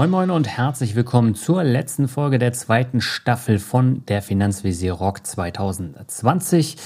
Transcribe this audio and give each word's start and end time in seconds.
Moin 0.00 0.08
Moin 0.08 0.30
und 0.30 0.48
herzlich 0.48 0.94
willkommen 0.94 1.34
zur 1.34 1.62
letzten 1.62 2.08
Folge 2.08 2.38
der 2.38 2.54
zweiten 2.54 3.02
Staffel 3.02 3.58
von 3.58 4.02
der 4.06 4.22
Finanzvisier 4.22 4.94
Rock 4.94 5.26
2020. 5.26 6.78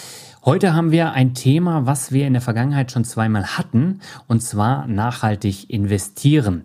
Heute 0.44 0.74
haben 0.74 0.90
wir 0.90 1.12
ein 1.12 1.32
Thema, 1.32 1.86
was 1.86 2.10
wir 2.10 2.26
in 2.26 2.32
der 2.32 2.42
Vergangenheit 2.42 2.90
schon 2.90 3.04
zweimal 3.04 3.56
hatten, 3.56 4.00
und 4.26 4.42
zwar 4.42 4.88
nachhaltig 4.88 5.70
investieren. 5.70 6.64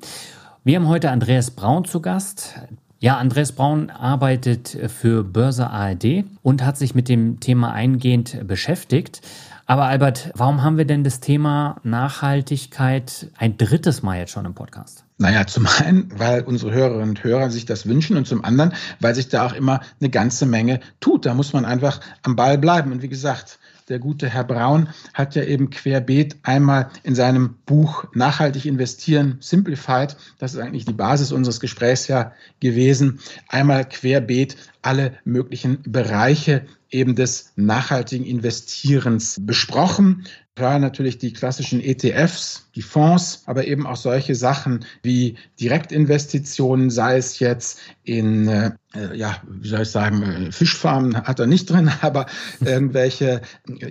Wir 0.63 0.77
haben 0.77 0.87
heute 0.87 1.11
Andreas 1.11 1.51
Braun 1.51 1.85
zu 1.85 2.01
Gast. 2.01 2.55
Ja, 2.97 3.19
Andreas 3.19 3.51
Braun 3.51 3.91
arbeitet 3.91 4.75
für 4.87 5.23
Börse 5.23 5.69
ARD 5.69 6.23
und 6.41 6.65
hat 6.65 6.77
sich 6.77 6.95
mit 6.95 7.09
dem 7.09 7.39
Thema 7.39 7.73
eingehend 7.73 8.47
beschäftigt. 8.47 9.21
Aber 9.67 9.83
Albert, 9.83 10.31
warum 10.33 10.63
haben 10.63 10.79
wir 10.79 10.85
denn 10.85 11.03
das 11.03 11.19
Thema 11.19 11.79
Nachhaltigkeit 11.83 13.27
ein 13.37 13.55
drittes 13.57 14.01
Mal 14.01 14.17
jetzt 14.17 14.31
schon 14.31 14.45
im 14.45 14.55
Podcast? 14.55 15.05
Naja, 15.21 15.45
zum 15.45 15.67
einen, 15.67 16.09
weil 16.17 16.43
unsere 16.43 16.71
Hörerinnen 16.71 17.09
und 17.09 17.23
Hörer 17.25 17.51
sich 17.51 17.65
das 17.65 17.85
wünschen 17.85 18.15
und 18.15 18.25
zum 18.25 18.45
anderen, 18.45 18.73
weil 19.01 19.13
sich 19.13 19.27
da 19.27 19.45
auch 19.45 19.53
immer 19.53 19.81
eine 19.99 20.09
ganze 20.09 20.45
Menge 20.45 20.79
tut. 21.01 21.25
Da 21.25 21.33
muss 21.33 21.51
man 21.51 21.65
einfach 21.65 21.99
am 22.23 22.37
Ball 22.37 22.57
bleiben. 22.57 22.93
Und 22.93 23.01
wie 23.01 23.09
gesagt, 23.09 23.59
der 23.89 23.99
gute 23.99 24.29
Herr 24.29 24.45
Braun 24.45 24.87
hat 25.13 25.35
ja 25.35 25.43
eben 25.43 25.71
querbeet 25.71 26.37
einmal 26.43 26.89
in 27.03 27.15
seinem 27.15 27.55
Buch 27.65 28.05
Nachhaltig 28.13 28.65
investieren, 28.65 29.37
Simplified, 29.41 30.15
das 30.37 30.53
ist 30.53 30.59
eigentlich 30.59 30.85
die 30.85 30.93
Basis 30.93 31.33
unseres 31.33 31.59
Gesprächs 31.59 32.07
ja 32.07 32.31
gewesen, 32.61 33.19
einmal 33.49 33.89
querbeet 33.89 34.55
alle 34.83 35.17
möglichen 35.25 35.81
Bereiche 35.83 36.65
eben 36.91 37.15
des 37.15 37.51
nachhaltigen 37.55 38.25
Investierens 38.25 39.37
besprochen. 39.41 40.25
Klar, 40.59 40.77
natürlich 40.77 41.17
die 41.17 41.31
klassischen 41.31 41.79
ETFs, 41.79 42.67
die 42.75 42.81
Fonds, 42.81 43.43
aber 43.45 43.65
eben 43.65 43.87
auch 43.87 43.95
solche 43.95 44.35
Sachen 44.35 44.83
wie 45.03 45.37
Direktinvestitionen, 45.61 46.89
sei 46.89 47.15
es 47.15 47.39
jetzt 47.39 47.79
in, 48.03 48.49
äh, 48.49 48.71
ja, 49.13 49.37
wie 49.47 49.69
soll 49.69 49.83
ich 49.83 49.89
sagen, 49.89 50.21
äh, 50.21 50.51
Fischfarmen 50.51 51.15
hat 51.15 51.39
er 51.39 51.47
nicht 51.47 51.69
drin, 51.69 51.89
aber 52.01 52.25
irgendwelche 52.59 53.39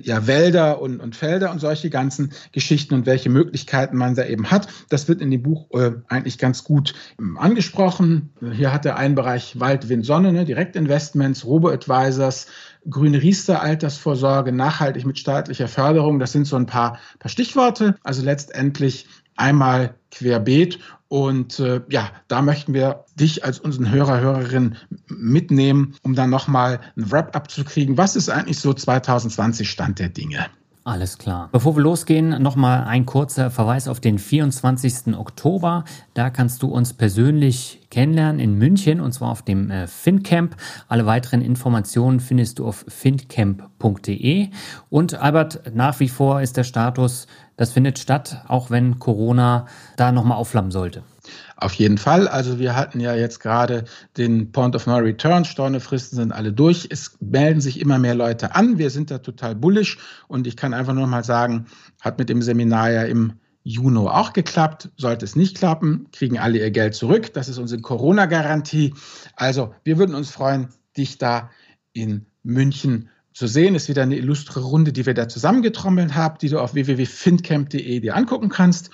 ja, 0.03 0.27
Wälder 0.27 0.83
und, 0.83 1.01
und 1.01 1.17
Felder 1.17 1.53
und 1.53 1.59
solche 1.59 1.89
ganzen 1.89 2.33
Geschichten 2.53 2.93
und 2.93 3.07
welche 3.07 3.31
Möglichkeiten 3.31 3.97
man 3.97 4.15
da 4.15 4.27
eben 4.27 4.51
hat. 4.51 4.69
Das 4.91 5.09
wird 5.09 5.23
in 5.23 5.31
dem 5.31 5.43
Buch 5.43 5.71
äh, 5.73 5.93
eigentlich 6.09 6.37
ganz 6.37 6.65
gut 6.65 6.93
ähm, 7.19 7.39
angesprochen. 7.39 8.35
Hier 8.53 8.75
hat 8.75 8.85
er 8.85 8.99
einen 8.99 9.15
Bereich 9.15 9.59
Wald, 9.59 9.89
Wind, 9.89 10.05
Sonne, 10.05 10.35
ne, 10.35 10.45
Direktinvestments, 10.45 11.47
Robo-Advisors, 11.47 12.47
grüne 12.89 13.23
Riester, 13.23 13.63
Altersvorsorge, 13.63 14.53
nachhaltig 14.53 15.05
mit 15.07 15.19
staatlicher 15.19 15.69
Förderung. 15.69 16.19
Das 16.19 16.33
sind 16.33 16.47
so 16.47 16.57
ein 16.57 16.67
paar, 16.67 16.99
paar 17.19 17.31
Stichworte. 17.31 17.97
Also 18.03 18.23
letztendlich 18.23 19.07
einmal 19.37 19.95
querbeet. 20.11 20.79
Und 21.09 21.59
äh, 21.59 21.81
ja, 21.89 22.11
da 22.29 22.43
möchten 22.43 22.75
wir 22.75 23.05
dich 23.15 23.45
als 23.45 23.59
unseren 23.61 23.91
Hörer, 23.91 24.21
Hörerin 24.21 24.77
mitnehmen, 25.09 25.95
um 26.03 26.15
dann 26.15 26.29
nochmal 26.29 26.81
ein 26.97 27.11
Wrap-up 27.11 27.51
zu 27.51 27.65
kriegen. 27.65 27.97
Was 27.97 28.15
ist 28.15 28.29
eigentlich 28.29 28.59
so 28.59 28.75
2020 28.75 29.71
Stand 29.71 29.99
der 29.99 30.11
Dinge? 30.11 30.47
Alles 30.89 31.19
klar. 31.19 31.51
Bevor 31.53 31.77
wir 31.77 31.83
losgehen, 31.83 32.43
nochmal 32.43 32.85
ein 32.85 33.05
kurzer 33.05 33.51
Verweis 33.51 33.89
auf 33.89 34.01
den 34.01 34.19
24. 34.19 35.15
Oktober. 35.19 35.85
Da 36.15 36.31
kannst 36.31 36.63
du 36.63 36.69
uns 36.69 36.95
persönlich 36.95 37.87
kennenlernen 37.91 38.41
in 38.41 38.55
München 38.55 39.03
und 39.03 39.13
zwar 39.13 39.31
auf 39.31 39.43
dem 39.43 39.71
äh, 39.71 39.87
FinCamp. 39.87 40.57
Alle 40.89 41.05
weiteren 41.05 41.43
Informationen 41.43 42.21
findest 42.21 42.59
du 42.59 42.67
auf 42.67 42.87
fincamp.de. 42.89 44.49
Und 44.89 45.13
Albert, 45.13 45.75
nach 45.75 46.01
wie 46.01 46.09
vor 46.09 46.41
ist 46.41 46.57
der 46.57 46.65
Status, 46.65 47.27
das 47.59 47.71
findet 47.73 47.99
statt, 47.99 48.43
auch 48.49 48.71
wenn 48.71 48.99
Corona 48.99 49.67
da 49.97 50.11
nochmal 50.11 50.39
aufflammen 50.39 50.71
sollte. 50.71 51.03
Auf 51.61 51.75
jeden 51.75 51.99
Fall. 51.99 52.29
Also 52.29 52.61
wir 52.61 52.77
hatten 52.77 53.01
ja 53.01 53.17
jetzt 53.17 53.41
gerade 53.41 53.85
den 54.17 54.53
Point 54.53 54.77
of 54.77 54.87
No 54.87 54.97
Return. 54.97 55.45
Stornefristen 55.45 56.17
sind 56.17 56.31
alle 56.31 56.53
durch. 56.53 56.87
Es 56.89 57.17
melden 57.21 57.61
sich 57.61 57.81
immer 57.81 57.99
mehr 57.99 58.15
Leute 58.15 58.55
an. 58.55 58.79
Wir 58.79 58.91
sind 58.91 59.11
da 59.11 59.19
total 59.19 59.57
bullish. 59.57 59.99
Und 60.29 60.47
ich 60.47 60.57
kann 60.57 60.73
einfach 60.73 60.95
nur 60.95 61.09
mal 61.09 61.25
sagen, 61.25 61.67
hat 62.01 62.17
mit 62.17 62.29
dem 62.29 62.43
Seminar 62.43 62.93
ja 62.93 63.03
im 63.03 63.33
Juni 63.65 63.99
auch 63.99 64.35
geklappt. 64.35 64.91
Sollte 64.97 65.25
es 65.25 65.35
nicht 65.35 65.59
klappen, 65.59 66.07
kriegen 66.13 66.39
alle 66.39 66.59
ihr 66.59 66.71
Geld 66.71 66.95
zurück. 66.95 67.35
Das 67.35 67.49
ist 67.49 67.59
unsere 67.59 67.83
Corona-Garantie. 67.83 68.95
Also 69.35 69.75
wir 69.83 69.99
würden 69.99 70.15
uns 70.15 70.31
freuen, 70.31 70.69
dich 70.97 71.19
da 71.19 71.51
in 71.93 72.27
München 72.45 73.09
zu 73.33 73.49
sehen. 73.49 73.75
Ist 73.75 73.89
wieder 73.89 74.05
eine 74.05 74.17
illustre 74.17 74.61
Runde, 74.61 74.93
die 74.93 75.07
wir 75.07 75.15
da 75.15 75.27
zusammengetrommelt 75.27 76.15
haben, 76.15 76.39
die 76.41 76.51
du 76.51 76.61
auf 76.61 76.75
www.findcamp.de 76.75 77.99
dir 77.99 78.15
angucken 78.15 78.49
kannst. 78.49 78.91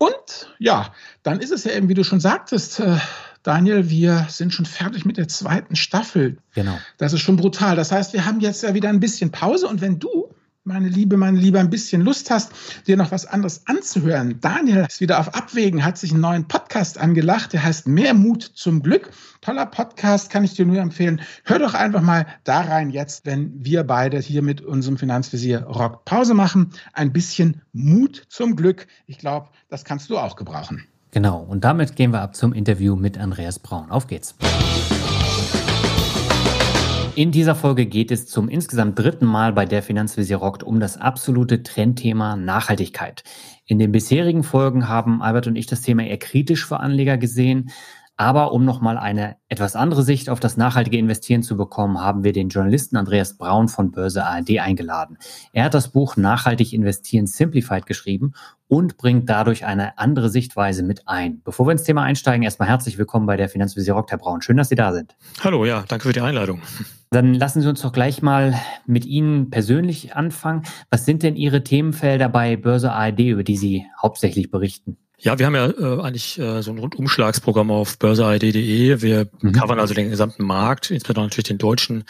Und 0.00 0.48
ja, 0.58 0.94
dann 1.22 1.40
ist 1.40 1.52
es 1.52 1.64
ja 1.64 1.72
eben, 1.72 1.90
wie 1.90 1.94
du 1.94 2.04
schon 2.04 2.20
sagtest, 2.20 2.80
äh, 2.80 2.96
Daniel, 3.42 3.90
wir 3.90 4.26
sind 4.30 4.54
schon 4.54 4.64
fertig 4.64 5.04
mit 5.04 5.18
der 5.18 5.28
zweiten 5.28 5.76
Staffel. 5.76 6.38
Genau. 6.54 6.78
Das 6.96 7.12
ist 7.12 7.20
schon 7.20 7.36
brutal. 7.36 7.76
Das 7.76 7.92
heißt, 7.92 8.14
wir 8.14 8.24
haben 8.24 8.40
jetzt 8.40 8.62
ja 8.62 8.72
wieder 8.72 8.88
ein 8.88 8.98
bisschen 8.98 9.30
Pause 9.30 9.68
und 9.68 9.82
wenn 9.82 9.98
du 9.98 10.34
meine 10.64 10.88
Liebe, 10.88 11.16
meine 11.16 11.38
Liebe, 11.38 11.58
ein 11.58 11.70
bisschen 11.70 12.02
Lust 12.02 12.30
hast, 12.30 12.52
dir 12.86 12.96
noch 12.96 13.10
was 13.10 13.26
anderes 13.26 13.66
anzuhören. 13.66 14.40
Daniel 14.40 14.86
ist 14.88 15.00
wieder 15.00 15.18
auf 15.18 15.34
Abwägen, 15.34 15.84
hat 15.84 15.96
sich 15.96 16.12
einen 16.12 16.20
neuen 16.20 16.48
Podcast 16.48 16.98
angelacht, 16.98 17.54
der 17.54 17.62
heißt 17.62 17.88
Mehr 17.88 18.12
Mut 18.12 18.42
zum 18.42 18.82
Glück. 18.82 19.10
Toller 19.40 19.66
Podcast, 19.66 20.28
kann 20.30 20.44
ich 20.44 20.54
dir 20.54 20.66
nur 20.66 20.78
empfehlen. 20.78 21.22
Hör 21.44 21.58
doch 21.58 21.72
einfach 21.72 22.02
mal 22.02 22.26
da 22.44 22.60
rein 22.60 22.90
jetzt, 22.90 23.24
wenn 23.24 23.52
wir 23.64 23.84
beide 23.84 24.18
hier 24.18 24.42
mit 24.42 24.60
unserem 24.60 24.98
Finanzvisier 24.98 25.62
Rock 25.62 26.04
Pause 26.04 26.34
machen. 26.34 26.72
Ein 26.92 27.12
bisschen 27.12 27.62
Mut 27.72 28.26
zum 28.28 28.54
Glück. 28.54 28.86
Ich 29.06 29.18
glaube, 29.18 29.48
das 29.70 29.84
kannst 29.84 30.10
du 30.10 30.18
auch 30.18 30.36
gebrauchen. 30.36 30.84
Genau, 31.12 31.40
und 31.40 31.64
damit 31.64 31.96
gehen 31.96 32.12
wir 32.12 32.20
ab 32.20 32.36
zum 32.36 32.52
Interview 32.52 32.96
mit 32.96 33.18
Andreas 33.18 33.58
Braun. 33.58 33.90
Auf 33.90 34.06
geht's. 34.06 34.34
In 37.16 37.32
dieser 37.32 37.56
Folge 37.56 37.86
geht 37.86 38.12
es 38.12 38.26
zum 38.26 38.48
insgesamt 38.48 38.98
dritten 38.98 39.26
Mal 39.26 39.52
bei 39.52 39.66
der 39.66 39.82
Finanzvisier 39.82 40.36
rockt 40.36 40.62
um 40.62 40.78
das 40.78 40.96
absolute 40.96 41.64
Trendthema 41.64 42.36
Nachhaltigkeit. 42.36 43.24
In 43.66 43.80
den 43.80 43.90
bisherigen 43.90 44.44
Folgen 44.44 44.88
haben 44.88 45.20
Albert 45.20 45.48
und 45.48 45.56
ich 45.56 45.66
das 45.66 45.82
Thema 45.82 46.04
eher 46.04 46.18
kritisch 46.18 46.64
für 46.64 46.78
Anleger 46.78 47.18
gesehen. 47.18 47.70
Aber 48.20 48.52
um 48.52 48.66
nochmal 48.66 48.98
eine 48.98 49.36
etwas 49.48 49.74
andere 49.74 50.02
Sicht 50.02 50.28
auf 50.28 50.40
das 50.40 50.58
nachhaltige 50.58 50.98
Investieren 50.98 51.42
zu 51.42 51.56
bekommen, 51.56 52.02
haben 52.02 52.22
wir 52.22 52.34
den 52.34 52.50
Journalisten 52.50 52.98
Andreas 52.98 53.38
Braun 53.38 53.68
von 53.68 53.92
Börse 53.92 54.26
ARD 54.26 54.58
eingeladen. 54.58 55.16
Er 55.54 55.64
hat 55.64 55.72
das 55.72 55.88
Buch 55.88 56.18
Nachhaltig 56.18 56.74
investieren 56.74 57.26
Simplified 57.26 57.86
geschrieben 57.86 58.34
und 58.68 58.98
bringt 58.98 59.30
dadurch 59.30 59.64
eine 59.64 59.96
andere 59.96 60.28
Sichtweise 60.28 60.82
mit 60.82 61.08
ein. 61.08 61.40
Bevor 61.44 61.66
wir 61.66 61.72
ins 61.72 61.84
Thema 61.84 62.02
einsteigen, 62.02 62.42
erstmal 62.42 62.68
herzlich 62.68 62.98
willkommen 62.98 63.24
bei 63.24 63.38
der 63.38 63.48
Finanzvisier 63.48 63.94
Rock, 63.94 64.10
Herr 64.10 64.18
Braun. 64.18 64.42
Schön, 64.42 64.58
dass 64.58 64.68
Sie 64.68 64.74
da 64.74 64.92
sind. 64.92 65.16
Hallo, 65.42 65.64
ja, 65.64 65.84
danke 65.88 66.06
für 66.06 66.12
die 66.12 66.20
Einladung. 66.20 66.60
Dann 67.08 67.32
lassen 67.32 67.62
Sie 67.62 67.68
uns 67.70 67.80
doch 67.80 67.90
gleich 67.90 68.20
mal 68.20 68.54
mit 68.84 69.06
Ihnen 69.06 69.48
persönlich 69.48 70.14
anfangen. 70.14 70.64
Was 70.90 71.06
sind 71.06 71.22
denn 71.22 71.36
Ihre 71.36 71.64
Themenfelder 71.64 72.28
bei 72.28 72.58
Börse 72.58 72.92
ARD, 72.92 73.20
über 73.20 73.44
die 73.44 73.56
Sie 73.56 73.86
hauptsächlich 73.98 74.50
berichten? 74.50 74.98
Ja, 75.22 75.38
wir 75.38 75.44
haben 75.44 75.54
ja 75.54 75.68
äh, 75.68 76.00
eigentlich 76.02 76.38
äh, 76.38 76.62
so 76.62 76.70
ein 76.70 76.78
Rundumschlagsprogramm 76.78 77.70
auf 77.70 77.98
börseid.de. 77.98 79.02
Wir 79.02 79.28
mhm. 79.40 79.52
covern 79.52 79.78
also 79.78 79.92
den 79.92 80.08
gesamten 80.08 80.44
Markt, 80.44 80.90
insbesondere 80.90 81.26
natürlich 81.26 81.48
den 81.48 81.58
deutschen 81.58 82.04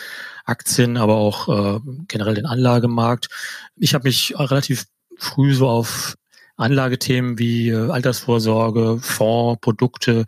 Aktien, 0.44 0.96
aber 0.96 1.16
auch 1.16 1.48
äh, 1.48 1.80
generell 2.06 2.34
den 2.34 2.46
Anlagemarkt. 2.46 3.28
Ich 3.76 3.94
habe 3.94 4.04
mich 4.08 4.34
relativ 4.38 4.84
früh 5.18 5.54
so 5.54 5.68
auf 5.68 6.14
Anlagethemen 6.56 7.38
wie 7.38 7.70
äh, 7.70 7.90
Altersvorsorge, 7.90 8.98
Fonds, 9.00 9.60
Produkte, 9.60 10.26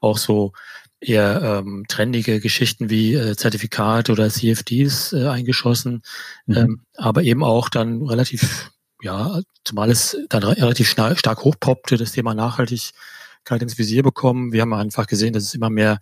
auch 0.00 0.18
so 0.18 0.52
eher 1.00 1.62
ähm, 1.64 1.84
trendige 1.88 2.40
Geschichten 2.40 2.90
wie 2.90 3.14
äh, 3.14 3.36
Zertifikate 3.36 4.12
oder 4.12 4.28
CFDs 4.28 5.14
äh, 5.14 5.28
eingeschossen, 5.28 6.02
mhm. 6.46 6.56
ähm, 6.56 6.80
aber 6.96 7.22
eben 7.22 7.42
auch 7.42 7.70
dann 7.70 8.02
relativ 8.02 8.70
ja, 9.02 9.40
zumal 9.64 9.90
es 9.90 10.16
dann 10.28 10.42
relativ 10.42 10.88
stark 10.88 11.44
hochpoppte, 11.44 11.96
das 11.96 12.12
Thema 12.12 12.34
Nachhaltigkeit 12.34 13.62
ins 13.62 13.78
Visier 13.78 14.02
bekommen. 14.02 14.52
Wir 14.52 14.62
haben 14.62 14.74
einfach 14.74 15.06
gesehen, 15.06 15.32
dass 15.32 15.44
es 15.44 15.54
immer 15.54 15.70
mehr 15.70 16.00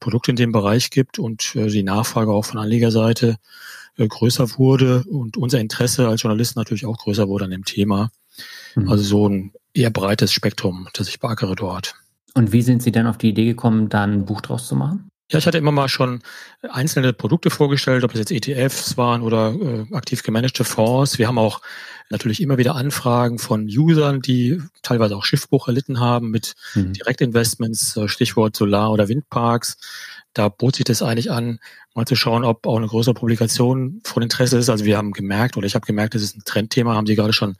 Produkte 0.00 0.32
in 0.32 0.36
dem 0.36 0.52
Bereich 0.52 0.90
gibt 0.90 1.18
und 1.18 1.54
äh, 1.54 1.68
die 1.68 1.84
Nachfrage 1.84 2.32
auch 2.32 2.44
von 2.44 2.58
Anlegerseite 2.58 3.36
äh, 3.96 4.08
größer 4.08 4.58
wurde 4.58 5.04
und 5.04 5.36
unser 5.36 5.60
Interesse 5.60 6.08
als 6.08 6.22
Journalisten 6.22 6.58
natürlich 6.58 6.86
auch 6.86 6.98
größer 6.98 7.28
wurde 7.28 7.44
an 7.44 7.52
dem 7.52 7.64
Thema. 7.64 8.10
Mhm. 8.74 8.90
Also 8.90 9.04
so 9.04 9.28
ein 9.28 9.52
eher 9.74 9.90
breites 9.90 10.32
Spektrum, 10.32 10.88
das 10.94 11.08
ich 11.08 11.20
beackere 11.20 11.54
dort. 11.54 11.94
Und 12.34 12.52
wie 12.52 12.62
sind 12.62 12.82
Sie 12.82 12.92
dann 12.92 13.06
auf 13.06 13.18
die 13.18 13.28
Idee 13.28 13.44
gekommen, 13.44 13.88
da 13.88 14.04
ein 14.04 14.24
Buch 14.24 14.40
draus 14.40 14.66
zu 14.66 14.74
machen? 14.74 15.08
Ja, 15.32 15.38
ich 15.38 15.46
hatte 15.46 15.56
immer 15.56 15.72
mal 15.72 15.88
schon 15.88 16.20
einzelne 16.60 17.14
Produkte 17.14 17.48
vorgestellt, 17.48 18.04
ob 18.04 18.12
es 18.12 18.18
jetzt 18.18 18.30
ETFs 18.30 18.98
waren 18.98 19.22
oder 19.22 19.54
äh, 19.54 19.94
aktiv 19.94 20.22
gemanagte 20.22 20.62
Fonds. 20.62 21.18
Wir 21.18 21.26
haben 21.26 21.38
auch 21.38 21.62
natürlich 22.10 22.42
immer 22.42 22.58
wieder 22.58 22.74
Anfragen 22.76 23.38
von 23.38 23.64
Usern, 23.64 24.20
die 24.20 24.60
teilweise 24.82 25.16
auch 25.16 25.24
Schiffbruch 25.24 25.68
erlitten 25.68 26.00
haben 26.00 26.30
mit 26.30 26.54
mhm. 26.74 26.92
Direktinvestments, 26.92 27.96
äh, 27.96 28.08
Stichwort 28.08 28.54
Solar- 28.54 28.92
oder 28.92 29.08
Windparks. 29.08 29.78
Da 30.34 30.50
bot 30.50 30.76
sich 30.76 30.84
das 30.84 31.00
eigentlich 31.00 31.30
an, 31.30 31.60
mal 31.94 32.06
zu 32.06 32.14
schauen, 32.14 32.44
ob 32.44 32.66
auch 32.66 32.76
eine 32.76 32.86
größere 32.86 33.14
Publikation 33.14 34.02
von 34.04 34.22
Interesse 34.22 34.58
ist. 34.58 34.68
Also 34.68 34.84
wir 34.84 34.98
haben 34.98 35.12
gemerkt, 35.12 35.56
oder 35.56 35.66
ich 35.66 35.74
habe 35.74 35.86
gemerkt, 35.86 36.14
das 36.14 36.20
ist 36.20 36.36
ein 36.36 36.44
Trendthema, 36.44 36.94
haben 36.94 37.06
Sie 37.06 37.16
gerade 37.16 37.32
schon 37.32 37.56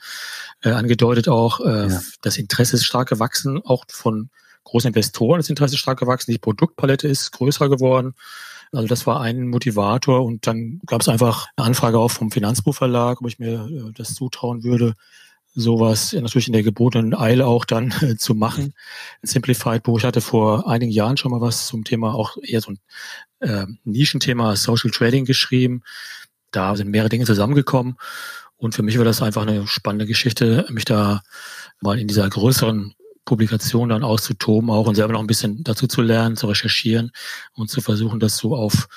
äh, 0.62 0.72
angedeutet 0.72 1.26
auch. 1.26 1.60
Äh, 1.60 1.88
ja. 1.88 2.02
Das 2.20 2.36
Interesse 2.36 2.76
ist 2.76 2.84
stark 2.84 3.08
gewachsen, 3.08 3.62
auch 3.64 3.86
von 3.88 4.28
großen 4.64 4.88
Investoren 4.88 5.40
ist 5.40 5.50
Interesse 5.50 5.76
stark 5.76 5.98
gewachsen, 5.98 6.32
die 6.32 6.38
Produktpalette 6.38 7.08
ist 7.08 7.32
größer 7.32 7.68
geworden. 7.68 8.14
Also 8.72 8.88
das 8.88 9.06
war 9.06 9.20
ein 9.20 9.48
Motivator 9.48 10.24
und 10.24 10.46
dann 10.46 10.80
gab 10.86 11.02
es 11.02 11.08
einfach 11.08 11.48
eine 11.56 11.66
Anfrage 11.66 11.98
auch 11.98 12.10
vom 12.10 12.30
Finanzbuchverlag, 12.30 13.20
ob 13.20 13.28
ich 13.28 13.38
mir 13.38 13.66
äh, 13.66 13.92
das 13.94 14.14
zutrauen 14.14 14.64
würde, 14.64 14.94
sowas 15.54 16.14
natürlich 16.14 16.46
in 16.46 16.54
der 16.54 16.62
gebotenen 16.62 17.14
Eile 17.14 17.46
auch 17.46 17.66
dann 17.66 17.92
äh, 18.00 18.16
zu 18.16 18.34
machen. 18.34 18.72
Ein 19.22 19.26
Simplified 19.26 19.82
Buch, 19.82 19.98
ich 19.98 20.04
hatte 20.04 20.22
vor 20.22 20.68
einigen 20.68 20.90
Jahren 20.90 21.18
schon 21.18 21.32
mal 21.32 21.42
was 21.42 21.66
zum 21.66 21.84
Thema, 21.84 22.14
auch 22.14 22.38
eher 22.42 22.62
so 22.62 22.72
ein 22.72 22.78
äh, 23.40 23.66
Nischenthema 23.84 24.56
Social 24.56 24.90
Trading 24.90 25.26
geschrieben. 25.26 25.82
Da 26.50 26.74
sind 26.74 26.90
mehrere 26.90 27.10
Dinge 27.10 27.26
zusammengekommen 27.26 27.96
und 28.56 28.74
für 28.74 28.82
mich 28.82 28.96
war 28.96 29.04
das 29.04 29.20
einfach 29.20 29.42
eine 29.42 29.66
spannende 29.66 30.06
Geschichte, 30.06 30.66
mich 30.70 30.86
da 30.86 31.22
mal 31.80 31.98
in 31.98 32.08
dieser 32.08 32.28
größeren 32.30 32.94
Publikation 33.24 33.88
dann 33.88 34.02
auszutoben 34.02 34.70
auch 34.70 34.86
und 34.86 34.94
selber 34.94 35.12
noch 35.12 35.20
ein 35.20 35.26
bisschen 35.26 35.62
dazu 35.64 35.86
zu 35.86 36.02
lernen, 36.02 36.36
zu 36.36 36.46
recherchieren 36.46 37.12
und 37.52 37.70
zu 37.70 37.80
versuchen, 37.80 38.20
das 38.20 38.36
so 38.36 38.56
auf 38.56 38.88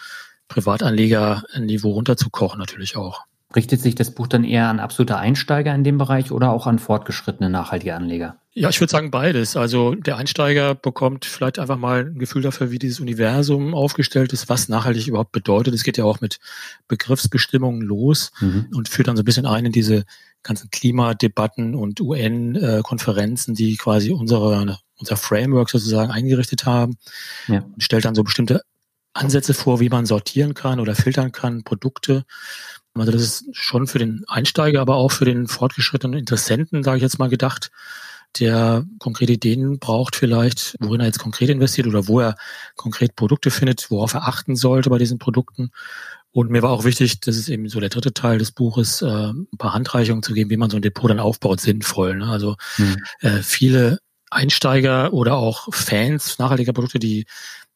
Privatanlegerniveau 0.48 1.92
runterzukochen 1.92 2.60
natürlich 2.60 2.98
auch. 2.98 3.26
Richtet 3.56 3.82
sich 3.82 3.96
das 3.96 4.12
Buch 4.12 4.28
dann 4.28 4.44
eher 4.44 4.68
an 4.68 4.80
absolute 4.80 5.18
Einsteiger 5.18 5.74
in 5.74 5.84
dem 5.84 5.98
Bereich 5.98 6.32
oder 6.32 6.52
auch 6.52 6.68
an 6.68 6.80
fortgeschrittene 6.80 7.50
nachhaltige 7.50 7.96
Anleger? 7.96 8.38
Ja, 8.54 8.70
ich 8.70 8.80
würde 8.80 8.92
sagen 8.92 9.12
beides. 9.12 9.56
Also 9.56 9.96
der 9.96 10.18
Einsteiger 10.18 10.76
bekommt 10.76 11.26
vielleicht 11.26 11.60
einfach 11.60 11.78
mal 11.78 12.06
ein 12.06 12.20
Gefühl 12.20 12.42
dafür, 12.42 12.72
wie 12.72 12.80
dieses 12.80 13.00
Universum 13.00 13.74
aufgestellt 13.74 14.34
ist, 14.34 14.50
was 14.50 14.68
nachhaltig 14.68 15.08
überhaupt 15.08 15.32
bedeutet. 15.32 15.74
Es 15.74 15.84
geht 15.84 15.98
ja 15.98 16.06
auch 16.06 16.22
mit 16.22 16.40
Begriffsbestimmungen 16.88 17.82
los 17.82 18.32
mhm. 18.40 18.68
und 18.74 18.90
führt 18.90 19.08
dann 19.08 19.18
so 19.18 19.22
ein 19.22 19.26
bisschen 19.26 19.46
ein 19.46 19.66
in 19.66 19.72
diese 19.72 20.06
ganzen 20.46 20.70
Klimadebatten 20.70 21.76
und 21.76 22.00
UN-Konferenzen, 22.00 23.56
die 23.56 23.76
quasi 23.76 24.12
unsere, 24.12 24.78
unser 24.98 25.18
Framework 25.18 25.70
sozusagen 25.70 26.12
eingerichtet 26.12 26.66
haben. 26.66 26.98
Ja. 27.48 27.62
Und 27.62 27.84
stellt 27.84 28.06
dann 28.06 28.16
so 28.16 28.24
bestimmte 28.24 28.62
Ansätze 29.14 29.54
vor, 29.54 29.80
wie 29.80 29.90
man 29.90 30.06
sortieren 30.06 30.54
kann 30.54 30.80
oder 30.80 30.96
filtern 30.96 31.32
kann, 31.32 31.64
Produkte. 31.64 32.26
Also 32.94 33.12
das 33.12 33.22
ist 33.22 33.46
schon 33.52 33.88
für 33.88 34.00
den 34.00 34.24
Einsteiger, 34.28 34.82
aber 34.82 34.96
auch 34.96 35.12
für 35.12 35.26
den 35.26 35.48
fortgeschrittenen 35.48 36.18
Interessenten, 36.18 36.84
sage 36.84 36.98
ich 36.98 37.04
jetzt 37.04 37.20
mal, 37.20 37.30
gedacht, 37.30 37.72
der 38.40 38.86
konkrete 39.00 39.34
Ideen 39.34 39.80
braucht 39.80 40.16
vielleicht, 40.16 40.76
worin 40.80 41.00
er 41.00 41.08
jetzt 41.08 41.20
konkret 41.20 41.50
investiert 41.50 41.88
oder 41.88 42.08
wo 42.08 42.20
er 42.20 42.36
konkret 42.76 43.16
Produkte 43.16 43.52
findet, 43.52 43.90
worauf 43.90 44.14
er 44.14 44.28
achten 44.28 44.56
sollte 44.56 44.90
bei 44.90 44.98
diesen 44.98 45.20
Produkten. 45.20 45.72
Und 46.36 46.52
mir 46.52 46.62
war 46.62 46.72
auch 46.72 46.84
wichtig, 46.84 47.22
das 47.22 47.38
ist 47.38 47.48
eben 47.48 47.70
so 47.70 47.80
der 47.80 47.88
dritte 47.88 48.14
Teil 48.14 48.40
des 48.40 48.52
Buches, 48.52 49.02
äh, 49.02 49.06
ein 49.06 49.48
paar 49.58 49.74
Handreichungen 49.74 50.22
zu 50.22 50.34
geben, 50.34 50.50
wie 50.50 50.58
man 50.58 50.70
so 50.70 50.76
ein 50.76 50.82
Depot 50.82 51.10
dann 51.10 51.22
aufbaut, 51.22 51.62
sinnvoll. 51.62 52.18
Ne? 52.18 52.28
Also 52.28 52.58
hm. 52.76 52.98
äh, 53.22 53.38
viele 53.42 54.00
Einsteiger 54.32 55.14
oder 55.14 55.36
auch 55.36 55.74
Fans 55.74 56.38
nachhaltiger 56.38 56.74
Produkte, 56.74 57.00
die 57.00 57.26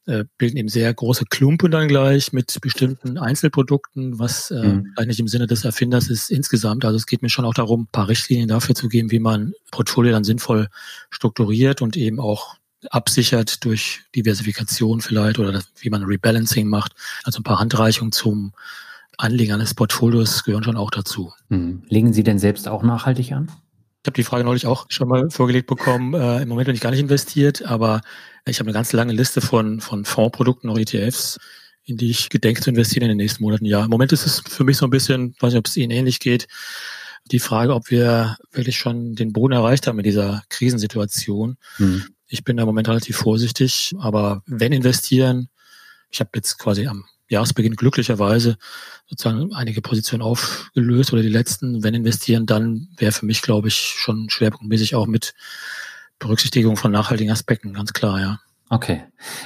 äh, 0.07 0.25
bilden 0.37 0.57
eben 0.57 0.67
sehr 0.67 0.93
große 0.93 1.23
Klumpen 1.29 1.71
dann 1.71 1.87
gleich 1.87 2.33
mit 2.33 2.53
bestimmten 2.59 3.17
Einzelprodukten, 3.17 4.19
was 4.19 4.51
äh, 4.51 4.61
mhm. 4.61 4.91
eigentlich 4.97 5.21
im 5.21 5.29
Sinne 5.29 5.47
des 5.47 5.63
Erfinders 5.63 6.09
ist 6.09 6.29
insgesamt. 6.29 6.83
Also 6.83 6.97
es 6.97 7.05
geht 7.05 7.21
mir 7.21 7.29
schon 7.29 7.45
auch 7.45 7.53
darum, 7.53 7.83
ein 7.83 7.91
paar 7.93 8.09
Richtlinien 8.09 8.49
dafür 8.49 8.75
zu 8.75 8.89
geben, 8.89 9.09
wie 9.09 9.19
man 9.19 9.53
Portfolio 9.71 10.11
dann 10.11 10.25
sinnvoll 10.25 10.67
strukturiert 11.09 11.81
und 11.81 11.95
eben 11.95 12.19
auch 12.19 12.57
absichert 12.91 13.65
durch 13.65 14.01
Diversifikation 14.15 15.01
vielleicht 15.01 15.39
oder 15.39 15.61
wie 15.79 15.89
man 15.89 16.03
Rebalancing 16.03 16.67
macht. 16.67 16.93
Also 17.23 17.39
ein 17.39 17.43
paar 17.43 17.59
Handreichungen 17.59 18.11
zum 18.11 18.53
Anlegen 19.17 19.53
eines 19.53 19.73
Portfolios 19.73 20.43
gehören 20.43 20.63
schon 20.63 20.77
auch 20.77 20.91
dazu. 20.91 21.33
Hm. 21.49 21.83
Legen 21.89 22.13
Sie 22.13 22.23
denn 22.23 22.39
selbst 22.39 22.67
auch 22.67 22.83
nachhaltig 22.83 23.33
an? 23.33 23.51
Ich 24.01 24.07
habe 24.07 24.15
die 24.15 24.23
Frage 24.23 24.45
neulich 24.45 24.65
auch 24.65 24.85
schon 24.89 25.09
mal 25.09 25.29
vorgelegt 25.29 25.67
bekommen. 25.67 26.13
Äh, 26.13 26.41
Im 26.41 26.47
Moment 26.47 26.67
bin 26.67 26.75
ich 26.75 26.81
gar 26.81 26.91
nicht 26.91 27.01
investiert, 27.01 27.65
aber 27.65 28.01
ich 28.45 28.59
habe 28.59 28.69
eine 28.69 28.73
ganz 28.73 28.93
lange 28.93 29.11
Liste 29.11 29.41
von, 29.41 29.81
von 29.81 30.05
Fondsprodukten 30.05 30.69
oder 30.69 30.79
ETFs, 30.79 31.37
in 31.83 31.97
die 31.97 32.09
ich 32.09 32.29
gedenke 32.29 32.61
zu 32.61 32.69
investieren 32.69 33.03
in 33.03 33.09
den 33.09 33.17
nächsten 33.17 33.43
Monaten. 33.43 33.65
Ja, 33.65 33.83
im 33.83 33.89
Moment 33.89 34.13
ist 34.13 34.25
es 34.25 34.41
für 34.47 34.63
mich 34.63 34.77
so 34.77 34.85
ein 34.87 34.89
bisschen, 34.89 35.35
weiß 35.41 35.51
nicht, 35.51 35.59
ob 35.59 35.67
es 35.67 35.75
Ihnen 35.75 35.91
ähnlich 35.91 36.21
geht, 36.21 36.47
die 37.29 37.39
Frage, 37.39 37.75
ob 37.75 37.91
wir 37.91 38.37
wirklich 38.51 38.77
schon 38.77 39.15
den 39.15 39.33
Boden 39.33 39.53
erreicht 39.53 39.85
haben 39.85 39.99
in 39.99 40.03
dieser 40.03 40.43
Krisensituation. 40.47 41.57
Hm. 41.75 42.05
Ich 42.29 42.43
bin 42.43 42.57
da 42.57 42.63
im 42.63 42.67
Moment 42.67 42.87
relativ 42.87 43.17
vorsichtig, 43.17 43.95
aber 43.99 44.43
wenn 44.45 44.71
investieren, 44.71 45.49
ich 46.09 46.19
habe 46.19 46.29
jetzt 46.35 46.57
quasi 46.57 46.87
am 46.87 47.05
Jahresbeginn 47.27 47.75
glücklicherweise 47.75 48.57
sozusagen 49.07 49.53
einige 49.53 49.81
Positionen 49.81 50.23
aufgelöst 50.23 51.13
oder 51.13 51.21
die 51.21 51.29
letzten, 51.29 51.83
wenn 51.83 51.93
investieren, 51.93 52.45
dann 52.45 52.87
wäre 52.97 53.11
für 53.11 53.25
mich, 53.25 53.41
glaube 53.41 53.67
ich, 53.67 53.75
schon 53.75 54.29
schwerpunktmäßig 54.29 54.95
auch 54.95 55.07
mit 55.07 55.33
Berücksichtigung 56.17 56.75
von 56.75 56.91
nachhaltigen 56.91 57.31
Aspekten, 57.31 57.73
ganz 57.73 57.93
klar, 57.93 58.19
ja. 58.19 58.39
Okay. 58.71 59.01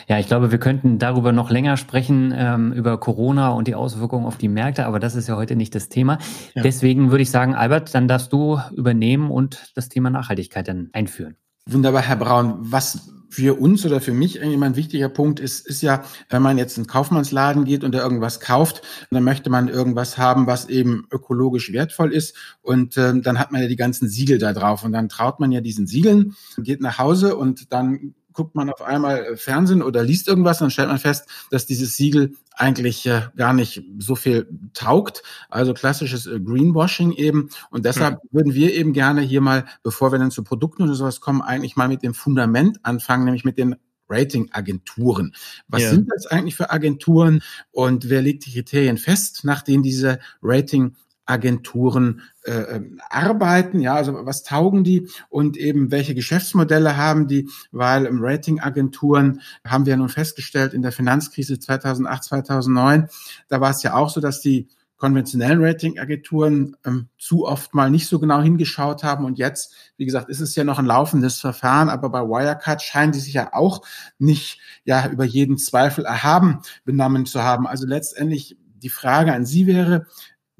Ja, 0.09 0.19
ich 0.19 0.27
glaube, 0.27 0.51
wir 0.51 0.57
könnten 0.57 1.00
darüber 1.00 1.31
noch 1.31 1.50
länger 1.50 1.77
sprechen, 1.77 2.33
ähm, 2.35 2.74
über 2.74 3.00
Corona 3.00 3.50
und 3.50 3.69
die 3.69 3.75
Auswirkungen 3.75 4.25
auf 4.25 4.38
die 4.38 4.50
Märkte, 4.50 4.85
aber 4.85 5.00
das 5.00 5.15
ist 5.15 5.30
ja 5.30 5.38
heute 5.38 5.56
nicht 5.56 5.74
das 5.75 5.88
Thema. 5.88 6.18
Ja. 6.53 6.62
Deswegen 6.62 7.09
würde 7.09 7.21
ich 7.21 7.31
sagen, 7.31 7.56
Albert, 7.56 7.95
dann 7.95 8.09
darfst 8.09 8.33
du 8.33 8.59
übernehmen 8.75 9.31
und 9.31 9.71
das 9.75 9.88
Thema 9.88 10.09
Nachhaltigkeit 10.09 10.68
dann 10.68 10.89
einführen. 10.91 11.38
Wunderbar, 11.65 12.01
Herr 12.01 12.18
Braun. 12.18 12.57
Was 12.60 13.10
für 13.30 13.60
uns 13.60 13.86
oder 13.86 14.00
für 14.00 14.13
mich 14.13 14.36
immer 14.36 14.68
ein 14.68 14.75
wichtiger 14.75 15.10
Punkt 15.10 15.39
ist, 15.39 15.65
ist 15.65 15.81
ja, 15.81 16.04
wenn 16.30 16.42
man 16.42 16.57
jetzt 16.57 16.77
in 16.77 16.83
den 16.83 16.89
Kaufmannsladen 16.89 17.63
geht 17.63 17.83
und 17.83 17.94
da 17.94 18.04
irgendwas 18.04 18.39
kauft, 18.39 18.83
dann 19.10 19.24
möchte 19.24 19.50
man 19.50 19.69
irgendwas 19.69 20.18
haben, 20.18 20.45
was 20.45 20.69
eben 20.69 21.07
ökologisch 21.10 21.71
wertvoll 21.71 22.13
ist. 22.13 22.36
Und 22.62 22.98
äh, 22.98 23.19
dann 23.21 23.39
hat 23.39 23.51
man 23.51 23.62
ja 23.62 23.68
die 23.68 23.75
ganzen 23.75 24.07
Siegel 24.07 24.38
da 24.38 24.54
drauf. 24.54 24.83
Und 24.83 24.92
dann 24.92 25.10
traut 25.10 25.39
man 25.39 25.51
ja 25.51 25.62
diesen 25.62 25.88
Siegeln, 25.88 26.36
geht 26.57 26.81
nach 26.81 27.00
Hause 27.00 27.36
und 27.36 27.71
dann 27.71 28.13
guckt 28.33 28.56
man 28.56 28.69
auf 28.69 28.81
einmal 28.81 29.25
äh, 29.25 29.38
Fernsehen 29.38 29.81
oder 29.81 30.03
liest 30.03 30.27
irgendwas, 30.27 30.59
dann 30.59 30.71
stellt 30.71 30.89
man 30.89 31.00
fest, 31.00 31.27
dass 31.51 31.65
dieses 31.65 31.95
Siegel 31.95 32.33
eigentlich 32.56 33.06
äh, 33.06 33.24
gar 33.35 33.53
nicht 33.53 33.81
so 34.00 34.15
viel 34.15 34.47
taugt. 34.74 35.24
Also 35.50 35.74
klassisches 35.74 36.25
äh, 36.25 36.39
Greenwashing 36.39 37.12
eben. 37.13 37.50
Und 37.69 37.85
deshalb 37.85 38.24
mhm. 38.24 38.27
würden 38.31 38.53
wir 38.53 38.74
eben 38.74 38.94
gerne 38.94 39.21
hier 39.21 39.41
mal, 39.41 39.65
bevor 39.83 40.12
wir 40.12 40.19
dann 40.19 40.31
zu 40.31 40.44
Produkten 40.44 40.83
oder 40.83 40.95
sowas 40.95 41.21
kommen, 41.21 41.41
eigentlich 41.41 41.75
mal 41.75 41.88
mit 41.88 42.03
dem 42.03 42.13
Fundament 42.13 42.80
anfangen, 42.83 43.25
nämlich 43.25 43.45
mit 43.45 43.57
den 43.57 43.75
Ratingagenturen. 44.09 45.33
Was 45.68 45.81
yeah. 45.81 45.91
sind 45.91 46.09
das 46.13 46.27
eigentlich 46.27 46.56
für 46.56 46.71
Agenturen 46.71 47.41
und 47.71 48.09
wer 48.09 48.21
legt 48.21 48.45
die 48.45 48.52
Kriterien 48.52 48.97
fest, 48.97 49.44
nach 49.44 49.61
denen 49.61 49.83
diese 49.83 50.19
Rating 50.42 50.95
Agenturen 51.25 52.21
äh, 52.44 52.51
ähm, 52.51 52.99
arbeiten, 53.09 53.80
ja, 53.80 53.95
also 53.95 54.25
was 54.25 54.44
taugen 54.44 54.83
die 54.83 55.07
und 55.30 55.56
eben 55.57 55.92
welche 55.92 56.15
Geschäftsmodelle 56.15 56.97
haben 56.97 57.27
die, 57.27 57.49
weil 57.71 58.06
im 58.06 58.19
Ratingagenturen 58.21 59.42
haben 59.65 59.85
wir 59.85 59.92
ja 59.92 59.97
nun 59.97 60.09
festgestellt 60.09 60.73
in 60.73 60.81
der 60.81 60.92
Finanzkrise 60.92 61.59
2008, 61.59 62.23
2009, 62.23 63.07
da 63.47 63.61
war 63.61 63.71
es 63.71 63.83
ja 63.83 63.94
auch 63.94 64.09
so, 64.09 64.19
dass 64.19 64.42
die 64.42 64.68
konventionellen 65.03 65.61
Ratingagenturen 65.61 66.77
ähm, 66.85 67.09
zu 67.18 67.45
oft 67.45 67.73
mal 67.73 67.89
nicht 67.89 68.07
so 68.07 68.19
genau 68.19 68.42
hingeschaut 68.42 69.03
haben 69.03 69.25
und 69.25 69.37
jetzt, 69.37 69.73
wie 69.97 70.06
gesagt, 70.06 70.30
ist 70.30 70.39
es 70.39 70.56
ja 70.56 70.63
noch 70.63 70.80
ein 70.80 70.85
laufendes 70.85 71.42
Verfahren, 71.42 71.89
aber 71.89 72.09
bei 72.09 72.21
Wirecard 72.21 72.81
scheinen 72.81 73.11
die 73.11 73.19
sich 73.19 73.33
ja 73.33 73.53
auch 73.53 73.81
nicht 74.18 74.61
ja 74.85 75.09
über 75.09 75.25
jeden 75.25 75.57
Zweifel 75.57 76.06
erhaben 76.06 76.61
benommen 76.85 77.25
zu 77.25 77.44
haben. 77.44 77.68
Also 77.68 77.85
letztendlich 77.85 78.57
die 78.83 78.89
Frage 78.89 79.33
an 79.33 79.45
Sie 79.45 79.68
wäre, 79.68 80.06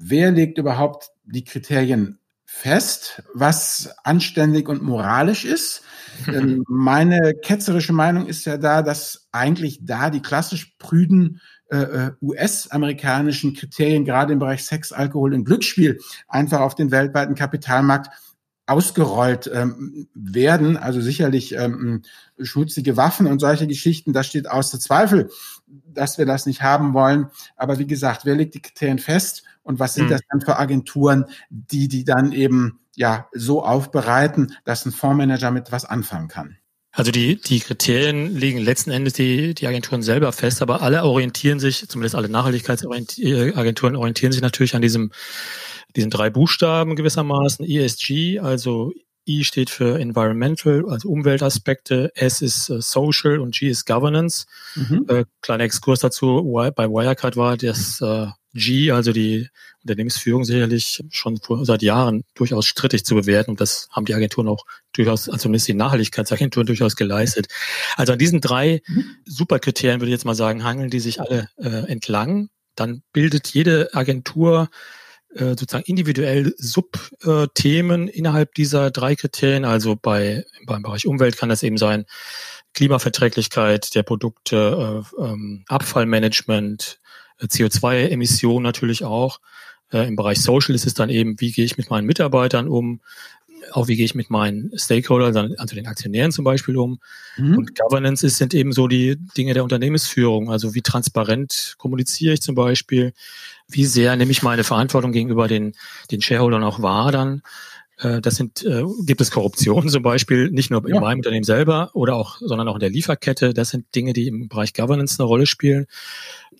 wer 0.06 0.30
legt 0.30 0.58
überhaupt 0.58 1.10
die 1.24 1.44
Kriterien 1.44 2.18
fest, 2.44 3.22
was 3.34 3.90
anständig 4.04 4.68
und 4.68 4.82
moralisch 4.82 5.44
ist. 5.44 5.82
Ähm, 6.28 6.62
meine 6.68 7.34
ketzerische 7.34 7.92
Meinung 7.92 8.26
ist 8.26 8.44
ja 8.44 8.56
da, 8.56 8.82
dass 8.82 9.26
eigentlich 9.32 9.80
da 9.82 10.10
die 10.10 10.22
klassisch 10.22 10.76
prüden 10.78 11.40
äh, 11.72 11.76
äh 11.78 12.10
US-amerikanischen 12.22 13.52
Kriterien, 13.52 14.04
gerade 14.04 14.32
im 14.32 14.38
Bereich 14.38 14.64
Sex, 14.64 14.92
Alkohol 14.92 15.34
und 15.34 15.44
Glücksspiel, 15.44 15.98
einfach 16.28 16.60
auf 16.60 16.76
den 16.76 16.92
weltweiten 16.92 17.34
Kapitalmarkt 17.34 18.10
ausgerollt 18.66 19.50
ähm, 19.52 20.08
werden. 20.14 20.76
Also 20.76 21.00
sicherlich 21.00 21.54
ähm, 21.54 22.02
schmutzige 22.40 22.96
Waffen 22.96 23.26
und 23.26 23.40
solche 23.40 23.66
Geschichten, 23.66 24.12
das 24.12 24.26
steht 24.26 24.48
außer 24.48 24.80
Zweifel, 24.80 25.30
dass 25.66 26.18
wir 26.18 26.26
das 26.26 26.46
nicht 26.46 26.62
haben 26.62 26.94
wollen. 26.94 27.28
Aber 27.56 27.78
wie 27.78 27.86
gesagt, 27.86 28.24
wer 28.24 28.36
legt 28.36 28.54
die 28.54 28.62
Kriterien 28.62 28.98
fest? 28.98 29.44
und 29.64 29.80
was 29.80 29.94
sind 29.94 30.06
mhm. 30.06 30.10
das 30.10 30.20
dann 30.30 30.40
für 30.40 30.58
Agenturen, 30.58 31.24
die 31.50 31.88
die 31.88 32.04
dann 32.04 32.30
eben 32.30 32.78
ja 32.94 33.28
so 33.32 33.64
aufbereiten, 33.64 34.54
dass 34.64 34.86
ein 34.86 34.92
Fondsmanager 34.92 35.50
mit 35.50 35.72
was 35.72 35.84
anfangen 35.84 36.28
kann. 36.28 36.56
Also 36.92 37.10
die, 37.10 37.40
die 37.40 37.58
Kriterien 37.58 38.36
legen 38.36 38.58
letzten 38.58 38.92
Endes 38.92 39.14
die, 39.14 39.52
die 39.54 39.66
Agenturen 39.66 40.02
selber 40.02 40.30
fest, 40.30 40.62
aber 40.62 40.80
alle 40.80 41.02
orientieren 41.02 41.58
sich, 41.58 41.88
zumindest 41.88 42.14
alle 42.14 42.28
Nachhaltigkeitsagenturen 42.28 43.96
orientieren 43.96 44.30
sich 44.30 44.42
natürlich 44.42 44.76
an 44.76 44.82
diesem, 44.82 45.10
diesen 45.96 46.10
drei 46.10 46.30
Buchstaben 46.30 46.96
gewissermaßen, 46.96 47.64
ESG, 47.64 48.40
also 48.40 48.92
I 49.26 49.44
steht 49.44 49.70
für 49.70 49.98
Environmental, 49.98 50.84
also 50.88 51.08
Umweltaspekte, 51.08 52.12
S 52.14 52.42
ist 52.42 52.68
äh, 52.68 52.80
Social 52.80 53.38
und 53.38 53.54
G 53.54 53.68
ist 53.68 53.86
Governance. 53.86 54.46
Mhm. 54.74 55.06
Äh, 55.08 55.24
kleiner 55.40 55.64
Exkurs 55.64 56.00
dazu, 56.00 56.42
bei 56.76 56.88
Wirecard 56.88 57.36
war 57.36 57.56
das 57.56 58.00
äh, 58.02 58.26
G, 58.54 58.92
also 58.92 59.12
die 59.12 59.48
Unternehmensführung 59.82 60.44
sicherlich 60.44 61.02
schon 61.10 61.38
vor, 61.38 61.64
seit 61.64 61.82
Jahren 61.82 62.22
durchaus 62.34 62.66
strittig 62.66 63.04
zu 63.04 63.14
bewerten 63.14 63.52
und 63.52 63.60
das 63.60 63.88
haben 63.90 64.04
die 64.04 64.14
Agenturen 64.14 64.48
auch 64.48 64.64
durchaus, 64.92 65.28
also 65.28 65.42
zumindest 65.42 65.68
die 65.68 65.74
Nachhaltigkeitsagenturen 65.74 66.66
durchaus 66.66 66.94
geleistet. 66.94 67.48
Also 67.96 68.12
an 68.12 68.18
diesen 68.18 68.40
drei 68.40 68.82
mhm. 68.86 69.04
Superkriterien 69.24 70.00
würde 70.00 70.10
ich 70.10 70.14
jetzt 70.14 70.24
mal 70.24 70.34
sagen, 70.34 70.64
hangeln 70.64 70.90
die 70.90 71.00
sich 71.00 71.20
alle 71.20 71.48
äh, 71.56 71.90
entlang. 71.90 72.48
Dann 72.76 73.02
bildet 73.12 73.48
jede 73.48 73.94
Agentur 73.94 74.68
äh, 75.34 75.50
sozusagen 75.50 75.84
individuell 75.86 76.54
Subthemen 76.56 78.08
innerhalb 78.08 78.54
dieser 78.54 78.90
drei 78.90 79.16
Kriterien. 79.16 79.64
Also 79.64 79.96
bei 79.96 80.44
beim 80.66 80.82
Bereich 80.82 81.06
Umwelt 81.06 81.36
kann 81.36 81.48
das 81.48 81.62
eben 81.62 81.76
sein 81.76 82.06
Klimaverträglichkeit 82.74 83.94
der 83.94 84.02
Produkte, 84.02 85.04
äh, 85.18 85.22
ähm, 85.22 85.64
Abfallmanagement, 85.68 87.00
äh, 87.38 87.46
CO2-Emissionen 87.46 88.62
natürlich 88.62 89.04
auch. 89.04 89.40
Äh, 89.92 90.08
Im 90.08 90.16
Bereich 90.16 90.40
Social 90.40 90.74
ist 90.74 90.86
es 90.86 90.94
dann 90.94 91.10
eben, 91.10 91.40
wie 91.40 91.52
gehe 91.52 91.64
ich 91.64 91.76
mit 91.76 91.90
meinen 91.90 92.06
Mitarbeitern 92.06 92.68
um, 92.68 93.00
auch 93.72 93.88
wie 93.88 93.96
gehe 93.96 94.04
ich 94.04 94.14
mit 94.14 94.30
meinen 94.30 94.76
Stakeholdern, 94.76 95.54
also 95.56 95.74
den 95.74 95.86
Aktionären 95.86 96.32
zum 96.32 96.44
Beispiel 96.44 96.76
um. 96.76 96.98
Mhm. 97.36 97.58
Und 97.58 97.78
Governance 97.78 98.26
ist, 98.26 98.36
sind 98.36 98.54
eben 98.54 98.72
so 98.72 98.88
die 98.88 99.16
Dinge 99.36 99.54
der 99.54 99.62
Unternehmensführung. 99.62 100.50
Also 100.50 100.74
wie 100.74 100.82
transparent 100.82 101.74
kommuniziere 101.78 102.34
ich 102.34 102.42
zum 102.42 102.54
Beispiel, 102.54 103.12
wie 103.68 103.86
sehr 103.86 104.16
nehme 104.16 104.30
ich 104.30 104.42
meine 104.42 104.64
Verantwortung 104.64 105.12
gegenüber 105.12 105.48
den, 105.48 105.74
den 106.10 106.20
Shareholdern 106.20 106.64
auch 106.64 106.82
wahr 106.82 107.12
dann. 107.12 107.42
Äh, 107.98 108.20
das 108.20 108.36
sind, 108.36 108.64
äh, 108.64 108.84
gibt 109.04 109.20
es 109.20 109.30
Korruption 109.30 109.88
zum 109.88 110.02
Beispiel, 110.02 110.50
nicht 110.50 110.70
nur 110.70 110.86
in 110.86 110.94
ja. 110.94 111.00
meinem 111.00 111.18
Unternehmen 111.18 111.44
selber 111.44 111.90
oder 111.94 112.16
auch, 112.16 112.38
sondern 112.40 112.68
auch 112.68 112.74
in 112.74 112.80
der 112.80 112.90
Lieferkette. 112.90 113.54
Das 113.54 113.70
sind 113.70 113.94
Dinge, 113.94 114.12
die 114.12 114.28
im 114.28 114.48
Bereich 114.48 114.72
Governance 114.72 115.18
eine 115.18 115.26
Rolle 115.26 115.46
spielen. 115.46 115.86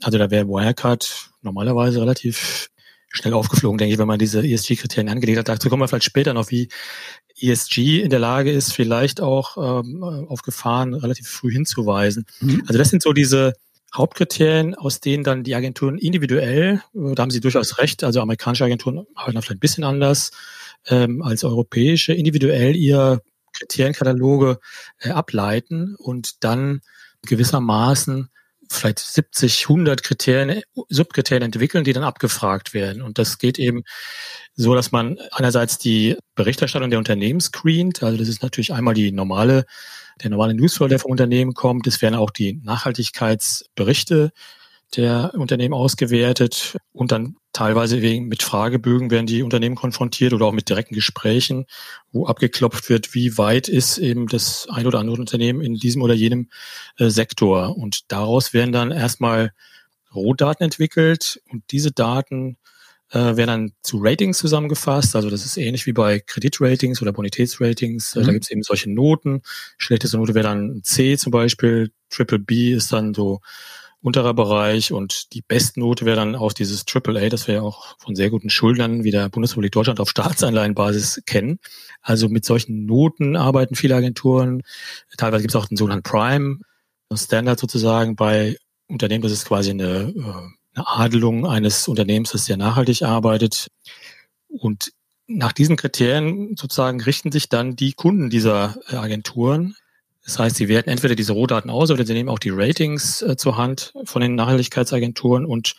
Also 0.03 0.19
da 0.19 0.31
wäre 0.31 0.47
Wirecard 0.47 1.31
normalerweise 1.43 2.01
relativ 2.01 2.71
schnell 3.11 3.35
aufgeflogen, 3.35 3.79
denke 3.79 3.93
ich, 3.93 3.99
wenn 3.99 4.09
man 4.09 4.19
diese 4.19 4.45
ESG-Kriterien 4.45 5.09
angelegt 5.09 5.39
hat. 5.39 5.49
Dazu 5.49 5.69
kommen 5.69 5.83
wir 5.83 5.89
vielleicht 5.89 6.05
später 6.05 6.35
noch, 6.35 6.51
wie 6.51 6.69
ESG 7.41 8.01
in 8.01 8.11
der 8.11 8.19
Lage 8.19 8.51
ist, 8.51 8.73
vielleicht 8.73 9.21
auch 9.21 9.85
ähm, 9.85 10.03
auf 10.03 10.43
Gefahren 10.43 10.95
relativ 10.95 11.29
früh 11.29 11.53
hinzuweisen. 11.53 12.27
Mhm. 12.41 12.65
Also 12.67 12.79
das 12.79 12.91
sind 12.91 13.03
so 13.03 13.13
diese 13.13 13.53
Hauptkriterien, 13.97 14.75
aus 14.75 15.01
denen 15.01 15.25
dann 15.25 15.45
die 15.45 15.55
Agenturen 15.55 15.99
individuell, 15.99 16.83
äh, 16.95 17.15
da 17.15 17.23
haben 17.23 17.31
Sie 17.31 17.41
durchaus 17.41 17.79
recht, 17.79 18.05
also 18.05 18.21
amerikanische 18.21 18.65
Agenturen 18.65 19.07
arbeiten 19.15 19.41
vielleicht 19.41 19.59
ein 19.59 19.61
bisschen 19.61 19.85
anders 19.85 20.31
ähm, 20.87 21.23
als 21.23 21.45
europäische, 21.45 22.13
individuell 22.13 22.77
ihr 22.77 23.23
Kriterienkataloge 23.53 24.59
äh, 24.99 25.11
ableiten 25.11 25.95
und 25.97 26.45
dann 26.45 26.81
gewissermaßen 27.23 28.31
vielleicht 28.71 28.99
70, 28.99 29.67
100 29.69 30.03
Kriterien, 30.03 30.63
Subkriterien 30.89 31.43
entwickeln, 31.43 31.85
die 31.85 31.93
dann 31.93 32.03
abgefragt 32.03 32.75
werden. 32.75 33.03
Und 33.03 33.19
das 33.19 33.39
geht 33.39 33.59
eben 33.59 33.85
so, 34.55 34.75
dass 34.75 34.93
man 34.93 35.19
einerseits 35.31 35.79
die 35.79 36.17
Berichterstattung 36.35 36.91
der 36.91 36.99
Unternehmen 36.99 37.41
screent. 37.41 38.03
Also 38.03 38.19
das 38.19 38.29
ist 38.29 38.43
natürlich 38.43 38.73
einmal 38.73 38.95
die 38.95 39.13
normale, 39.13 39.67
der 40.23 40.31
normale 40.31 40.55
Newsflow, 40.55 40.89
der 40.89 40.99
vom 40.99 41.11
Unternehmen 41.11 41.55
kommt. 41.55 41.87
Es 41.87 42.03
werden 42.03 42.15
auch 42.15 42.31
die 42.31 42.61
Nachhaltigkeitsberichte 42.63 44.33
der 44.97 45.33
Unternehmen 45.35 45.75
ausgewertet 45.75 46.77
und 46.93 47.13
dann 47.13 47.37
teilweise 47.53 48.03
wegen 48.03 48.27
mit 48.27 48.43
Fragebögen 48.43 49.11
werden 49.11 49.27
die 49.27 49.43
Unternehmen 49.43 49.77
konfrontiert 49.77 50.33
oder 50.33 50.47
auch 50.47 50.53
mit 50.53 50.69
direkten 50.69 50.95
Gesprächen, 50.95 51.67
wo 52.13 52.27
abgeklopft 52.27 52.89
wird, 52.89 53.15
wie 53.15 53.39
weit 53.39 53.69
ist 53.69 53.99
eben 53.99 54.27
das 54.27 54.67
ein 54.71 54.87
oder 54.87 54.99
andere 54.99 55.17
Unternehmen 55.17 55.63
in 55.63 55.75
diesem 55.75 56.03
oder 56.03 56.15
jenem 56.15 56.49
äh, 56.99 57.09
Sektor. 57.09 57.77
Und 57.77 58.13
daraus 58.13 58.53
werden 58.53 58.73
dann 58.73 58.91
erstmal 58.91 59.53
Rohdaten 60.15 60.65
entwickelt 60.65 61.41
und 61.51 61.65
diese 61.71 61.93
Daten 61.93 62.57
äh, 63.15 63.37
werden 63.37 63.47
dann 63.47 63.73
zu 63.83 63.99
Ratings 64.01 64.39
zusammengefasst. 64.39 65.15
Also 65.15 65.31
das 65.31 65.45
ist 65.45 65.57
ähnlich 65.57 65.87
wie 65.87 65.93
bei 65.93 66.19
Kreditratings 66.19 67.01
oder 67.01 67.13
Bonitätsratings. 67.13 68.17
Mhm. 68.17 68.25
Da 68.25 68.33
gibt 68.33 68.45
es 68.45 68.51
eben 68.51 68.63
solche 68.63 68.91
Noten. 68.91 69.43
Schlechteste 69.79 70.19
Note 70.19 70.35
wäre 70.35 70.49
dann 70.49 70.81
C 70.83 71.17
zum 71.17 71.31
Beispiel. 71.31 71.93
Triple 72.11 72.41
B 72.41 72.73
ist 72.73 72.93
dann 72.93 73.15
so 73.15 73.41
unterer 74.03 74.35
Bereich 74.35 74.93
und 74.93 75.33
die 75.33 75.43
Bestnote 75.43 76.05
wäre 76.05 76.17
dann 76.17 76.35
auch 76.35 76.53
dieses 76.53 76.85
AAA, 76.87 77.31
das 77.31 77.47
wir 77.47 77.55
ja 77.55 77.63
auch 77.63 77.97
von 77.99 78.15
sehr 78.15 78.29
guten 78.29 78.51
Schuldnern 78.51 79.03
wie 79.03 79.11
der 79.11 79.31
Bundesrepublik 79.31 79.73
Deutschland 79.73 79.99
auf 80.01 80.11
Staatsanleihenbasis 80.11 81.23
kennen. 81.25 81.59
Also 82.03 82.29
mit 82.29 82.45
solchen 82.45 82.85
Noten 82.85 83.37
arbeiten 83.37 83.77
viele 83.77 83.95
Agenturen. 83.95 84.63
Teilweise 85.17 85.43
gibt 85.43 85.53
es 85.53 85.57
auch 85.57 85.67
den 85.67 85.79
sogenannten 85.79 86.03
Prime 86.03 86.59
Standard 87.15 87.61
sozusagen 87.61 88.17
bei 88.17 88.57
Unternehmen. 88.89 89.23
Das 89.23 89.33
ist 89.33 89.47
quasi 89.47 89.71
eine, 89.71 90.13
äh, 90.17 90.64
eine 90.75 90.87
Adelung 90.87 91.47
eines 91.47 91.89
Unternehmens, 91.89 92.33
das 92.33 92.47
sehr 92.47 92.57
nachhaltig 92.57 93.03
arbeitet. 93.03 93.69
Und 94.49 94.93
nach 95.27 95.53
diesen 95.53 95.77
Kriterien 95.77 96.57
sozusagen 96.57 97.01
richten 97.01 97.33
sich 97.33 97.49
dann 97.49 97.77
die 97.77 97.93
Kunden 97.93 98.31
dieser 98.31 98.77
Agenturen 98.89 99.75
das 100.25 100.39
heißt, 100.39 100.57
sie 100.57 100.69
werten 100.69 100.89
entweder 100.89 101.15
diese 101.15 101.35
Rohdaten 101.35 101.71
aus 101.71 101.91
oder 101.91 102.07
sie 102.07 102.15
nehmen 102.15 102.31
auch 102.31 102.39
die 102.39 102.51
Ratings 102.51 103.21
äh, 103.21 103.37
zur 103.37 103.59
Hand 103.59 103.93
von 104.05 104.23
den 104.23 104.35
Nachhaltigkeitsagenturen 104.35 105.45
und 105.45 105.75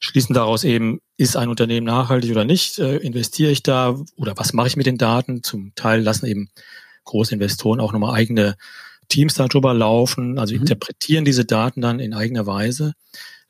schließen 0.00 0.34
daraus 0.34 0.62
eben, 0.64 1.00
ist 1.16 1.36
ein 1.36 1.48
Unternehmen 1.48 1.86
nachhaltig 1.86 2.30
oder 2.30 2.44
nicht, 2.44 2.78
äh, 2.78 2.96
investiere 2.96 3.50
ich 3.50 3.62
da 3.62 3.98
oder 4.16 4.36
was 4.36 4.52
mache 4.52 4.68
ich 4.68 4.76
mit 4.76 4.86
den 4.86 4.98
Daten? 4.98 5.42
Zum 5.42 5.74
Teil 5.74 6.02
lassen 6.02 6.26
eben 6.26 6.50
große 7.04 7.32
Investoren 7.32 7.80
auch 7.80 7.92
nochmal 7.92 8.14
eigene 8.14 8.56
Teams 9.08 9.34
darüber 9.34 9.72
laufen, 9.72 10.38
also 10.38 10.54
mhm. 10.54 10.60
interpretieren 10.60 11.24
diese 11.24 11.46
Daten 11.46 11.80
dann 11.80 11.98
in 11.98 12.12
eigener 12.12 12.46
Weise. 12.46 12.92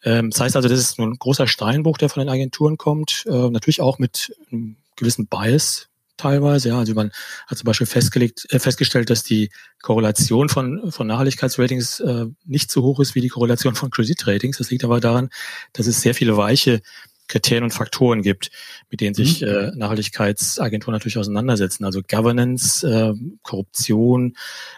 Ähm, 0.02 0.30
das 0.30 0.40
heißt 0.40 0.56
also, 0.56 0.68
das 0.68 0.78
ist 0.78 0.98
nur 0.98 1.08
ein 1.08 1.18
großer 1.18 1.46
Steinbruch, 1.46 1.98
der 1.98 2.08
von 2.08 2.20
den 2.20 2.28
Agenturen 2.28 2.76
kommt, 2.76 3.24
äh, 3.26 3.50
natürlich 3.50 3.80
auch 3.80 3.98
mit 3.98 4.34
einem 4.50 4.76
gewissen 4.96 5.26
Bias, 5.26 5.88
teilweise. 6.18 6.68
Ja, 6.70 6.78
also 6.78 6.92
man 6.94 7.10
hat 7.46 7.58
zum 7.58 7.64
Beispiel 7.64 7.86
festgelegt, 7.86 8.46
äh, 8.50 8.58
festgestellt, 8.58 9.08
dass 9.08 9.22
die 9.22 9.50
Korrelation 9.80 10.48
von, 10.48 10.92
von 10.92 11.06
Nachhaltigkeitsratings 11.06 12.00
äh, 12.00 12.26
nicht 12.44 12.70
so 12.70 12.82
hoch 12.82 13.00
ist 13.00 13.14
wie 13.14 13.20
die 13.22 13.28
Korrelation 13.28 13.74
von 13.74 13.90
Kreditratings. 13.90 14.58
Das 14.58 14.70
liegt 14.70 14.84
aber 14.84 15.00
daran, 15.00 15.30
dass 15.72 15.86
es 15.86 16.02
sehr 16.02 16.14
viele 16.14 16.36
weiche 16.36 16.82
Kriterien 17.28 17.64
und 17.64 17.72
Faktoren 17.72 18.22
gibt, 18.22 18.50
mit 18.90 19.00
denen 19.00 19.14
sich 19.14 19.42
mhm. 19.42 19.48
äh, 19.48 19.70
Nachhaltigkeitsagenturen 19.76 20.94
natürlich 20.94 21.18
auseinandersetzen. 21.18 21.84
Also 21.84 22.00
Governance, 22.02 22.86
äh, 22.86 23.14
Korruption, 23.42 24.34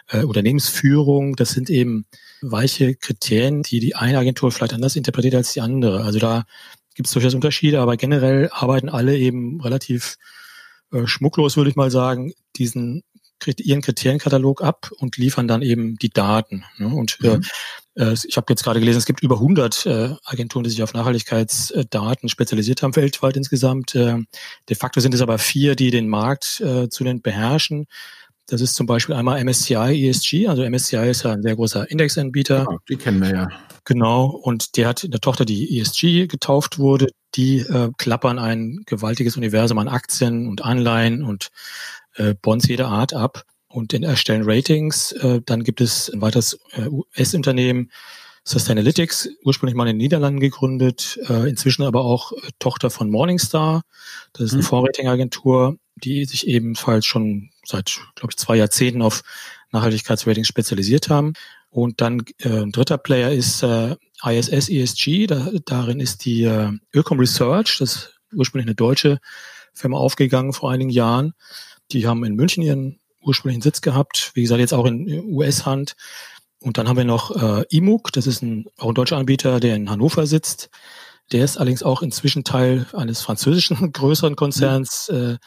äh, 0.09 0.23
Unternehmensführung, 0.23 1.35
das 1.35 1.51
sind 1.51 1.69
eben 1.69 2.05
weiche 2.41 2.95
Kriterien, 2.95 3.63
die 3.63 3.79
die 3.79 3.95
eine 3.95 4.17
Agentur 4.17 4.51
vielleicht 4.51 4.73
anders 4.73 4.95
interpretiert 4.95 5.35
als 5.35 5.53
die 5.53 5.61
andere. 5.61 6.03
Also 6.03 6.19
da 6.19 6.45
gibt 6.95 7.07
es 7.07 7.13
durchaus 7.13 7.33
Unterschiede, 7.33 7.79
aber 7.79 7.97
generell 7.97 8.49
arbeiten 8.51 8.89
alle 8.89 9.17
eben 9.17 9.61
relativ 9.61 10.17
äh, 10.91 11.05
schmucklos, 11.05 11.57
würde 11.57 11.69
ich 11.69 11.75
mal 11.75 11.91
sagen, 11.91 12.33
diesen 12.55 13.03
ihren 13.47 13.81
Kriterienkatalog 13.81 14.61
ab 14.61 14.91
und 14.97 15.17
liefern 15.17 15.47
dann 15.47 15.61
eben 15.61 15.95
die 15.97 16.09
Daten. 16.09 16.63
Ne? 16.77 16.87
Und 16.87 17.17
äh, 17.23 17.37
mhm. 17.37 17.43
äh, 17.95 18.13
ich 18.13 18.37
habe 18.37 18.47
jetzt 18.49 18.63
gerade 18.63 18.79
gelesen, 18.79 18.99
es 18.99 19.05
gibt 19.05 19.23
über 19.23 19.35
100 19.35 19.85
äh, 19.85 20.15
Agenturen, 20.25 20.63
die 20.63 20.69
sich 20.69 20.83
auf 20.83 20.93
Nachhaltigkeitsdaten 20.93 22.29
spezialisiert 22.29 22.83
haben, 22.83 22.95
weltweit 22.95 23.37
insgesamt. 23.37 23.95
Äh, 23.95 24.19
de 24.69 24.75
facto 24.75 24.99
sind 24.99 25.15
es 25.15 25.21
aber 25.21 25.37
vier, 25.37 25.75
die 25.75 25.91
den 25.91 26.07
Markt 26.07 26.61
äh, 26.61 26.89
zu 26.89 27.03
den 27.03 27.21
beherrschen. 27.21 27.87
Das 28.51 28.59
ist 28.59 28.75
zum 28.75 28.85
Beispiel 28.85 29.15
einmal 29.15 29.41
MSCI 29.41 30.09
ESG. 30.09 30.49
Also 30.49 30.69
MSCI 30.69 31.09
ist 31.09 31.23
ja 31.23 31.31
ein 31.31 31.41
sehr 31.41 31.55
großer 31.55 31.89
Indexanbieter. 31.89 32.67
Ja, 32.69 32.77
die 32.89 32.97
kennen 32.97 33.21
wir 33.21 33.29
ja. 33.29 33.49
Genau. 33.85 34.25
Und 34.25 34.75
der 34.75 34.89
hat 34.89 35.05
eine 35.05 35.21
Tochter, 35.21 35.45
die 35.45 35.79
ESG 35.79 36.27
getauft 36.27 36.77
wurde. 36.77 37.07
Die 37.35 37.59
äh, 37.59 37.91
klappern 37.97 38.39
ein 38.39 38.83
gewaltiges 38.85 39.37
Universum 39.37 39.77
an 39.77 39.87
Aktien 39.87 40.49
und 40.49 40.65
Anleihen 40.65 41.23
und 41.23 41.47
äh, 42.15 42.35
Bonds 42.41 42.67
jeder 42.67 42.89
Art 42.89 43.13
ab 43.13 43.45
und 43.69 43.93
erstellen 43.93 44.43
Ratings. 44.43 45.13
Äh, 45.13 45.39
dann 45.45 45.63
gibt 45.63 45.79
es 45.79 46.09
ein 46.09 46.19
weiteres 46.19 46.59
äh, 46.73 46.87
US-Unternehmen, 46.89 47.89
Sustainalytics, 48.43 49.29
ursprünglich 49.45 49.77
mal 49.77 49.83
in 49.83 49.95
den 49.95 49.97
Niederlanden 49.97 50.41
gegründet, 50.41 51.17
äh, 51.29 51.49
inzwischen 51.49 51.83
aber 51.83 52.03
auch 52.03 52.33
äh, 52.33 52.49
Tochter 52.59 52.89
von 52.89 53.09
Morningstar. 53.09 53.83
Das 54.33 54.47
ist 54.47 54.53
eine 54.53 54.63
mhm. 54.63 54.65
Fondsratingagentur, 54.65 55.77
die 55.95 56.25
sich 56.25 56.47
ebenfalls 56.47 57.05
schon 57.05 57.50
seit, 57.65 57.99
glaube 58.15 58.31
ich, 58.31 58.37
zwei 58.37 58.55
Jahrzehnten 58.55 59.01
auf 59.01 59.23
Nachhaltigkeitsratings 59.71 60.47
spezialisiert 60.47 61.09
haben. 61.09 61.33
Und 61.69 62.01
dann 62.01 62.23
äh, 62.39 62.61
ein 62.61 62.71
dritter 62.71 62.97
Player 62.97 63.31
ist 63.31 63.63
äh, 63.63 63.95
ISS 64.23 64.69
ESG. 64.69 65.27
Da, 65.27 65.51
darin 65.65 65.99
ist 65.99 66.25
die 66.25 66.43
äh, 66.43 66.71
Ökom 66.93 67.19
Research, 67.19 67.77
das 67.79 67.95
ist 67.95 68.19
ursprünglich 68.33 68.67
eine 68.67 68.75
deutsche 68.75 69.19
Firma 69.73 69.97
aufgegangen 69.97 70.53
vor 70.53 70.71
einigen 70.71 70.89
Jahren. 70.89 71.33
Die 71.91 72.07
haben 72.07 72.23
in 72.25 72.35
München 72.35 72.63
ihren 72.63 72.99
ursprünglichen 73.21 73.61
Sitz 73.61 73.81
gehabt, 73.81 74.31
wie 74.33 74.41
gesagt, 74.41 74.59
jetzt 74.59 74.73
auch 74.73 74.85
in 74.85 75.07
US-Hand. 75.25 75.95
Und 76.59 76.77
dann 76.77 76.87
haben 76.87 76.97
wir 76.97 77.05
noch 77.05 77.31
äh, 77.35 77.65
IMUG, 77.69 78.11
das 78.11 78.27
ist 78.27 78.41
ein, 78.41 78.65
auch 78.77 78.89
ein 78.89 78.95
deutscher 78.95 79.17
Anbieter, 79.17 79.59
der 79.59 79.75
in 79.75 79.89
Hannover 79.89 80.27
sitzt. 80.27 80.69
Der 81.31 81.45
ist 81.45 81.57
allerdings 81.57 81.83
auch 81.83 82.01
inzwischen 82.01 82.43
Teil 82.43 82.85
eines 82.93 83.21
französischen 83.21 83.91
größeren 83.93 84.35
Konzerns, 84.35 85.09
äh, 85.09 85.37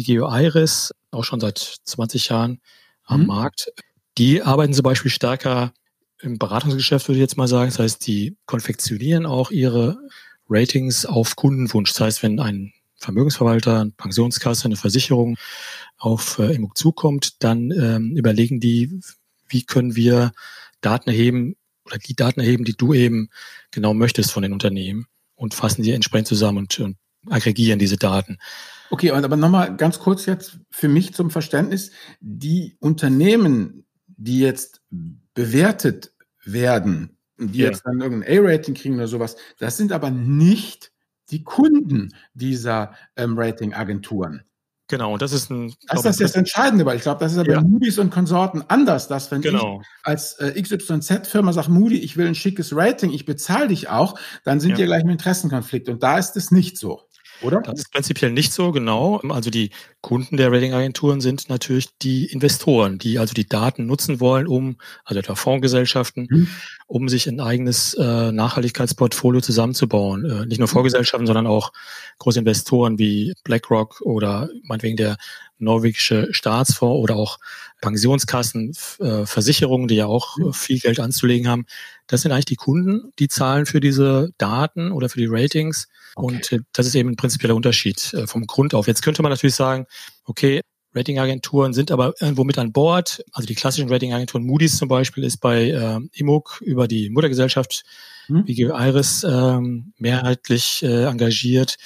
wie 0.00 0.14
Vigeo 0.14 0.28
Iris, 0.30 0.92
auch 1.10 1.24
schon 1.24 1.40
seit 1.40 1.58
20 1.84 2.28
Jahren 2.28 2.60
am 3.04 3.22
mhm. 3.22 3.26
Markt. 3.26 3.72
Die 4.18 4.42
arbeiten 4.42 4.74
zum 4.74 4.82
Beispiel 4.82 5.10
stärker 5.10 5.72
im 6.20 6.38
Beratungsgeschäft, 6.38 7.08
würde 7.08 7.18
ich 7.18 7.22
jetzt 7.22 7.36
mal 7.36 7.48
sagen. 7.48 7.70
Das 7.70 7.78
heißt, 7.78 8.06
die 8.06 8.36
konfektionieren 8.46 9.26
auch 9.26 9.50
ihre 9.50 9.98
Ratings 10.48 11.06
auf 11.06 11.36
Kundenwunsch. 11.36 11.92
Das 11.92 12.00
heißt, 12.00 12.22
wenn 12.22 12.40
ein 12.40 12.72
Vermögensverwalter, 12.96 13.80
eine 13.80 13.90
Pensionskasse, 13.92 14.66
eine 14.66 14.76
Versicherung 14.76 15.36
auf 15.96 16.38
äh, 16.38 16.54
Immobilien 16.54 16.74
zukommt, 16.74 17.42
dann 17.42 17.70
ähm, 17.70 18.16
überlegen 18.16 18.60
die, 18.60 19.00
wie 19.48 19.64
können 19.64 19.96
wir 19.96 20.32
Daten 20.82 21.08
erheben 21.08 21.56
oder 21.84 21.98
die 21.98 22.14
Daten 22.14 22.40
erheben, 22.40 22.64
die 22.64 22.76
du 22.76 22.92
eben 22.92 23.30
genau 23.70 23.94
möchtest 23.94 24.32
von 24.32 24.42
den 24.42 24.52
Unternehmen 24.52 25.06
und 25.34 25.54
fassen 25.54 25.82
die 25.82 25.92
entsprechend 25.92 26.28
zusammen 26.28 26.58
und, 26.58 26.78
und 26.80 26.96
aggregieren 27.28 27.78
diese 27.78 27.96
Daten. 27.96 28.38
Okay, 28.90 29.12
aber 29.12 29.36
nochmal 29.36 29.76
ganz 29.76 30.00
kurz 30.00 30.26
jetzt 30.26 30.58
für 30.70 30.88
mich 30.88 31.14
zum 31.14 31.30
Verständnis. 31.30 31.92
Die 32.20 32.76
Unternehmen, 32.80 33.86
die 34.06 34.40
jetzt 34.40 34.82
bewertet 35.34 36.12
werden, 36.44 37.16
die 37.38 37.60
ja. 37.60 37.66
jetzt 37.66 37.82
dann 37.86 38.00
irgendein 38.00 38.38
A-Rating 38.38 38.74
kriegen 38.74 38.96
oder 38.96 39.06
sowas, 39.06 39.36
das 39.58 39.76
sind 39.76 39.92
aber 39.92 40.10
nicht 40.10 40.92
die 41.30 41.44
Kunden 41.44 42.12
dieser 42.34 42.94
ähm, 43.16 43.38
Rating-Agenturen. 43.38 44.42
Genau, 44.88 45.12
und 45.12 45.22
das 45.22 45.32
ist 45.32 45.50
ein. 45.50 45.72
Das 45.86 46.04
ist 46.04 46.20
das 46.20 46.34
Entscheidende, 46.34 46.84
weil 46.84 46.96
ich 46.96 47.02
glaube, 47.02 47.20
das 47.20 47.30
ist 47.30 47.38
ja 47.38 47.44
bei 47.44 47.60
Moody's 47.60 48.00
und 48.00 48.10
Konsorten 48.10 48.64
anders, 48.66 49.06
dass 49.06 49.30
wenn 49.30 49.40
genau. 49.40 49.80
ich 49.80 49.86
als 50.02 50.32
äh, 50.40 50.60
XYZ-Firma 50.60 51.52
sage, 51.52 51.70
Moody, 51.70 51.98
ich 51.98 52.16
will 52.16 52.26
ein 52.26 52.34
schickes 52.34 52.74
Rating, 52.74 53.12
ich 53.12 53.24
bezahle 53.24 53.68
dich 53.68 53.88
auch, 53.88 54.18
dann 54.42 54.58
sind 54.58 54.72
ja. 54.72 54.78
wir 54.78 54.86
gleich 54.86 55.04
im 55.04 55.10
Interessenkonflikt. 55.10 55.88
Und 55.88 56.02
da 56.02 56.18
ist 56.18 56.36
es 56.36 56.50
nicht 56.50 56.76
so 56.76 57.02
oder? 57.42 57.60
Das 57.60 57.78
ist 57.78 57.92
prinzipiell 57.92 58.32
nicht 58.32 58.52
so, 58.52 58.72
genau. 58.72 59.18
Also 59.28 59.50
die 59.50 59.70
Kunden 60.00 60.36
der 60.36 60.52
Ratingagenturen 60.52 61.20
sind 61.20 61.48
natürlich 61.48 61.96
die 61.98 62.26
Investoren, 62.26 62.98
die 62.98 63.18
also 63.18 63.34
die 63.34 63.46
Daten 63.46 63.86
nutzen 63.86 64.20
wollen, 64.20 64.46
um, 64.46 64.76
also 65.04 65.18
etwa 65.18 65.34
Fondsgesellschaften, 65.34 66.28
mhm. 66.30 66.48
um 66.86 67.08
sich 67.08 67.26
ein 67.26 67.40
eigenes 67.40 67.94
äh, 67.94 68.32
Nachhaltigkeitsportfolio 68.32 69.40
zusammenzubauen. 69.40 70.24
Äh, 70.24 70.46
nicht 70.46 70.58
nur 70.58 70.68
mhm. 70.68 70.72
Fondsgesellschaften, 70.72 71.26
sondern 71.26 71.46
auch 71.46 71.72
große 72.18 72.38
Investoren 72.38 72.98
wie 72.98 73.34
BlackRock 73.44 74.00
oder 74.02 74.48
meinetwegen 74.62 74.96
der 74.96 75.16
norwegische 75.58 76.28
Staatsfonds 76.32 77.02
oder 77.02 77.16
auch 77.16 77.38
Pensionskassen, 77.80 78.72
äh, 78.98 79.26
Versicherungen, 79.26 79.88
die 79.88 79.96
ja 79.96 80.06
auch 80.06 80.38
äh, 80.38 80.52
viel 80.52 80.78
Geld 80.78 81.00
anzulegen 81.00 81.48
haben. 81.48 81.66
Das 82.06 82.22
sind 82.22 82.32
eigentlich 82.32 82.46
die 82.46 82.56
Kunden, 82.56 83.12
die 83.18 83.28
zahlen 83.28 83.66
für 83.66 83.80
diese 83.80 84.30
Daten 84.38 84.92
oder 84.92 85.08
für 85.08 85.18
die 85.18 85.28
Ratings. 85.28 85.88
Okay. 86.14 86.26
Und 86.26 86.52
äh, 86.52 86.58
das 86.72 86.86
ist 86.86 86.94
eben 86.94 87.10
ein 87.10 87.16
prinzipieller 87.16 87.54
Unterschied 87.54 88.14
vom 88.26 88.46
Grund 88.46 88.74
auf. 88.74 88.86
Jetzt 88.86 89.02
könnte 89.02 89.22
man 89.22 89.30
natürlich 89.30 89.54
sagen, 89.54 89.86
okay, 90.24 90.60
Ratingagenturen 90.94 91.72
sind 91.72 91.92
aber 91.92 92.14
irgendwo 92.20 92.44
mit 92.44 92.58
an 92.58 92.72
Bord. 92.72 93.22
Also 93.32 93.46
die 93.46 93.54
klassischen 93.54 93.88
Ratingagenturen, 93.88 94.44
Moody's 94.44 94.76
zum 94.76 94.88
Beispiel, 94.88 95.24
ist 95.24 95.38
bei 95.38 95.70
äh, 95.70 96.00
IMUG 96.12 96.60
über 96.62 96.88
die 96.88 97.10
Muttergesellschaft 97.10 97.84
hm. 98.26 98.42
wie 98.46 98.60
Iris 98.60 99.24
ähm, 99.24 99.92
mehrheitlich 99.98 100.82
äh, 100.82 101.04
engagiert. 101.04 101.76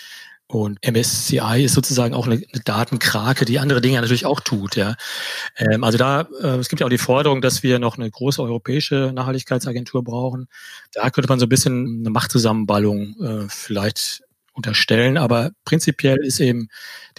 Und 0.54 0.78
MSCI 0.86 1.64
ist 1.64 1.74
sozusagen 1.74 2.14
auch 2.14 2.26
eine, 2.26 2.40
Datenkrake, 2.64 3.44
die 3.44 3.58
andere 3.58 3.80
Dinge 3.80 4.00
natürlich 4.00 4.24
auch 4.24 4.40
tut. 4.40 4.76
Ja, 4.76 4.94
ähm, 5.56 5.82
also 5.82 5.98
da 5.98 6.28
äh, 6.40 6.58
es 6.58 6.68
gibt 6.68 6.78
ja 6.78 6.86
auch 6.86 6.90
die 6.90 6.98
Forderung, 6.98 7.40
dass 7.40 7.64
wir 7.64 7.80
noch 7.80 7.98
eine 7.98 8.08
große 8.08 8.40
europäische 8.40 9.10
Nachhaltigkeitsagentur 9.12 10.04
brauchen. 10.04 10.46
Da 10.92 11.10
könnte 11.10 11.28
man 11.28 11.40
so 11.40 11.46
ein 11.46 11.48
bisschen 11.48 11.98
eine 12.00 12.10
Machtzusammenballung 12.10 13.16
äh, 13.20 13.48
vielleicht 13.48 14.22
unterstellen, 14.54 15.18
aber 15.18 15.50
prinzipiell 15.64 16.18
ist 16.24 16.40
eben 16.40 16.68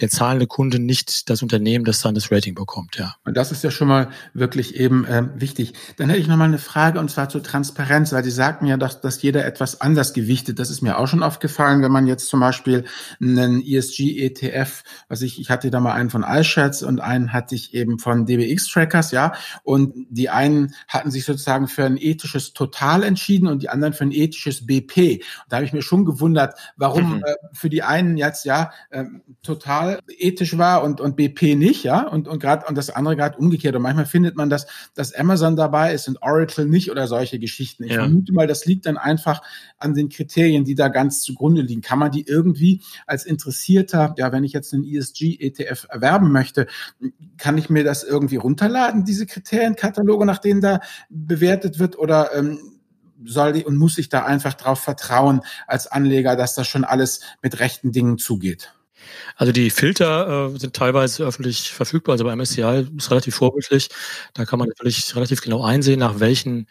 der 0.00 0.08
zahlende 0.08 0.46
Kunde 0.46 0.78
nicht 0.78 1.28
das 1.30 1.42
Unternehmen, 1.42 1.84
das 1.84 2.00
dann 2.00 2.14
das 2.14 2.32
Rating 2.32 2.54
bekommt, 2.54 2.96
ja. 2.96 3.14
Und 3.24 3.36
das 3.36 3.52
ist 3.52 3.62
ja 3.62 3.70
schon 3.70 3.88
mal 3.88 4.08
wirklich 4.32 4.76
eben 4.76 5.06
ähm, 5.08 5.30
wichtig. 5.36 5.74
Dann 5.96 6.08
hätte 6.08 6.20
ich 6.20 6.28
noch 6.28 6.36
mal 6.36 6.44
eine 6.44 6.58
Frage 6.58 6.98
und 6.98 7.10
zwar 7.10 7.28
zur 7.28 7.42
Transparenz, 7.42 8.12
weil 8.12 8.24
Sie 8.24 8.30
sagten 8.30 8.66
ja, 8.66 8.76
dass, 8.76 9.00
dass 9.00 9.20
jeder 9.22 9.44
etwas 9.44 9.80
anders 9.80 10.14
gewichtet. 10.14 10.58
Das 10.58 10.70
ist 10.70 10.82
mir 10.82 10.98
auch 10.98 11.06
schon 11.06 11.22
aufgefallen, 11.22 11.82
wenn 11.82 11.92
man 11.92 12.06
jetzt 12.06 12.28
zum 12.28 12.40
Beispiel 12.40 12.84
einen 13.20 13.62
ESG-ETF, 13.62 14.82
was 15.08 15.22
ich, 15.22 15.40
ich 15.40 15.50
hatte 15.50 15.70
da 15.70 15.80
mal 15.80 15.92
einen 15.92 16.10
von 16.10 16.24
iShares 16.26 16.82
und 16.82 17.00
einen 17.00 17.32
hatte 17.32 17.54
ich 17.54 17.74
eben 17.74 17.98
von 17.98 18.26
DBX-Trackers, 18.26 19.12
ja, 19.12 19.32
und 19.62 19.94
die 20.08 20.30
einen 20.30 20.74
hatten 20.88 21.10
sich 21.10 21.24
sozusagen 21.24 21.68
für 21.68 21.84
ein 21.84 21.98
ethisches 21.98 22.54
Total 22.54 23.02
entschieden 23.02 23.46
und 23.48 23.62
die 23.62 23.68
anderen 23.68 23.92
für 23.92 24.04
ein 24.04 24.12
ethisches 24.12 24.66
BP. 24.66 25.16
Und 25.16 25.22
da 25.48 25.56
habe 25.56 25.66
ich 25.66 25.72
mir 25.72 25.82
schon 25.82 26.04
gewundert, 26.04 26.54
warum 26.76 27.16
mhm. 27.16 27.25
Äh, 27.26 27.34
für 27.52 27.68
die 27.68 27.82
einen 27.82 28.16
jetzt 28.16 28.44
ja 28.44 28.70
äh, 28.90 29.04
total 29.42 29.98
ethisch 30.16 30.56
war 30.56 30.84
und, 30.84 31.00
und 31.00 31.16
BP 31.16 31.56
nicht, 31.56 31.82
ja, 31.82 32.06
und, 32.06 32.28
und 32.28 32.38
gerade 32.40 32.66
und 32.66 32.78
das 32.78 32.90
andere 32.90 33.16
gerade 33.16 33.36
umgekehrt. 33.36 33.74
Und 33.74 33.82
manchmal 33.82 34.06
findet 34.06 34.36
man, 34.36 34.48
dass, 34.48 34.68
dass 34.94 35.12
Amazon 35.12 35.56
dabei 35.56 35.92
ist 35.92 36.06
und 36.06 36.22
Oracle 36.22 36.66
nicht 36.66 36.88
oder 36.88 37.08
solche 37.08 37.40
Geschichten. 37.40 37.82
Ich 37.82 37.92
ja. 37.92 38.02
vermute 38.02 38.32
mal, 38.32 38.46
das 38.46 38.64
liegt 38.64 38.86
dann 38.86 38.96
einfach 38.96 39.42
an 39.78 39.94
den 39.94 40.08
Kriterien, 40.08 40.64
die 40.64 40.76
da 40.76 40.86
ganz 40.86 41.22
zugrunde 41.22 41.62
liegen. 41.62 41.82
Kann 41.82 41.98
man 41.98 42.12
die 42.12 42.24
irgendwie 42.26 42.82
als 43.08 43.26
Interessierter, 43.26 44.14
ja, 44.18 44.30
wenn 44.30 44.44
ich 44.44 44.52
jetzt 44.52 44.72
einen 44.72 44.84
ESG-ETF 44.84 45.88
erwerben 45.90 46.30
möchte, 46.30 46.68
kann 47.38 47.58
ich 47.58 47.68
mir 47.70 47.82
das 47.82 48.04
irgendwie 48.04 48.36
runterladen, 48.36 49.04
diese 49.04 49.26
Kriterienkataloge, 49.26 50.24
nach 50.26 50.38
denen 50.38 50.60
da 50.60 50.78
bewertet 51.08 51.80
wird 51.80 51.98
oder 51.98 52.32
ähm, 52.36 52.75
soll 53.28 53.62
und 53.62 53.76
muss 53.76 53.98
ich 53.98 54.08
da 54.08 54.24
einfach 54.24 54.54
drauf 54.54 54.80
vertrauen 54.80 55.40
als 55.66 55.86
Anleger, 55.86 56.36
dass 56.36 56.54
das 56.54 56.66
schon 56.68 56.84
alles 56.84 57.20
mit 57.42 57.60
rechten 57.60 57.92
Dingen 57.92 58.18
zugeht? 58.18 58.75
Also 59.36 59.52
die 59.52 59.70
Filter 59.70 60.52
äh, 60.54 60.58
sind 60.58 60.74
teilweise 60.74 61.24
öffentlich 61.24 61.70
verfügbar. 61.70 62.14
Also 62.14 62.24
bei 62.24 62.34
MSCI 62.34 62.86
ist 62.96 63.10
relativ 63.10 63.36
vorbildlich. 63.36 63.88
Da 64.34 64.44
kann 64.44 64.58
man 64.58 64.68
natürlich 64.68 65.14
relativ 65.14 65.40
genau 65.40 65.62
einsehen, 65.62 65.98
nach 65.98 66.20
welchen 66.20 66.66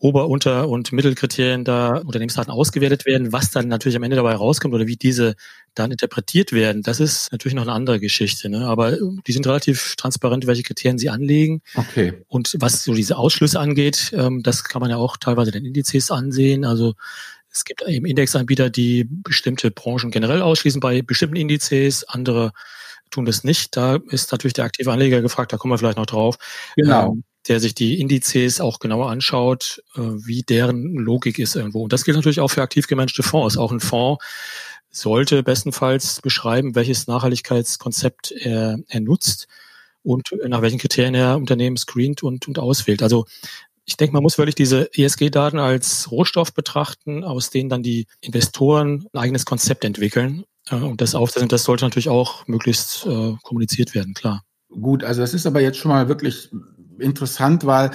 Ober-, 0.00 0.28
Unter- 0.28 0.68
und 0.68 0.92
Mittelkriterien 0.92 1.64
da 1.64 1.96
Unternehmensdaten 1.98 2.52
ausgewertet 2.52 3.04
werden. 3.04 3.32
Was 3.32 3.50
dann 3.50 3.66
natürlich 3.66 3.96
am 3.96 4.04
Ende 4.04 4.16
dabei 4.16 4.34
rauskommt 4.34 4.74
oder 4.74 4.86
wie 4.86 4.96
diese 4.96 5.34
dann 5.74 5.90
interpretiert 5.90 6.52
werden, 6.52 6.82
das 6.82 7.00
ist 7.00 7.32
natürlich 7.32 7.54
noch 7.54 7.62
eine 7.62 7.72
andere 7.72 7.98
Geschichte. 7.98 8.48
Ne? 8.48 8.66
Aber 8.66 8.92
äh, 8.92 8.98
die 9.26 9.32
sind 9.32 9.46
relativ 9.46 9.96
transparent, 9.96 10.46
welche 10.46 10.62
Kriterien 10.62 10.98
sie 10.98 11.10
anlegen. 11.10 11.62
Okay. 11.74 12.14
Und 12.28 12.56
was 12.60 12.84
so 12.84 12.94
diese 12.94 13.16
Ausschlüsse 13.16 13.58
angeht, 13.58 14.12
ähm, 14.12 14.42
das 14.42 14.64
kann 14.64 14.80
man 14.80 14.90
ja 14.90 14.96
auch 14.96 15.16
teilweise 15.16 15.50
den 15.50 15.64
Indizes 15.64 16.10
ansehen. 16.10 16.64
Also 16.64 16.94
es 17.58 17.64
gibt 17.64 17.82
eben 17.82 18.06
Indexanbieter, 18.06 18.70
die 18.70 19.04
bestimmte 19.04 19.70
Branchen 19.70 20.10
generell 20.10 20.42
ausschließen 20.42 20.80
bei 20.80 21.02
bestimmten 21.02 21.36
Indizes, 21.36 22.04
andere 22.04 22.52
tun 23.10 23.24
das 23.24 23.42
nicht. 23.42 23.76
Da 23.76 23.98
ist 24.10 24.30
natürlich 24.32 24.52
der 24.52 24.64
aktive 24.64 24.92
Anleger 24.92 25.20
gefragt, 25.20 25.52
da 25.52 25.56
kommen 25.56 25.72
wir 25.72 25.78
vielleicht 25.78 25.98
noch 25.98 26.06
drauf. 26.06 26.38
Genau. 26.76 27.12
Ähm, 27.12 27.24
der 27.48 27.60
sich 27.60 27.74
die 27.74 27.98
Indizes 27.98 28.60
auch 28.60 28.78
genauer 28.78 29.10
anschaut, 29.10 29.82
äh, 29.96 30.00
wie 30.00 30.42
deren 30.42 30.94
Logik 30.94 31.38
ist 31.38 31.56
irgendwo. 31.56 31.82
Und 31.82 31.92
das 31.92 32.04
gilt 32.04 32.16
natürlich 32.16 32.40
auch 32.40 32.48
für 32.48 32.62
aktiv 32.62 32.86
gemanagte 32.86 33.22
Fonds. 33.22 33.56
Auch 33.56 33.72
ein 33.72 33.80
Fonds 33.80 34.22
sollte 34.90 35.42
bestenfalls 35.42 36.20
beschreiben, 36.20 36.74
welches 36.74 37.06
Nachhaltigkeitskonzept 37.06 38.32
er, 38.32 38.78
er 38.88 39.00
nutzt 39.00 39.48
und 40.02 40.30
nach 40.46 40.62
welchen 40.62 40.78
Kriterien 40.78 41.14
er 41.14 41.36
Unternehmen 41.36 41.76
screent 41.76 42.22
und, 42.22 42.48
und 42.48 42.58
auswählt. 42.58 43.02
Also 43.02 43.24
ich 43.88 43.96
denke, 43.96 44.12
man 44.12 44.22
muss 44.22 44.36
wirklich 44.36 44.54
diese 44.54 44.90
ESG-Daten 44.92 45.58
als 45.58 46.10
Rohstoff 46.10 46.52
betrachten, 46.52 47.24
aus 47.24 47.48
denen 47.48 47.70
dann 47.70 47.82
die 47.82 48.06
Investoren 48.20 49.06
ein 49.14 49.18
eigenes 49.18 49.46
Konzept 49.46 49.82
entwickeln. 49.82 50.44
Äh, 50.68 50.76
und 50.76 51.00
das 51.00 51.14
aufsetzen, 51.14 51.48
das 51.48 51.64
sollte 51.64 51.86
natürlich 51.86 52.10
auch 52.10 52.46
möglichst 52.46 53.06
äh, 53.06 53.34
kommuniziert 53.42 53.94
werden, 53.94 54.12
klar. 54.12 54.42
Gut, 54.68 55.02
also 55.04 55.22
das 55.22 55.32
ist 55.32 55.46
aber 55.46 55.62
jetzt 55.62 55.78
schon 55.78 55.90
mal 55.90 56.06
wirklich 56.06 56.50
interessant, 56.98 57.64
weil 57.64 57.90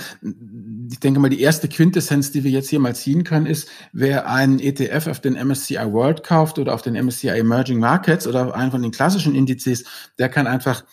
ich 0.89 0.99
denke 0.99 1.19
mal, 1.19 1.29
die 1.29 1.41
erste 1.41 1.67
Quintessenz, 1.67 2.31
die 2.31 2.43
wir 2.43 2.49
jetzt 2.49 2.69
hier 2.69 2.79
mal 2.79 2.95
ziehen 2.95 3.23
können, 3.23 3.45
ist, 3.45 3.69
wer 3.91 4.27
einen 4.27 4.59
ETF 4.59 5.07
auf 5.07 5.19
den 5.19 5.33
MSCI 5.33 5.91
World 5.91 6.23
kauft 6.23 6.57
oder 6.57 6.73
auf 6.73 6.81
den 6.81 6.95
MSCI 6.95 7.27
Emerging 7.27 7.79
Markets 7.79 8.25
oder 8.25 8.47
auf 8.47 8.53
einen 8.53 8.71
von 8.71 8.81
den 8.81 8.91
klassischen 8.91 9.35
Indizes, 9.35 9.83
der 10.17 10.29
kann 10.29 10.47
einfach 10.47 10.83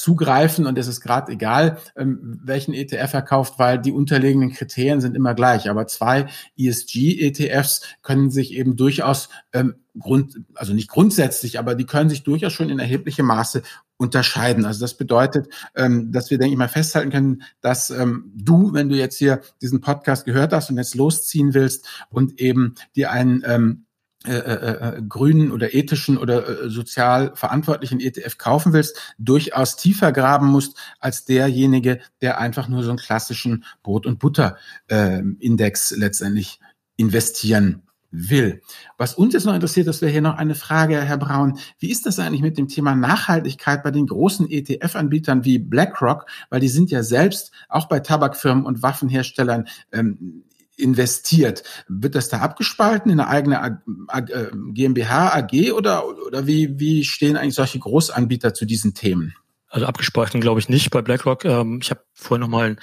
zugreifen 0.00 0.66
und 0.66 0.78
es 0.78 0.86
ist 0.86 1.00
gerade 1.00 1.32
egal, 1.32 1.78
ähm, 1.96 2.40
welchen 2.42 2.74
ETF 2.74 3.14
er 3.14 3.22
kauft, 3.22 3.58
weil 3.58 3.78
die 3.78 3.92
unterliegenden 3.92 4.52
Kriterien 4.52 5.00
sind 5.00 5.16
immer 5.16 5.34
gleich. 5.34 5.68
Aber 5.68 5.86
zwei 5.86 6.26
ESG-ETFs 6.58 7.82
können 8.02 8.30
sich 8.30 8.54
eben 8.54 8.76
durchaus 8.76 9.28
ähm, 9.52 9.76
Grund, 9.98 10.40
also 10.54 10.72
nicht 10.72 10.88
grundsätzlich, 10.88 11.58
aber 11.58 11.74
die 11.74 11.84
können 11.84 12.10
sich 12.10 12.22
durchaus 12.22 12.52
schon 12.52 12.70
in 12.70 12.78
erheblichem 12.78 13.26
Maße 13.26 13.62
unterscheiden. 13.96 14.64
Also 14.64 14.80
das 14.80 14.96
bedeutet, 14.96 15.48
ähm, 15.74 16.12
dass 16.12 16.30
wir, 16.30 16.38
denke 16.38 16.52
ich 16.52 16.58
mal, 16.58 16.68
festhalten 16.68 17.10
können, 17.10 17.42
dass 17.60 17.90
ähm, 17.90 18.32
du, 18.34 18.72
wenn 18.72 18.88
du 18.88 18.96
jetzt 18.96 19.18
hier 19.18 19.40
diesen 19.60 19.80
Podcast 19.80 20.24
gehört 20.24 20.52
hast 20.52 20.70
und 20.70 20.78
jetzt 20.78 20.94
losziehen 20.94 21.54
willst 21.54 21.86
und 22.08 22.40
eben 22.40 22.76
dir 22.96 23.10
einen 23.10 23.42
ähm, 23.46 23.84
äh, 24.26 24.34
äh, 24.34 24.98
äh, 24.98 25.02
grünen 25.08 25.50
oder 25.50 25.72
ethischen 25.72 26.18
oder 26.18 26.68
sozial 26.68 27.32
verantwortlichen 27.34 28.00
ETF 28.00 28.36
kaufen 28.36 28.74
willst, 28.74 29.14
durchaus 29.16 29.76
tiefer 29.76 30.12
graben 30.12 30.48
musst 30.48 30.76
als 30.98 31.24
derjenige, 31.24 32.00
der 32.20 32.38
einfach 32.38 32.68
nur 32.68 32.82
so 32.82 32.90
einen 32.90 32.98
klassischen 32.98 33.64
Brot- 33.82 34.04
und 34.04 34.18
Butter-Index 34.18 35.92
äh, 35.92 35.96
letztendlich 35.96 36.60
investieren 36.96 37.82
will. 38.10 38.60
Was 38.98 39.14
uns 39.14 39.32
jetzt 39.32 39.46
noch 39.46 39.54
interessiert, 39.54 39.86
das 39.86 40.02
wäre 40.02 40.12
hier 40.12 40.20
noch 40.20 40.36
eine 40.36 40.54
Frage, 40.54 41.00
Herr 41.00 41.16
Braun. 41.16 41.58
Wie 41.78 41.90
ist 41.90 42.04
das 42.04 42.18
eigentlich 42.18 42.42
mit 42.42 42.58
dem 42.58 42.68
Thema 42.68 42.94
Nachhaltigkeit 42.94 43.82
bei 43.82 43.90
den 43.90 44.06
großen 44.06 44.50
ETF-Anbietern 44.50 45.46
wie 45.46 45.58
BlackRock? 45.58 46.26
Weil 46.50 46.60
die 46.60 46.68
sind 46.68 46.90
ja 46.90 47.02
selbst 47.02 47.52
auch 47.70 47.88
bei 47.88 48.00
Tabakfirmen 48.00 48.66
und 48.66 48.82
Waffenherstellern 48.82 49.66
ähm, 49.92 50.44
investiert. 50.80 51.62
Wird 51.88 52.14
das 52.14 52.28
da 52.28 52.38
abgespalten 52.38 53.10
in 53.10 53.20
eine 53.20 53.28
eigene 53.28 53.82
äh, 54.12 54.46
GmbH, 54.72 55.34
AG 55.34 55.72
oder, 55.72 56.04
oder 56.26 56.46
wie, 56.46 56.78
wie 56.78 57.04
stehen 57.04 57.36
eigentlich 57.36 57.54
solche 57.54 57.78
Großanbieter 57.78 58.54
zu 58.54 58.64
diesen 58.64 58.94
Themen? 58.94 59.34
Also 59.68 59.86
abgespalten 59.86 60.40
glaube 60.40 60.58
ich 60.58 60.68
nicht 60.68 60.90
bei 60.90 61.00
BlackRock. 61.00 61.44
Ähm, 61.44 61.78
ich 61.80 61.90
habe 61.90 62.02
vorhin 62.12 62.40
nochmal 62.40 62.76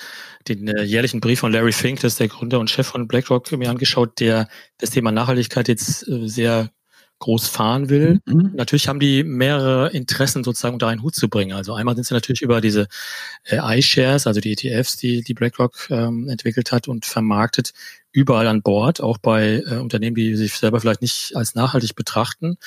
den 0.47 0.67
äh, 0.69 0.83
jährlichen 0.83 1.19
Brief 1.19 1.41
von 1.41 1.51
Larry 1.51 1.73
Fink, 1.73 1.99
das 1.99 2.13
ist 2.13 2.19
der 2.21 2.29
Gründer 2.29 2.59
und 2.59 2.69
Chef 2.69 2.87
von 2.87 3.09
BlackRock, 3.09 3.51
mir 3.51 3.69
angeschaut, 3.69 4.21
der 4.21 4.47
das 4.77 4.91
Thema 4.91 5.11
Nachhaltigkeit 5.11 5.67
jetzt 5.67 6.07
äh, 6.07 6.27
sehr 6.27 6.71
groß 7.19 7.47
fahren 7.47 7.89
will. 7.89 8.19
Mhm. 8.25 8.51
Natürlich 8.53 8.87
haben 8.87 8.99
die 8.99 9.23
mehrere 9.23 9.89
Interessen 9.89 10.43
sozusagen 10.43 10.75
unter 10.75 10.87
einen 10.87 11.01
Hut 11.01 11.15
zu 11.15 11.29
bringen. 11.29 11.53
Also 11.53 11.73
einmal 11.73 11.95
sind 11.95 12.05
sie 12.05 12.13
natürlich 12.13 12.41
über 12.41 12.61
diese 12.61 12.87
äh, 13.43 13.79
iShares, 13.79 14.27
also 14.27 14.39
die 14.39 14.51
ETFs, 14.51 14.97
die, 14.97 15.23
die 15.23 15.33
BlackRock 15.33 15.89
ähm, 15.89 16.29
entwickelt 16.29 16.71
hat 16.71 16.87
und 16.87 17.05
vermarktet, 17.05 17.73
überall 18.11 18.47
an 18.47 18.61
Bord, 18.61 19.01
auch 19.01 19.17
bei 19.17 19.63
äh, 19.65 19.77
Unternehmen, 19.77 20.15
die 20.15 20.35
sich 20.35 20.53
selber 20.53 20.79
vielleicht 20.79 21.01
nicht 21.01 21.35
als 21.35 21.55
nachhaltig 21.55 21.95
betrachten. 21.95 22.57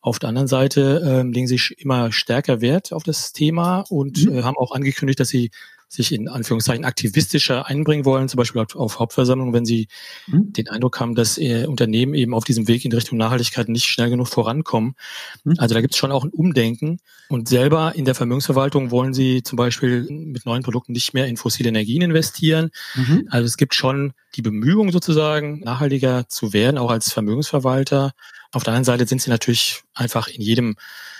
Auf 0.00 0.18
der 0.18 0.30
anderen 0.30 0.48
Seite 0.48 1.02
ähm, 1.04 1.32
legen 1.32 1.46
sie 1.46 1.60
immer 1.76 2.10
stärker 2.10 2.62
Wert 2.62 2.92
auf 2.92 3.02
das 3.02 3.32
Thema 3.32 3.80
und 3.90 4.24
mhm. 4.24 4.38
äh, 4.38 4.42
haben 4.42 4.56
auch 4.56 4.72
angekündigt, 4.72 5.20
dass 5.20 5.28
sie 5.28 5.50
sich 5.92 6.12
in 6.12 6.28
Anführungszeichen 6.28 6.84
aktivistischer 6.84 7.66
einbringen 7.66 8.04
wollen, 8.04 8.28
zum 8.28 8.38
Beispiel 8.38 8.64
auf 8.74 9.00
Hauptversammlungen, 9.00 9.52
wenn 9.52 9.64
sie 9.64 9.88
mhm. 10.28 10.52
den 10.52 10.68
Eindruck 10.68 11.00
haben, 11.00 11.16
dass 11.16 11.36
äh, 11.36 11.66
Unternehmen 11.66 12.14
eben 12.14 12.32
auf 12.32 12.44
diesem 12.44 12.68
Weg 12.68 12.84
in 12.84 12.92
Richtung 12.92 13.18
Nachhaltigkeit 13.18 13.68
nicht 13.68 13.86
schnell 13.86 14.08
genug 14.08 14.28
vorankommen. 14.28 14.94
Mhm. 15.42 15.54
Also 15.58 15.74
da 15.74 15.80
gibt 15.80 15.94
es 15.94 15.98
schon 15.98 16.12
auch 16.12 16.22
ein 16.24 16.30
Umdenken. 16.30 17.00
Und 17.28 17.48
selber 17.48 17.92
in 17.96 18.04
der 18.04 18.14
Vermögensverwaltung 18.14 18.92
wollen 18.92 19.14
sie 19.14 19.42
zum 19.42 19.56
Beispiel 19.56 20.06
mit 20.08 20.46
neuen 20.46 20.62
Produkten 20.62 20.92
nicht 20.92 21.12
mehr 21.12 21.26
in 21.26 21.36
fossile 21.36 21.70
Energien 21.70 22.02
investieren. 22.02 22.70
Mhm. 22.94 23.26
Also 23.28 23.46
es 23.46 23.56
gibt 23.56 23.74
schon 23.74 24.12
die 24.36 24.42
Bemühungen 24.42 24.92
sozusagen, 24.92 25.58
nachhaltiger 25.58 26.28
zu 26.28 26.52
werden, 26.52 26.78
auch 26.78 26.90
als 26.92 27.12
Vermögensverwalter. 27.12 28.12
Auf 28.52 28.62
der 28.62 28.74
anderen 28.74 28.84
Seite 28.84 29.06
sind 29.06 29.22
sie 29.22 29.30
natürlich 29.30 29.82
einfach 29.92 30.28
in 30.28 30.40
jedem 30.40 30.76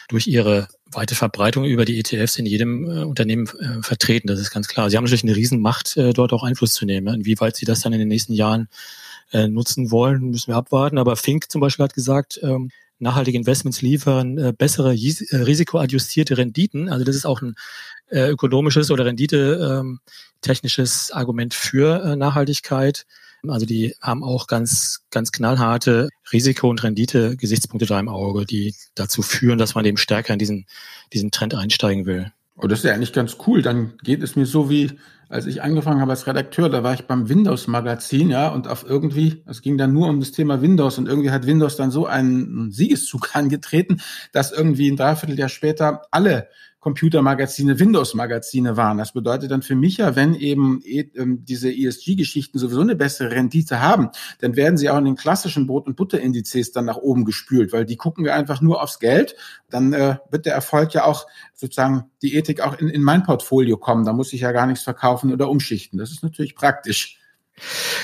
durch 0.08 0.26
ihre 0.26 0.68
weite 0.92 1.14
Verbreitung 1.14 1.64
über 1.64 1.84
die 1.84 1.98
ETFs 1.98 2.38
in 2.38 2.46
jedem 2.46 2.84
äh, 2.84 3.04
Unternehmen 3.04 3.46
äh, 3.46 3.82
vertreten. 3.82 4.28
Das 4.28 4.40
ist 4.40 4.50
ganz 4.50 4.68
klar. 4.68 4.90
Sie 4.90 4.96
haben 4.96 5.04
natürlich 5.04 5.24
eine 5.24 5.36
Riesenmacht, 5.36 5.96
äh, 5.96 6.12
dort 6.12 6.32
auch 6.32 6.42
Einfluss 6.42 6.74
zu 6.74 6.84
nehmen. 6.84 7.14
Inwieweit 7.14 7.56
sie 7.56 7.64
das 7.64 7.80
dann 7.80 7.92
in 7.92 7.98
den 7.98 8.08
nächsten 8.08 8.32
Jahren 8.32 8.68
äh, 9.32 9.48
nutzen 9.48 9.90
wollen, 9.90 10.30
müssen 10.30 10.48
wir 10.48 10.56
abwarten. 10.56 10.98
Aber 10.98 11.16
Fink 11.16 11.50
zum 11.50 11.60
Beispiel 11.60 11.84
hat 11.84 11.94
gesagt, 11.94 12.40
ähm, 12.42 12.70
nachhaltige 12.98 13.38
Investments 13.38 13.82
liefern 13.82 14.38
äh, 14.38 14.52
bessere 14.56 14.94
äh, 14.94 15.36
risikoadjustierte 15.36 16.36
Renditen. 16.36 16.88
Also 16.88 17.04
das 17.04 17.16
ist 17.16 17.26
auch 17.26 17.40
ein 17.42 17.54
äh, 18.10 18.28
ökonomisches 18.28 18.90
oder 18.90 19.04
rendite 19.04 19.80
ähm, 19.80 20.00
technisches 20.40 21.10
Argument 21.12 21.54
für 21.54 22.02
äh, 22.02 22.16
Nachhaltigkeit. 22.16 23.06
Also 23.48 23.66
die 23.66 23.94
haben 24.00 24.22
auch 24.22 24.46
ganz, 24.46 25.00
ganz 25.10 25.32
knallharte 25.32 26.08
Risiko- 26.32 26.68
und 26.68 26.82
Rendite-Gesichtspunkte 26.82 27.86
da 27.86 27.98
im 27.98 28.08
Auge, 28.08 28.44
die 28.44 28.74
dazu 28.94 29.22
führen, 29.22 29.58
dass 29.58 29.74
man 29.74 29.84
eben 29.84 29.96
stärker 29.96 30.32
in 30.32 30.38
diesen, 30.38 30.66
diesen 31.12 31.30
Trend 31.30 31.54
einsteigen 31.54 32.06
will. 32.06 32.32
Oh, 32.56 32.66
das 32.66 32.80
ist 32.80 32.84
ja 32.84 32.92
eigentlich 32.92 33.12
ganz 33.12 33.38
cool. 33.46 33.62
Dann 33.62 33.94
geht 34.02 34.22
es 34.22 34.36
mir 34.36 34.44
so 34.44 34.68
wie, 34.68 34.92
als 35.30 35.46
ich 35.46 35.62
angefangen 35.62 36.00
habe 36.00 36.10
als 36.10 36.26
Redakteur, 36.26 36.68
da 36.68 36.82
war 36.82 36.92
ich 36.92 37.06
beim 37.06 37.28
Windows-Magazin, 37.28 38.30
ja, 38.30 38.48
und 38.48 38.68
auf 38.68 38.84
irgendwie, 38.86 39.42
es 39.46 39.62
ging 39.62 39.78
dann 39.78 39.92
nur 39.92 40.08
um 40.08 40.20
das 40.20 40.32
Thema 40.32 40.60
Windows 40.60 40.98
und 40.98 41.08
irgendwie 41.08 41.30
hat 41.30 41.46
Windows 41.46 41.76
dann 41.76 41.90
so 41.90 42.06
einen 42.06 42.70
Siegeszug 42.70 43.30
angetreten, 43.34 44.02
dass 44.32 44.52
irgendwie 44.52 44.90
ein 44.90 44.96
Dreivierteljahr 44.96 45.48
später 45.48 46.02
alle 46.10 46.48
Computermagazine 46.80 47.78
Windows-Magazine 47.78 48.76
waren. 48.76 48.96
Das 48.96 49.12
bedeutet 49.12 49.50
dann 49.50 49.60
für 49.60 49.74
mich 49.74 49.98
ja, 49.98 50.16
wenn 50.16 50.34
eben 50.34 50.80
e, 50.82 51.10
ähm, 51.14 51.44
diese 51.44 51.70
ESG-Geschichten 51.70 52.58
sowieso 52.58 52.80
eine 52.80 52.96
bessere 52.96 53.32
Rendite 53.32 53.82
haben, 53.82 54.08
dann 54.40 54.56
werden 54.56 54.78
sie 54.78 54.88
auch 54.88 54.96
in 54.96 55.04
den 55.04 55.16
klassischen 55.16 55.66
Brot- 55.66 55.86
und 55.86 55.96
Butterindizes 55.96 56.72
dann 56.72 56.86
nach 56.86 56.96
oben 56.96 57.26
gespült, 57.26 57.72
weil 57.74 57.84
die 57.84 57.96
gucken 57.96 58.24
wir 58.24 58.34
einfach 58.34 58.62
nur 58.62 58.82
aufs 58.82 58.98
Geld. 58.98 59.36
Dann 59.68 59.92
äh, 59.92 60.16
wird 60.30 60.46
der 60.46 60.54
Erfolg 60.54 60.94
ja 60.94 61.04
auch 61.04 61.26
sozusagen 61.54 62.10
die 62.22 62.34
Ethik 62.34 62.60
auch 62.62 62.78
in, 62.78 62.88
in 62.88 63.02
mein 63.02 63.24
Portfolio 63.24 63.76
kommen. 63.76 64.06
Da 64.06 64.14
muss 64.14 64.32
ich 64.32 64.40
ja 64.40 64.52
gar 64.52 64.66
nichts 64.66 64.82
verkaufen 64.82 65.32
oder 65.32 65.50
umschichten. 65.50 65.98
Das 65.98 66.10
ist 66.10 66.22
natürlich 66.22 66.54
praktisch. 66.54 67.19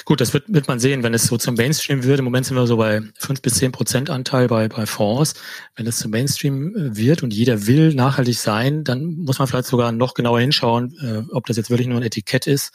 Gut, 0.05 0.21
das 0.21 0.33
wird, 0.33 0.45
wird 0.53 0.69
man 0.69 0.79
sehen, 0.79 1.03
wenn 1.03 1.15
es 1.15 1.27
so 1.27 1.37
zum 1.37 1.55
Mainstream 1.55 2.05
wird. 2.05 2.19
Im 2.19 2.25
Moment 2.25 2.47
sind 2.47 2.57
wir 2.57 2.67
so 2.67 2.77
bei 2.77 3.03
fünf 3.19 3.43
bis 3.43 3.55
zehn 3.55 3.73
Prozent 3.73 4.11
Anteil 4.11 4.49
bei, 4.49 4.69
bei 4.69 4.87
Fonds. 4.87 5.35
Wenn 5.75 5.87
es 5.87 5.99
zum 5.99 6.11
Mainstream 6.11 6.75
äh, 6.75 6.97
wird 6.97 7.23
und 7.23 7.33
jeder 7.33 7.67
will 7.67 7.95
nachhaltig 7.95 8.39
sein, 8.39 8.85
dann 8.85 9.17
muss 9.17 9.39
man 9.39 9.49
vielleicht 9.49 9.67
sogar 9.67 9.93
noch 9.93 10.15
genauer 10.15 10.41
hinschauen, 10.41 10.97
äh, 11.01 11.33
ob 11.33 11.47
das 11.47 11.57
jetzt 11.57 11.71
wirklich 11.71 11.89
nur 11.89 11.99
ein 11.99 12.03
Etikett 12.03 12.47
ist, 12.47 12.73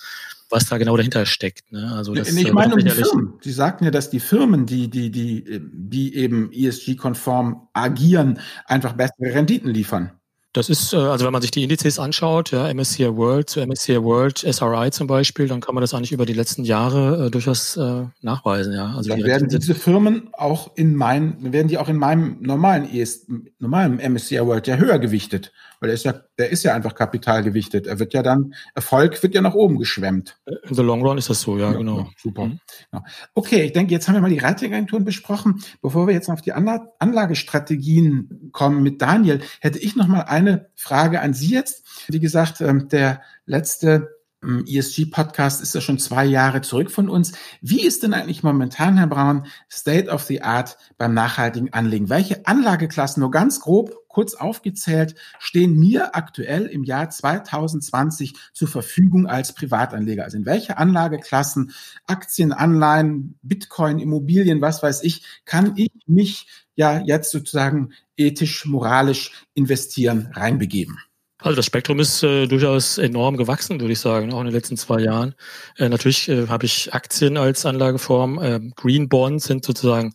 was 0.50 0.66
da 0.66 0.78
genau 0.78 0.98
dahinter 0.98 1.26
steckt. 1.26 1.72
Ne? 1.72 1.92
Also 1.94 2.14
das, 2.14 2.30
ich 2.30 2.52
meine 2.54 2.74
um 2.74 2.80
die 2.80 2.90
Firmen. 2.90 3.34
Sie 3.42 3.52
sagten 3.52 3.86
ja, 3.86 3.92
dass 3.92 4.10
die 4.10 4.20
Firmen, 4.20 4.66
die, 4.66 4.90
die, 4.90 5.12
die, 5.12 5.62
die 5.74 6.16
eben 6.16 6.52
ESG-konform 6.52 7.68
agieren, 7.74 8.40
einfach 8.66 8.94
bessere 8.94 9.34
Renditen 9.34 9.70
liefern. 9.70 10.12
Das 10.54 10.70
ist, 10.70 10.92
äh, 10.92 10.98
also 10.98 11.26
wenn 11.26 11.32
man 11.32 11.42
sich 11.42 11.52
die 11.52 11.64
Indizes 11.64 11.98
anschaut, 11.98 12.52
ja, 12.52 12.72
MSCI 12.74 13.16
World 13.16 13.50
zu 13.50 13.66
MSCI 13.66 14.04
World, 14.04 14.40
SRI 14.40 14.92
zum 14.92 15.08
Beispiel, 15.08 15.48
dann 15.48 15.62
kann 15.62 15.74
man 15.76 15.82
das 15.82 15.94
eigentlich 15.94 16.12
über 16.12 16.26
die 16.26 16.34
letzten 16.34 16.66
Jahre 16.66 17.28
äh, 17.28 17.32
durchaus 17.32 17.78
äh, 17.78 18.04
nachweisen, 18.22 18.74
ja. 18.74 18.94
Also 18.96 19.10
dann 19.10 19.24
werden 19.24 19.48
diese 19.48 19.76
Firmen 19.76 20.30
auch 20.34 20.76
in 20.76 20.96
meinem, 20.96 21.54
werden 21.54 21.70
die 21.70 21.78
auch 21.78 21.88
in 21.88 21.96
meinem 21.96 22.38
normalen 22.42 22.94
ES, 22.94 23.28
normalen 23.60 23.98
MSCI 23.98 24.46
World 24.46 24.68
ja 24.68 24.76
höher 24.76 25.00
gewichtet 25.00 25.54
weil 25.82 25.88
der 25.88 25.96
ist 25.96 26.06
ja, 26.06 26.14
der 26.38 26.52
ist 26.52 26.64
ja 26.64 26.76
einfach 26.76 26.94
kapitalgewichtet. 26.94 27.88
Er 27.88 28.00
wird 28.00 28.14
ja 28.14 28.22
dann, 28.22 28.54
Erfolg 28.76 29.22
wird 29.24 29.34
ja 29.34 29.42
nach 29.42 29.56
oben 29.56 29.80
geschwemmt. 29.80 30.40
In 30.46 30.76
the 30.76 30.84
long 30.84 31.02
run 31.02 31.18
ist 31.18 31.30
das 31.30 31.42
so, 31.42 31.58
ja, 31.58 31.72
ja 31.72 31.78
genau. 31.78 32.08
Super. 32.18 32.46
Mhm. 32.46 32.60
Ja. 32.94 33.04
Okay, 33.34 33.64
ich 33.64 33.74
denke, 33.74 33.92
jetzt 33.92 34.08
haben 34.08 34.14
wir 34.14 34.22
mal 34.22 34.30
die 34.30 34.38
Ratingagenturen 34.38 35.04
besprochen. 35.04 35.64
Bevor 35.82 36.06
wir 36.06 36.14
jetzt 36.14 36.30
auf 36.30 36.42
die 36.42 36.54
Anlagestrategien 36.54 38.52
kommen 38.52 38.84
mit 38.84 39.02
Daniel, 39.02 39.42
hätte 39.60 39.80
ich 39.80 39.96
noch 39.96 40.08
mal 40.08 40.22
eine 40.22 40.70
Frage 40.76 41.20
an 41.20 41.34
Sie 41.34 41.50
jetzt. 41.50 42.06
Wie 42.08 42.20
gesagt, 42.20 42.62
ähm, 42.62 42.88
der 42.88 43.22
letzte 43.46 44.21
ESG-Podcast 44.42 45.62
ist 45.62 45.76
ja 45.76 45.82
schon 45.82 46.00
zwei 46.00 46.26
Jahre 46.26 46.62
zurück 46.62 46.90
von 46.90 47.10
uns. 47.10 47.34
Wie 47.62 47.86
ist 47.86 48.02
denn 48.02 48.14
eigentlich 48.14 48.42
momentan, 48.42 48.98
Herr 48.98 49.08
Braun, 49.08 49.46
State 49.72 50.10
of 50.10 50.24
the 50.24 50.42
Art 50.42 50.78
beim 50.98 51.14
nachhaltigen 51.14 51.72
Anlegen? 51.74 52.10
Welche 52.10 52.48
Anlageklassen, 52.48 53.22
nur 53.22 53.30
ganz 53.30 53.60
grob, 53.60 53.94
kurz 54.08 54.34
aufgezählt, 54.34 55.14
stehen 55.38 55.78
mir 55.78 56.16
aktuell 56.16 56.66
im 56.66 56.84
Jahr 56.84 57.10
2020 57.10 58.34
zur 58.52 58.68
Verfügung 58.68 59.28
als 59.28 59.54
Privatanleger? 59.54 60.24
Also 60.24 60.38
in 60.38 60.46
welche 60.48 60.78
Anlageklassen, 60.80 61.72
Aktien, 62.08 62.52
Anleihen, 62.52 63.38
Bitcoin, 63.44 64.00
Immobilien, 64.00 64.60
was 64.60 64.82
weiß 64.82 65.04
ich, 65.04 65.24
kann 65.46 65.74
ich 65.76 65.92
mich 66.08 66.48
ja 66.76 67.00
jetzt 67.00 67.30
sozusagen 67.30 67.92
ethisch, 68.18 68.66
moralisch 68.66 69.46
investieren, 69.54 70.30
reinbegeben? 70.34 70.98
Also 71.42 71.56
das 71.56 71.66
Spektrum 71.66 72.00
ist 72.00 72.22
äh, 72.24 72.46
durchaus 72.48 73.00
enorm 73.00 73.36
gewachsen, 73.36 73.80
würde 73.82 73.94
ich 73.94 74.00
sagen, 74.00 74.32
auch 74.32 74.40
in 74.40 74.46
den 74.46 74.54
letzten 74.54 74.78
zwei 74.78 75.02
Jahren. 75.02 75.34
Äh, 75.78 75.90
natürlich 75.90 76.30
äh, 76.30 76.48
habe 76.48 76.66
ich 76.66 76.94
Aktien 76.94 77.36
als 77.36 77.66
Anlageform. 77.66 78.40
Äh, 78.40 78.60
Green 78.76 79.10
Bonds 79.10 79.46
sind 79.46 79.66
sozusagen 79.66 80.14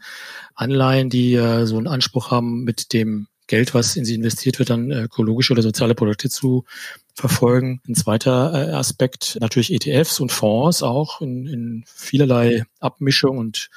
Anleihen, 0.54 1.10
die 1.10 1.34
äh, 1.34 1.66
so 1.66 1.76
einen 1.76 1.88
Anspruch 1.88 2.30
haben, 2.30 2.62
mit 2.62 2.92
dem 2.92 3.26
Geld, 3.48 3.74
was 3.74 3.96
in 3.96 4.04
sie 4.04 4.14
investiert 4.14 4.58
wird, 4.58 4.70
dann 4.70 4.90
ökologische 4.90 5.52
oder 5.52 5.62
soziale 5.62 5.94
Produkte 5.94 6.28
zu 6.30 6.64
verfolgen. 7.14 7.80
Ein 7.88 7.94
zweiter 7.94 8.52
äh, 8.52 8.72
Aspekt 8.72 9.38
natürlich 9.40 9.72
ETFs 9.72 10.20
und 10.20 10.32
Fonds 10.32 10.82
auch 10.82 11.20
in, 11.20 11.46
in 11.46 11.84
vielerlei 11.86 12.64
Abmischung 12.80 13.38
und 13.38 13.68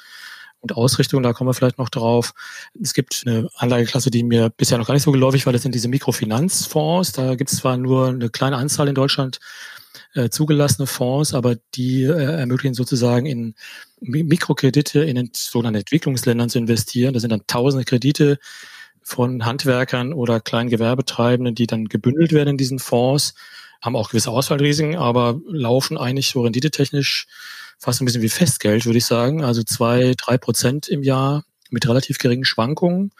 und 0.60 0.76
Ausrichtung, 0.76 1.22
da 1.22 1.32
kommen 1.32 1.48
wir 1.48 1.54
vielleicht 1.54 1.78
noch 1.78 1.88
drauf. 1.88 2.32
Es 2.80 2.94
gibt 2.94 3.24
eine 3.26 3.48
Anlageklasse, 3.56 4.10
die 4.10 4.22
mir 4.22 4.50
bisher 4.50 4.78
noch 4.78 4.86
gar 4.86 4.94
nicht 4.94 5.02
so 5.02 5.12
geläufig 5.12 5.46
war, 5.46 5.52
das 5.52 5.62
sind 5.62 5.74
diese 5.74 5.88
Mikrofinanzfonds. 5.88 7.12
Da 7.12 7.34
gibt 7.34 7.50
es 7.50 7.58
zwar 7.58 7.76
nur 7.76 8.08
eine 8.08 8.28
kleine 8.28 8.56
Anzahl 8.56 8.88
in 8.88 8.94
Deutschland 8.94 9.40
äh, 10.14 10.28
zugelassene 10.28 10.86
Fonds, 10.86 11.34
aber 11.34 11.56
die 11.74 12.04
äh, 12.04 12.40
ermöglichen 12.40 12.74
sozusagen 12.74 13.26
in 13.26 13.54
Mikrokredite 14.00 15.00
in 15.00 15.30
sogenannten 15.34 15.80
Entwicklungsländern 15.80 16.50
zu 16.50 16.58
investieren. 16.58 17.14
Das 17.14 17.22
sind 17.22 17.30
dann 17.30 17.46
tausende 17.46 17.84
Kredite 17.84 18.38
von 19.02 19.44
Handwerkern 19.44 20.12
oder 20.12 20.40
kleinen 20.40 20.70
Gewerbetreibenden, 20.70 21.54
die 21.54 21.66
dann 21.66 21.86
gebündelt 21.86 22.32
werden 22.32 22.50
in 22.50 22.56
diesen 22.58 22.78
Fonds, 22.78 23.34
haben 23.80 23.96
auch 23.96 24.10
gewisse 24.10 24.30
Ausfallrisiken, 24.30 24.96
aber 24.96 25.40
laufen 25.48 25.96
eigentlich 25.96 26.28
so 26.28 26.42
renditetechnisch 26.42 27.26
fast 27.80 28.00
ein 28.00 28.04
bisschen 28.04 28.22
wie 28.22 28.28
Festgeld, 28.28 28.84
würde 28.84 28.98
ich 28.98 29.06
sagen. 29.06 29.42
Also 29.42 29.62
zwei, 29.62 30.14
drei 30.16 30.38
Prozent 30.38 30.86
im 30.86 31.02
Jahr 31.02 31.44
mit 31.70 31.88
relativ 31.88 32.18
geringen 32.18 32.44
Schwankungen. 32.44 33.10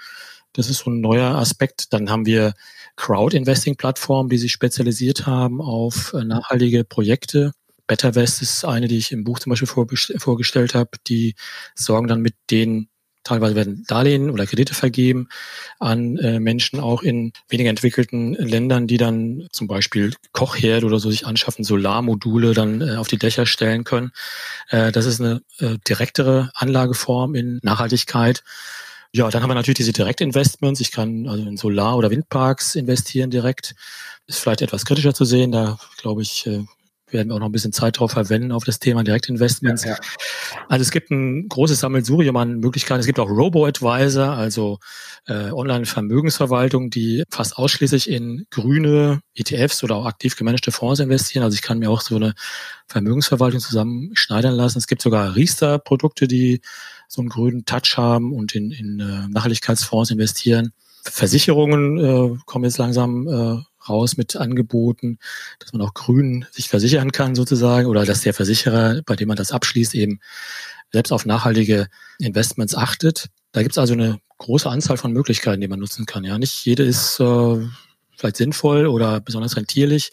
Das 0.52 0.68
ist 0.68 0.78
so 0.78 0.90
ein 0.90 1.00
neuer 1.00 1.34
Aspekt. 1.36 1.92
Dann 1.92 2.10
haben 2.10 2.26
wir 2.26 2.52
Crowd-Investing-Plattformen, 2.96 4.28
die 4.28 4.38
sich 4.38 4.52
spezialisiert 4.52 5.26
haben 5.26 5.62
auf 5.62 6.12
äh, 6.12 6.24
nachhaltige 6.24 6.84
Projekte. 6.84 7.52
BetterWest 7.86 8.42
ist 8.42 8.64
eine, 8.64 8.86
die 8.86 8.98
ich 8.98 9.10
im 9.10 9.24
Buch 9.24 9.38
zum 9.38 9.50
Beispiel 9.50 9.66
vorgestellt 10.18 10.74
habe. 10.74 10.90
Die 11.08 11.34
sorgen 11.74 12.06
dann 12.06 12.20
mit 12.20 12.34
den 12.50 12.89
teilweise 13.30 13.54
werden 13.54 13.84
Darlehen 13.86 14.30
oder 14.30 14.46
Kredite 14.46 14.74
vergeben 14.74 15.28
an 15.78 16.16
äh, 16.18 16.40
Menschen 16.40 16.80
auch 16.80 17.02
in 17.02 17.32
weniger 17.48 17.70
entwickelten 17.70 18.34
Ländern, 18.34 18.86
die 18.86 18.96
dann 18.96 19.48
zum 19.52 19.68
Beispiel 19.68 20.14
Kochherd 20.32 20.84
oder 20.84 20.98
so 20.98 21.10
sich 21.10 21.26
anschaffen, 21.26 21.64
Solarmodule 21.64 22.54
dann 22.54 22.80
äh, 22.80 22.96
auf 22.96 23.08
die 23.08 23.18
Dächer 23.18 23.46
stellen 23.46 23.84
können. 23.84 24.10
Äh, 24.68 24.92
das 24.92 25.06
ist 25.06 25.20
eine 25.20 25.42
äh, 25.58 25.78
direktere 25.88 26.50
Anlageform 26.54 27.34
in 27.34 27.60
Nachhaltigkeit. 27.62 28.42
Ja, 29.12 29.28
dann 29.28 29.42
haben 29.42 29.50
wir 29.50 29.54
natürlich 29.54 29.78
diese 29.78 29.92
Direktinvestments. 29.92 30.80
Ich 30.80 30.92
kann 30.92 31.28
also 31.28 31.44
in 31.44 31.56
Solar- 31.56 31.96
oder 31.96 32.10
Windparks 32.10 32.74
investieren 32.74 33.30
direkt. 33.30 33.74
Ist 34.26 34.38
vielleicht 34.38 34.62
etwas 34.62 34.84
kritischer 34.84 35.14
zu 35.14 35.24
sehen. 35.24 35.50
Da 35.50 35.78
glaube 36.00 36.22
ich, 36.22 36.46
äh, 36.46 36.64
werden 37.12 37.28
wir 37.28 37.34
auch 37.34 37.40
noch 37.40 37.46
ein 37.46 37.52
bisschen 37.52 37.72
Zeit 37.72 37.98
drauf 37.98 38.12
verwenden 38.12 38.52
auf 38.52 38.64
das 38.64 38.78
Thema 38.78 39.04
Direktinvestments. 39.04 39.84
Ja, 39.84 39.92
ja. 39.92 39.98
Also 40.68 40.82
es 40.82 40.90
gibt 40.90 41.10
ein 41.10 41.48
großes 41.48 41.80
Sammelsurium 41.80 42.36
an 42.36 42.58
Möglichkeiten. 42.58 43.00
Es 43.00 43.06
gibt 43.06 43.18
auch 43.18 43.28
Robo-Advisor, 43.28 44.30
also 44.30 44.78
äh, 45.26 45.50
Online-Vermögensverwaltung, 45.50 46.90
die 46.90 47.24
fast 47.30 47.56
ausschließlich 47.56 48.10
in 48.10 48.46
grüne 48.50 49.20
ETFs 49.34 49.82
oder 49.84 49.96
auch 49.96 50.06
aktiv 50.06 50.36
gemanagte 50.36 50.72
Fonds 50.72 51.00
investieren. 51.00 51.44
Also 51.44 51.54
ich 51.54 51.62
kann 51.62 51.78
mir 51.78 51.90
auch 51.90 52.00
so 52.00 52.16
eine 52.16 52.34
Vermögensverwaltung 52.86 53.60
zusammenschneidern 53.60 54.54
lassen. 54.54 54.78
Es 54.78 54.86
gibt 54.86 55.02
sogar 55.02 55.36
Riester-Produkte, 55.36 56.28
die 56.28 56.60
so 57.08 57.20
einen 57.22 57.28
grünen 57.28 57.64
Touch 57.64 57.96
haben 57.96 58.32
und 58.32 58.54
in, 58.54 58.70
in 58.70 59.00
äh, 59.00 59.28
Nachhaltigkeitsfonds 59.28 60.10
investieren. 60.10 60.72
Versicherungen 61.02 61.98
äh, 61.98 62.36
kommen 62.46 62.64
jetzt 62.64 62.78
langsam 62.78 63.26
äh, 63.26 63.69
raus 63.88 64.16
mit 64.16 64.36
Angeboten, 64.36 65.18
dass 65.58 65.72
man 65.72 65.82
auch 65.82 65.94
grün 65.94 66.46
sich 66.50 66.68
versichern 66.68 67.12
kann 67.12 67.34
sozusagen 67.34 67.86
oder 67.86 68.04
dass 68.04 68.22
der 68.22 68.34
Versicherer, 68.34 69.02
bei 69.06 69.16
dem 69.16 69.28
man 69.28 69.36
das 69.36 69.52
abschließt, 69.52 69.94
eben 69.94 70.20
selbst 70.92 71.12
auf 71.12 71.26
nachhaltige 71.26 71.88
Investments 72.18 72.74
achtet. 72.74 73.28
Da 73.52 73.62
gibt 73.62 73.72
es 73.72 73.78
also 73.78 73.94
eine 73.94 74.18
große 74.38 74.68
Anzahl 74.68 74.96
von 74.96 75.12
Möglichkeiten, 75.12 75.60
die 75.60 75.68
man 75.68 75.78
nutzen 75.78 76.06
kann. 76.06 76.24
Ja, 76.24 76.38
nicht 76.38 76.64
jede 76.64 76.82
ist 76.82 77.20
äh, 77.20 77.56
vielleicht 78.16 78.36
sinnvoll 78.36 78.86
oder 78.86 79.20
besonders 79.20 79.56
rentierlich 79.56 80.12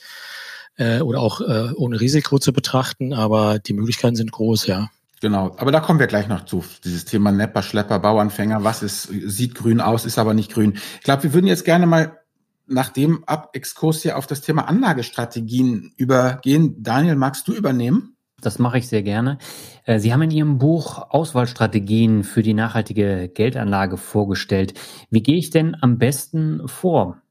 äh, 0.77 0.99
oder 0.99 1.19
auch 1.19 1.41
äh, 1.41 1.71
ohne 1.75 1.99
Risiko 1.99 2.39
zu 2.39 2.53
betrachten, 2.53 3.13
aber 3.13 3.59
die 3.59 3.73
Möglichkeiten 3.73 4.15
sind 4.15 4.31
groß, 4.31 4.67
ja. 4.67 4.89
Genau, 5.19 5.55
aber 5.57 5.71
da 5.71 5.79
kommen 5.79 5.99
wir 5.99 6.05
gleich 6.05 6.27
noch 6.27 6.45
zu. 6.45 6.63
Dieses 6.83 7.05
Thema 7.05 7.31
Nepper, 7.31 7.63
Schlepper, 7.63 7.97
Bauanfänger, 7.97 8.63
was 8.63 8.83
ist, 8.83 9.09
sieht 9.25 9.55
grün 9.55 9.81
aus, 9.81 10.05
ist 10.05 10.19
aber 10.19 10.35
nicht 10.35 10.53
grün. 10.53 10.77
Ich 10.97 11.03
glaube, 11.03 11.23
wir 11.23 11.33
würden 11.33 11.47
jetzt 11.47 11.65
gerne 11.65 11.87
mal 11.87 12.19
nach 12.67 12.89
dem 12.89 13.23
Ab-Exkurs 13.25 14.01
hier 14.01 14.17
auf 14.17 14.27
das 14.27 14.41
Thema 14.41 14.67
Anlagestrategien 14.67 15.93
übergehen. 15.97 16.75
Daniel, 16.83 17.15
magst 17.15 17.47
du 17.47 17.53
übernehmen? 17.53 18.17
Das 18.39 18.59
mache 18.59 18.77
ich 18.77 18.87
sehr 18.87 19.01
gerne. 19.01 19.39
Äh, 19.83 19.99
Sie 19.99 20.13
haben 20.13 20.21
in 20.21 20.31
Ihrem 20.31 20.57
Buch 20.59 21.09
Auswahlstrategien 21.09 22.23
für 22.23 22.43
die 22.43 22.53
nachhaltige 22.53 23.29
Geldanlage 23.29 23.97
vorgestellt. 23.97 24.75
Wie 25.09 25.23
gehe 25.23 25.37
ich 25.37 25.49
denn 25.49 25.75
am 25.81 25.97
besten 25.97 26.67
vor 26.67 27.21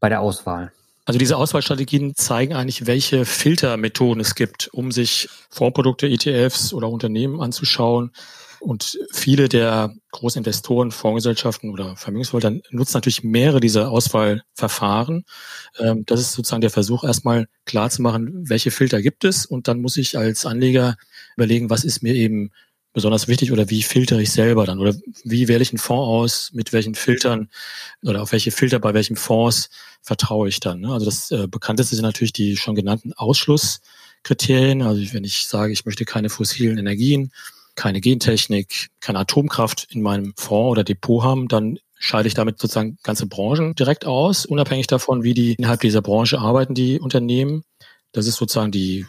bei 0.00 0.08
der 0.08 0.22
Auswahl? 0.22 0.72
Also 1.04 1.18
diese 1.18 1.36
Auswahlstrategien 1.36 2.14
zeigen 2.16 2.54
eigentlich, 2.54 2.86
welche 2.86 3.24
Filtermethoden 3.24 4.20
es 4.20 4.34
gibt, 4.34 4.68
um 4.72 4.90
sich 4.90 5.28
Fondsprodukte, 5.50 6.08
ETFs 6.08 6.72
oder 6.72 6.88
Unternehmen 6.88 7.40
anzuschauen, 7.40 8.10
und 8.60 8.98
viele 9.12 9.48
der 9.48 9.94
großen 10.12 10.38
Investoren, 10.38 10.90
Fondsgesellschaften 10.90 11.70
oder 11.70 11.96
Vermögensverwalter 11.96 12.58
nutzen 12.70 12.96
natürlich 12.96 13.22
mehrere 13.22 13.60
dieser 13.60 13.90
Auswahlverfahren. 13.90 15.24
Ähm, 15.78 16.04
das 16.06 16.20
ist 16.20 16.32
sozusagen 16.32 16.60
der 16.60 16.70
Versuch, 16.70 17.04
erstmal 17.04 17.46
klar 17.64 17.90
zu 17.90 18.02
machen, 18.02 18.48
welche 18.48 18.70
Filter 18.70 19.02
gibt 19.02 19.24
es. 19.24 19.46
Und 19.46 19.68
dann 19.68 19.80
muss 19.80 19.96
ich 19.96 20.18
als 20.18 20.46
Anleger 20.46 20.96
überlegen, 21.36 21.70
was 21.70 21.84
ist 21.84 22.02
mir 22.02 22.14
eben 22.14 22.50
besonders 22.96 23.28
wichtig 23.28 23.52
oder 23.52 23.68
wie 23.68 23.82
filtere 23.82 24.22
ich 24.22 24.32
selber 24.32 24.64
dann 24.64 24.78
oder 24.78 24.94
wie 25.22 25.48
wähle 25.48 25.60
ich 25.60 25.70
einen 25.70 25.78
Fonds 25.78 26.08
aus, 26.08 26.50
mit 26.54 26.72
welchen 26.72 26.94
Filtern 26.94 27.50
oder 28.02 28.22
auf 28.22 28.32
welche 28.32 28.50
Filter 28.50 28.78
bei 28.78 28.94
welchen 28.94 29.16
Fonds 29.16 29.68
vertraue 30.00 30.48
ich 30.48 30.60
dann. 30.60 30.86
Also 30.86 31.04
das 31.04 31.30
äh, 31.30 31.46
bekannteste 31.46 31.94
sind 31.94 32.04
natürlich 32.04 32.32
die 32.32 32.56
schon 32.56 32.74
genannten 32.74 33.12
Ausschlusskriterien. 33.12 34.80
Also 34.80 35.12
wenn 35.12 35.24
ich 35.24 35.46
sage, 35.46 35.74
ich 35.74 35.84
möchte 35.84 36.06
keine 36.06 36.30
fossilen 36.30 36.78
Energien, 36.78 37.32
keine 37.76 38.00
Gentechnik, 38.00 38.88
keine 39.00 39.20
Atomkraft 39.20 39.86
in 39.90 40.02
meinem 40.02 40.34
Fonds 40.36 40.72
oder 40.72 40.84
Depot 40.84 41.22
haben, 41.22 41.48
dann 41.48 41.78
scheide 41.98 42.28
ich 42.28 42.34
damit 42.34 42.58
sozusagen 42.58 42.98
ganze 43.02 43.26
Branchen 43.26 43.74
direkt 43.74 44.04
aus, 44.04 44.44
unabhängig 44.46 44.86
davon, 44.86 45.22
wie 45.22 45.34
die 45.34 45.54
innerhalb 45.54 45.80
dieser 45.80 46.02
Branche 46.02 46.38
arbeiten, 46.38 46.74
die 46.74 47.00
Unternehmen. 47.00 47.64
Das 48.12 48.26
ist 48.26 48.36
sozusagen 48.36 48.72
die, 48.72 49.06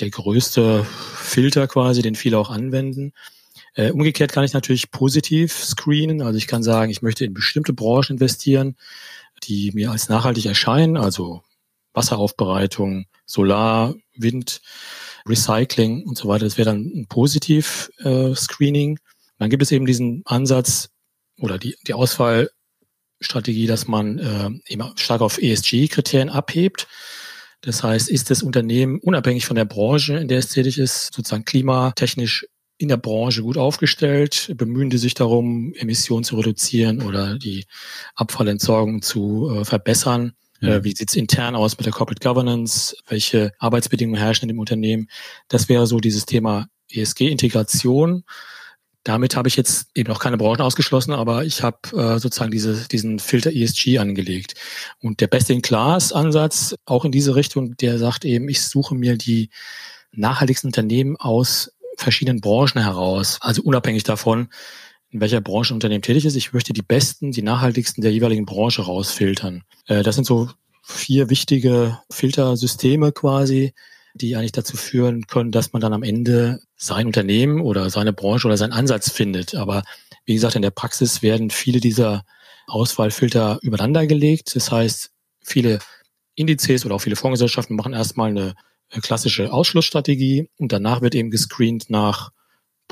der 0.00 0.10
größte 0.10 0.84
Filter 0.84 1.66
quasi, 1.66 2.02
den 2.02 2.14
viele 2.14 2.38
auch 2.38 2.50
anwenden. 2.50 3.12
Äh, 3.74 3.90
umgekehrt 3.90 4.32
kann 4.32 4.44
ich 4.44 4.52
natürlich 4.52 4.90
positiv 4.90 5.52
screenen. 5.64 6.22
Also 6.22 6.36
ich 6.36 6.46
kann 6.46 6.62
sagen, 6.62 6.90
ich 6.90 7.02
möchte 7.02 7.24
in 7.24 7.34
bestimmte 7.34 7.72
Branchen 7.72 8.12
investieren, 8.12 8.76
die 9.44 9.72
mir 9.72 9.90
als 9.90 10.08
nachhaltig 10.08 10.46
erscheinen, 10.46 10.96
also 10.96 11.42
Wasseraufbereitung, 11.94 13.06
Solar, 13.26 13.94
Wind, 14.14 14.60
Recycling 15.28 16.04
und 16.04 16.16
so 16.16 16.28
weiter. 16.28 16.44
Das 16.44 16.58
wäre 16.58 16.70
dann 16.70 16.84
ein 16.84 17.06
Positiv-Screening. 17.08 18.96
Äh, 18.96 19.00
dann 19.38 19.50
gibt 19.50 19.62
es 19.62 19.72
eben 19.72 19.86
diesen 19.86 20.22
Ansatz 20.24 20.90
oder 21.40 21.58
die, 21.58 21.76
die 21.86 21.94
Auswahlstrategie, 21.94 23.66
dass 23.66 23.88
man 23.88 24.18
äh, 24.18 24.50
immer 24.66 24.92
stark 24.96 25.20
auf 25.20 25.38
ESG-Kriterien 25.40 26.28
abhebt. 26.28 26.86
Das 27.62 27.82
heißt, 27.82 28.08
ist 28.08 28.30
das 28.30 28.42
Unternehmen 28.42 28.98
unabhängig 28.98 29.46
von 29.46 29.56
der 29.56 29.64
Branche, 29.64 30.16
in 30.16 30.28
der 30.28 30.38
es 30.38 30.48
tätig 30.48 30.78
ist, 30.78 31.14
sozusagen 31.14 31.44
klimatechnisch 31.44 32.46
in 32.76 32.88
der 32.88 32.96
Branche 32.96 33.42
gut 33.42 33.56
aufgestellt? 33.56 34.52
Bemühen 34.56 34.90
die 34.90 34.98
sich 34.98 35.14
darum, 35.14 35.72
Emissionen 35.74 36.24
zu 36.24 36.36
reduzieren 36.36 37.02
oder 37.02 37.38
die 37.38 37.64
Abfallentsorgung 38.16 39.02
zu 39.02 39.50
äh, 39.54 39.64
verbessern? 39.64 40.34
Äh, 40.62 40.84
wie 40.84 40.94
sieht's 40.94 41.14
intern 41.14 41.54
aus 41.54 41.76
mit 41.76 41.86
der 41.86 41.92
Corporate 41.92 42.26
Governance? 42.26 42.96
Welche 43.08 43.52
Arbeitsbedingungen 43.58 44.20
herrschen 44.20 44.44
in 44.44 44.48
dem 44.48 44.60
Unternehmen? 44.60 45.08
Das 45.48 45.68
wäre 45.68 45.86
so 45.86 45.98
dieses 45.98 46.24
Thema 46.26 46.68
ESG-Integration. 46.90 48.24
Damit 49.04 49.34
habe 49.34 49.48
ich 49.48 49.56
jetzt 49.56 49.88
eben 49.96 50.08
noch 50.08 50.20
keine 50.20 50.36
Branchen 50.36 50.60
ausgeschlossen, 50.60 51.12
aber 51.12 51.44
ich 51.44 51.62
habe 51.62 51.78
äh, 51.88 52.20
sozusagen 52.20 52.52
diese, 52.52 52.86
diesen 52.86 53.18
Filter 53.18 53.50
ESG 53.52 53.98
angelegt. 53.98 54.54
Und 55.00 55.20
der 55.20 55.26
Best-in-Class-Ansatz, 55.26 56.76
auch 56.84 57.04
in 57.04 57.10
diese 57.10 57.34
Richtung, 57.34 57.76
der 57.76 57.98
sagt 57.98 58.24
eben, 58.24 58.48
ich 58.48 58.62
suche 58.62 58.94
mir 58.94 59.16
die 59.16 59.50
nachhaltigsten 60.12 60.68
Unternehmen 60.68 61.16
aus 61.16 61.72
verschiedenen 61.96 62.40
Branchen 62.40 62.80
heraus, 62.80 63.38
also 63.40 63.62
unabhängig 63.62 64.04
davon, 64.04 64.48
in 65.12 65.20
welcher 65.20 65.42
Branche 65.42 65.72
ein 65.72 65.76
Unternehmen 65.76 66.02
tätig 66.02 66.24
ist. 66.24 66.36
Ich 66.36 66.52
möchte 66.52 66.72
die 66.72 66.82
besten, 66.82 67.32
die 67.32 67.42
nachhaltigsten 67.42 68.02
der 68.02 68.12
jeweiligen 68.12 68.46
Branche 68.46 68.82
rausfiltern. 68.82 69.62
Äh, 69.86 70.02
das 70.02 70.14
sind 70.14 70.24
so 70.24 70.48
vier 70.82 71.30
wichtige 71.30 71.98
Filtersysteme 72.10 73.12
quasi, 73.12 73.74
die 74.14 74.34
eigentlich 74.36 74.52
dazu 74.52 74.76
führen 74.76 75.26
können, 75.26 75.52
dass 75.52 75.72
man 75.72 75.80
dann 75.80 75.92
am 75.92 76.02
Ende 76.02 76.60
sein 76.76 77.06
Unternehmen 77.06 77.60
oder 77.60 77.88
seine 77.90 78.12
Branche 78.12 78.46
oder 78.46 78.56
seinen 78.56 78.72
Ansatz 78.72 79.10
findet. 79.10 79.54
Aber 79.54 79.84
wie 80.24 80.34
gesagt, 80.34 80.56
in 80.56 80.62
der 80.62 80.70
Praxis 80.70 81.22
werden 81.22 81.50
viele 81.50 81.80
dieser 81.80 82.24
Auswahlfilter 82.66 83.58
übereinander 83.62 84.06
gelegt. 84.06 84.56
Das 84.56 84.72
heißt, 84.72 85.10
viele 85.42 85.78
Indizes 86.34 86.86
oder 86.86 86.94
auch 86.94 87.00
viele 87.00 87.16
Fondsgesellschaften 87.16 87.76
machen 87.76 87.92
erstmal 87.92 88.30
eine 88.30 88.54
klassische 89.02 89.52
Ausschlussstrategie 89.52 90.48
und 90.58 90.72
danach 90.72 91.02
wird 91.02 91.14
eben 91.14 91.30
gescreent 91.30 91.90
nach 91.90 92.30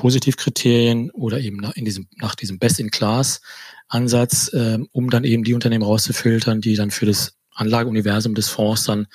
Positivkriterien 0.01 1.11
oder 1.11 1.39
eben 1.39 1.57
nach, 1.57 1.75
in 1.75 1.85
diesem, 1.85 2.07
nach 2.19 2.33
diesem 2.33 2.57
Best-in-Class-Ansatz, 2.57 4.51
äh, 4.51 4.79
um 4.91 5.11
dann 5.11 5.23
eben 5.23 5.43
die 5.43 5.53
Unternehmen 5.53 5.83
rauszufiltern, 5.83 6.59
die 6.59 6.75
dann 6.75 6.89
für 6.89 7.05
das 7.05 7.37
Anlageuniversum 7.53 8.33
des 8.33 8.49
Fonds 8.49 8.85
dann 8.85 9.05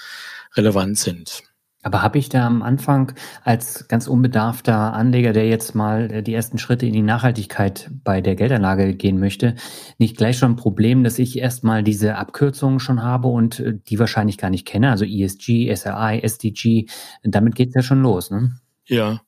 relevant 0.55 0.96
sind. 0.96 1.42
Aber 1.83 2.03
habe 2.03 2.18
ich 2.18 2.29
da 2.29 2.46
am 2.46 2.62
Anfang 2.62 3.14
als 3.42 3.88
ganz 3.88 4.07
unbedarfter 4.07 4.92
Anleger, 4.92 5.33
der 5.33 5.49
jetzt 5.49 5.75
mal 5.75 6.09
äh, 6.12 6.22
die 6.22 6.35
ersten 6.35 6.59
Schritte 6.59 6.87
in 6.87 6.92
die 6.92 7.03
Nachhaltigkeit 7.03 7.90
bei 8.05 8.20
der 8.20 8.37
Geldanlage 8.37 8.94
gehen 8.94 9.18
möchte, 9.18 9.57
nicht 9.99 10.16
gleich 10.16 10.38
schon 10.38 10.53
ein 10.53 10.57
Problem, 10.57 11.03
dass 11.03 11.18
ich 11.18 11.37
erstmal 11.37 11.83
diese 11.83 12.14
Abkürzungen 12.14 12.79
schon 12.79 13.03
habe 13.03 13.27
und 13.27 13.59
äh, 13.59 13.75
die 13.88 13.99
wahrscheinlich 13.99 14.38
gar 14.38 14.51
nicht 14.51 14.68
kenne, 14.68 14.90
also 14.90 15.05
ESG, 15.05 15.75
SRI, 15.75 16.20
SDG, 16.22 16.87
damit 17.25 17.57
geht's 17.57 17.75
ja 17.75 17.83
schon 17.83 18.03
los, 18.03 18.31
ne? 18.31 18.53
Ja, 18.88 19.20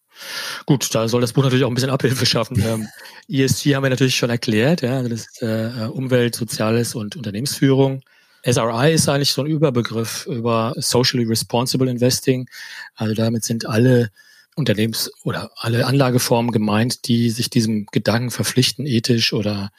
Gut, 0.66 0.94
da 0.94 1.09
soll 1.09 1.20
das 1.20 1.33
Buch 1.33 1.42
natürlich 1.42 1.64
auch 1.64 1.70
ein 1.70 1.74
bisschen 1.74 1.90
Abhilfe 1.90 2.26
schaffen. 2.26 2.62
Ähm, 2.68 2.88
ESG 3.28 3.74
haben 3.74 3.83
wir 3.85 3.90
natürlich 3.90 4.16
schon 4.16 4.31
erklärt, 4.31 4.83
ja, 4.83 4.98
also 4.98 5.09
das 5.09 5.20
ist 5.20 5.42
äh, 5.42 5.88
Umwelt, 5.90 6.35
Soziales 6.35 6.94
und 6.94 7.16
Unternehmensführung. 7.16 8.02
SRI 8.44 8.92
ist 8.92 9.09
eigentlich 9.09 9.33
so 9.33 9.42
ein 9.42 9.46
Überbegriff 9.46 10.26
über 10.26 10.74
Socially 10.76 11.24
Responsible 11.24 11.88
Investing. 11.88 12.48
Also 12.94 13.14
damit 13.14 13.44
sind 13.44 13.66
alle 13.66 14.11
Unternehmens- 14.54 15.11
oder 15.24 15.50
alle 15.57 15.87
Anlageformen 15.87 16.50
gemeint, 16.50 17.07
die 17.09 17.31
sich 17.31 17.48
diesem 17.48 17.87
Gedanken 17.87 18.31
verpflichten, 18.31 18.87
ethisch 18.87 19.33
oder 19.33 19.70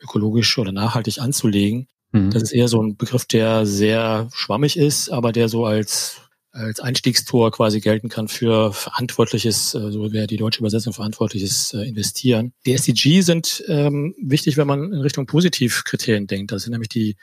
ökologisch 0.00 0.56
oder 0.58 0.72
nachhaltig 0.72 1.20
anzulegen. 1.20 1.88
Mhm. 2.12 2.30
Das 2.30 2.42
ist 2.44 2.52
eher 2.52 2.68
so 2.68 2.82
ein 2.82 2.96
Begriff, 2.96 3.26
der 3.26 3.66
sehr 3.66 4.28
schwammig 4.32 4.76
ist, 4.76 5.10
aber 5.10 5.32
der 5.32 5.48
so 5.48 5.66
als 5.66 6.22
als 6.52 6.80
Einstiegstor 6.80 7.50
quasi 7.52 7.80
gelten 7.80 8.08
kann 8.08 8.28
für 8.28 8.72
verantwortliches, 8.72 9.74
äh, 9.74 9.92
so 9.92 10.12
wäre 10.12 10.26
die 10.26 10.36
deutsche 10.36 10.60
Übersetzung, 10.60 10.92
verantwortliches 10.92 11.74
äh, 11.74 11.88
Investieren. 11.88 12.52
Die 12.66 12.72
SDG 12.72 13.20
sind 13.20 13.62
ähm, 13.68 14.14
wichtig, 14.20 14.56
wenn 14.56 14.66
man 14.66 14.92
in 14.92 15.00
Richtung 15.00 15.26
Positivkriterien 15.26 16.26
denkt. 16.26 16.52
Das 16.52 16.62
sind 16.62 16.72
nämlich 16.72 16.88
die 16.88 17.16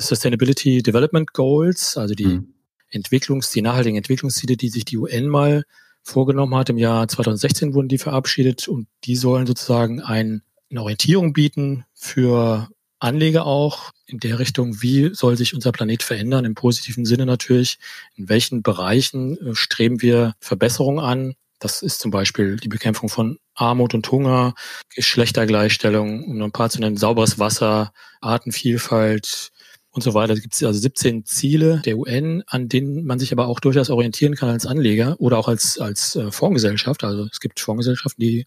Sustainability 0.00 0.82
Development 0.82 1.32
Goals, 1.32 1.96
also 1.96 2.14
die 2.14 2.26
mhm. 2.26 2.54
Entwicklungs-, 2.90 3.52
die 3.52 3.62
nachhaltigen 3.62 3.96
Entwicklungsziele, 3.96 4.56
die 4.56 4.68
sich 4.68 4.84
die 4.84 4.98
UN 4.98 5.28
mal 5.28 5.64
vorgenommen 6.02 6.54
hat. 6.54 6.68
Im 6.68 6.78
Jahr 6.78 7.08
2016 7.08 7.74
wurden 7.74 7.88
die 7.88 7.98
verabschiedet 7.98 8.68
und 8.68 8.86
die 9.04 9.16
sollen 9.16 9.46
sozusagen 9.46 10.00
ein, 10.00 10.42
eine 10.70 10.82
Orientierung 10.82 11.32
bieten 11.32 11.84
für 11.94 12.68
Anleger 13.04 13.46
auch 13.46 13.92
in 14.06 14.18
der 14.18 14.38
Richtung, 14.38 14.82
wie 14.82 15.14
soll 15.14 15.36
sich 15.36 15.54
unser 15.54 15.72
Planet 15.72 16.02
verändern, 16.02 16.44
im 16.44 16.54
positiven 16.54 17.04
Sinne 17.04 17.26
natürlich, 17.26 17.78
in 18.16 18.28
welchen 18.28 18.62
Bereichen 18.62 19.36
äh, 19.38 19.54
streben 19.54 20.02
wir 20.02 20.34
Verbesserungen 20.40 21.04
an. 21.04 21.34
Das 21.60 21.82
ist 21.82 22.00
zum 22.00 22.10
Beispiel 22.10 22.56
die 22.56 22.68
Bekämpfung 22.68 23.08
von 23.08 23.38
Armut 23.54 23.94
und 23.94 24.10
Hunger, 24.10 24.54
Geschlechtergleichstellung, 24.94 26.24
um 26.24 26.38
nur 26.38 26.48
ein 26.48 26.52
paar 26.52 26.70
zu 26.70 26.80
nennen, 26.80 26.96
sauberes 26.96 27.38
Wasser, 27.38 27.92
Artenvielfalt 28.20 29.52
und 29.90 30.02
so 30.02 30.12
weiter. 30.14 30.32
Es 30.32 30.42
gibt 30.42 30.60
also 30.62 30.78
17 30.78 31.24
Ziele 31.24 31.80
der 31.84 31.96
UN, 31.96 32.42
an 32.46 32.68
denen 32.68 33.04
man 33.04 33.18
sich 33.18 33.32
aber 33.32 33.46
auch 33.46 33.60
durchaus 33.60 33.90
orientieren 33.90 34.34
kann 34.34 34.48
als 34.48 34.66
Anleger 34.66 35.16
oder 35.20 35.38
auch 35.38 35.48
als, 35.48 35.78
als 35.78 36.16
äh, 36.16 36.32
Fondsgesellschaft. 36.32 37.04
Also 37.04 37.28
es 37.30 37.38
gibt 37.38 37.60
Fondsgesellschaften, 37.60 38.20
die 38.20 38.46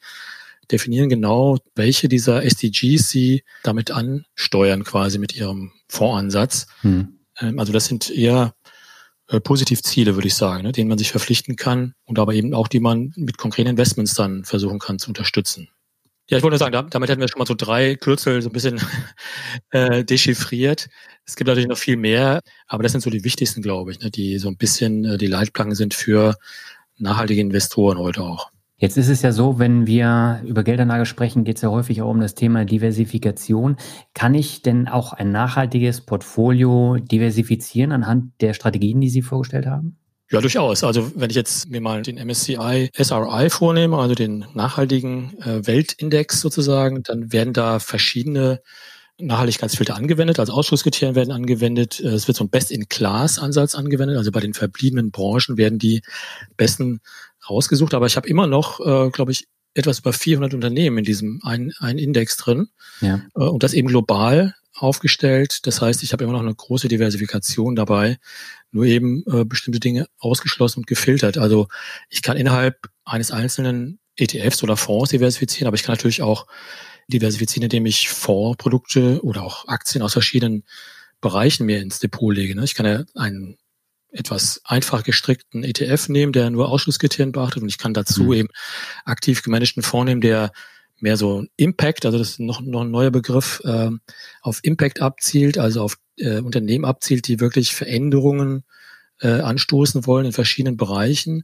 definieren 0.72 1.10
genau, 1.10 1.58
welche 1.76 2.08
dieser 2.08 2.44
SDGs 2.44 3.10
sie 3.10 3.44
damit 3.64 3.92
ansteuern, 3.92 4.84
quasi 4.84 5.18
mit 5.18 5.36
ihrem 5.36 5.72
Fondsansatz. 5.88 6.68
Hm. 6.82 7.20
Ähm, 7.40 7.60
also 7.60 7.74
das 7.74 7.86
sind 7.86 8.10
eher 8.10 8.54
äh, 9.30 9.40
Positivziele, 9.40 10.16
würde 10.16 10.28
ich 10.28 10.36
sagen, 10.36 10.64
ne, 10.64 10.72
denen 10.72 10.90
man 10.90 10.98
sich 10.98 11.12
verpflichten 11.12 11.56
kann 11.56 11.94
und 12.06 12.20
aber 12.20 12.34
eben 12.34 12.54
auch, 12.54 12.68
die 12.68 12.80
man 12.80 13.14
mit 13.16 13.38
konkreten 13.38 13.70
Investments 13.70 14.14
dann 14.14 14.46
versuchen 14.46 14.80
kann 14.80 15.00
zu 15.00 15.10
unterstützen. 15.10 15.70
Ja, 16.30 16.38
ich 16.38 16.44
wollte 16.44 16.56
nur 16.56 16.60
sagen, 16.60 16.90
damit 16.90 17.10
hätten 17.10 17.22
wir 17.22 17.30
schon 17.30 17.40
mal 17.40 17.48
so 17.48 17.56
drei 17.56 17.96
Kürzel 17.96 18.42
so 18.42 18.50
ein 18.50 18.54
bisschen 18.54 18.82
äh, 19.72 20.04
dechiffriert. 20.04 20.90
Es 21.26 21.38
gibt 21.38 21.48
natürlich 21.48 21.70
noch 21.70 21.78
viel 21.78 21.96
mehr, 21.96 22.42
aber 22.68 22.84
das 22.84 22.92
sind 22.92 23.02
so 23.02 23.10
die 23.10 23.24
wichtigsten, 23.24 23.62
glaube 23.62 23.92
ich, 23.92 24.00
ne, 24.00 24.12
die 24.12 24.38
so 24.38 24.50
ein 24.50 24.58
bisschen 24.58 25.06
äh, 25.06 25.18
die 25.18 25.28
Leitplanken 25.28 25.76
sind 25.76 25.94
für 25.94 26.36
nachhaltige 26.98 27.42
Investoren 27.42 27.98
heute 27.98 28.24
auch. 28.24 28.52
Jetzt 28.80 28.96
ist 28.96 29.10
es 29.10 29.24
ja 29.24 29.32
so, 29.32 29.58
wenn 29.58 29.88
wir 29.88 30.42
über 30.46 30.64
Geldanlage 30.64 31.08
sprechen, 31.08 31.44
geht 31.44 31.56
es 31.56 31.64
ja 31.64 31.70
häufig 31.70 32.04
auch 32.04 32.12
um 32.12 32.20
das 32.20 32.36
Thema 32.36 32.64
Diversifikation. 32.64 33.76
Kann 34.14 34.36
ich 34.36 34.62
denn 34.62 34.88
auch 34.88 35.14
ein 35.14 35.32
nachhaltiges 35.32 36.02
Portfolio 36.02 36.98
diversifizieren 36.98 37.92
anhand 37.92 38.34
der 38.40 38.54
Strategien, 38.54 39.02
die 39.02 39.10
Sie 39.10 39.24
vorgestellt 39.24 39.66
haben? 39.66 39.98
Ja, 40.30 40.42
durchaus. 40.42 40.84
Also 40.84 41.12
wenn 41.16 41.32
ich 41.32 41.36
jetzt 41.36 41.70
mir 41.70 41.82
mal 41.82 42.04
den 42.04 42.18
MSCI 42.18 42.92
SRI 42.94 43.50
vornehme, 43.50 43.98
also 43.98 44.14
den 44.14 44.46
nachhaltigen 44.54 45.40
äh, 45.40 45.66
Weltindex 45.66 46.42
sozusagen, 46.42 47.02
dann 47.02 47.32
werden 47.32 47.54
da 47.54 47.80
verschiedene 47.80 48.62
Nachhaltigkeitsfilter 49.20 49.96
angewendet, 49.96 50.40
also 50.40 50.54
Ausschlusskriterien 50.54 51.16
werden 51.16 51.32
angewendet. 51.32 52.00
Äh, 52.00 52.10
es 52.10 52.28
wird 52.28 52.38
so 52.38 52.44
ein 52.44 52.50
Best-in-Class-Ansatz 52.50 53.74
angewendet. 53.74 54.18
Also 54.18 54.32
bei 54.32 54.42
den 54.42 54.54
verbliebenen 54.54 55.12
Branchen 55.12 55.58
werden 55.58 55.80
die 55.80 56.04
besten 56.58 57.00
rausgesucht, 57.50 57.94
aber 57.94 58.06
ich 58.06 58.16
habe 58.16 58.28
immer 58.28 58.48
noch, 58.48 58.80
äh, 58.80 59.10
glaube 59.10 59.32
ich, 59.32 59.48
etwas 59.74 60.00
über 60.00 60.14
400 60.14 60.54
Unternehmen 60.54 61.00
in 61.00 61.04
diesem 61.04 61.40
einen, 61.44 61.72
einen 61.80 62.00
Index 62.00 62.38
drin 62.38 62.70
ja. 63.02 63.22
äh, 63.36 63.44
und 63.44 63.64
das 63.64 63.74
eben 63.74 63.88
global 63.88 64.56
aufgestellt. 64.74 65.66
Das 65.66 65.82
heißt, 65.82 66.04
ich 66.04 66.14
habe 66.14 66.24
immer 66.24 66.34
noch 66.34 66.42
eine 66.42 66.54
große 66.54 66.88
Diversifikation 66.88 67.76
dabei, 67.76 68.18
nur 68.72 68.86
eben 68.86 69.24
äh, 69.28 69.44
bestimmte 69.46 69.80
Dinge 69.80 70.08
ausgeschlossen 70.20 70.80
und 70.80 70.88
gefiltert. 70.88 71.38
Also 71.38 71.68
ich 72.10 72.22
kann 72.22 72.38
innerhalb 72.38 72.90
eines 73.06 73.32
einzelnen 73.32 74.00
ETFs 74.16 74.64
oder 74.64 74.78
Fonds 74.78 75.12
diversifizieren, 75.12 75.68
aber 75.68 75.76
ich 75.76 75.84
kann 75.84 75.94
natürlich 75.94 76.22
auch 76.22 76.48
diversifizieren, 77.08 77.64
indem 77.64 77.86
ich 77.86 78.10
Fondsprodukte 78.10 79.24
oder 79.24 79.44
auch 79.44 79.68
Aktien 79.68 80.02
aus 80.02 80.14
verschiedenen 80.14 80.64
Bereichen 81.22 81.66
mir 81.66 81.82
ins 81.82 82.00
Depot 82.00 82.36
lege. 82.36 82.56
Ne? 82.56 82.64
Ich 82.64 82.76
kann 82.76 82.86
ja 82.86 83.04
einen 83.16 83.58
etwas 84.18 84.62
einfach 84.66 85.04
gestrickten 85.04 85.64
ETF 85.64 86.10
nehmen, 86.10 86.34
der 86.34 86.50
nur 86.50 86.70
Ausschlusskriterien 86.70 87.32
beachtet 87.32 87.64
und 87.64 87.70
ich 87.70 87.78
kann 87.78 87.94
dazu 87.94 88.24
mhm. 88.24 88.34
eben 88.34 88.48
aktiv 89.06 89.44
gemanagten 89.44 89.84
Fonds 89.84 90.10
nehmen, 90.10 90.22
der 90.22 90.52
mehr 91.00 91.18
so 91.18 91.46
Impact, 91.58 92.06
also 92.06 92.18
das 92.18 92.32
ist 92.32 92.40
noch, 92.40 92.62
noch 92.62 92.82
ein 92.82 92.92
neuer 92.92 93.12
Begriff, 93.12 93.62
äh, 93.64 93.92
auf 94.42 94.60
Impact 94.64 95.02
abzielt, 95.02 95.58
also 95.58 95.84
auf 95.84 95.98
äh, 96.18 96.40
Unternehmen 96.40 96.86
abzielt, 96.86 97.28
die 97.28 97.40
wirklich 97.40 97.76
Veränderungen 97.76 98.64
äh, 99.22 99.40
anstoßen 99.42 100.06
wollen 100.06 100.26
in 100.26 100.32
verschiedenen 100.32 100.78
Bereichen. 100.78 101.44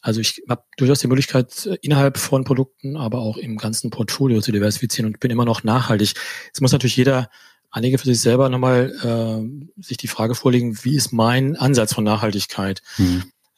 Also 0.00 0.20
ich 0.20 0.42
habe 0.48 0.64
durchaus 0.76 1.00
die 1.00 1.08
Möglichkeit, 1.08 1.66
innerhalb 1.82 2.16
von 2.16 2.44
Produkten, 2.44 2.96
aber 2.96 3.18
auch 3.18 3.36
im 3.36 3.58
ganzen 3.58 3.90
Portfolio 3.90 4.40
zu 4.40 4.50
diversifizieren 4.50 5.06
und 5.06 5.20
bin 5.20 5.30
immer 5.30 5.44
noch 5.44 5.62
nachhaltig. 5.62 6.14
Jetzt 6.46 6.60
muss 6.60 6.72
natürlich 6.72 6.96
jeder 6.96 7.28
Anleger 7.70 7.98
für 7.98 8.06
sich 8.06 8.20
selber 8.20 8.48
nochmal 8.48 8.92
äh, 9.02 9.82
sich 9.82 9.96
die 9.96 10.08
Frage 10.08 10.34
vorlegen, 10.34 10.78
wie 10.82 10.96
ist 10.96 11.12
mein 11.12 11.56
Ansatz 11.56 11.94
von 11.94 12.04
Nachhaltigkeit? 12.04 12.82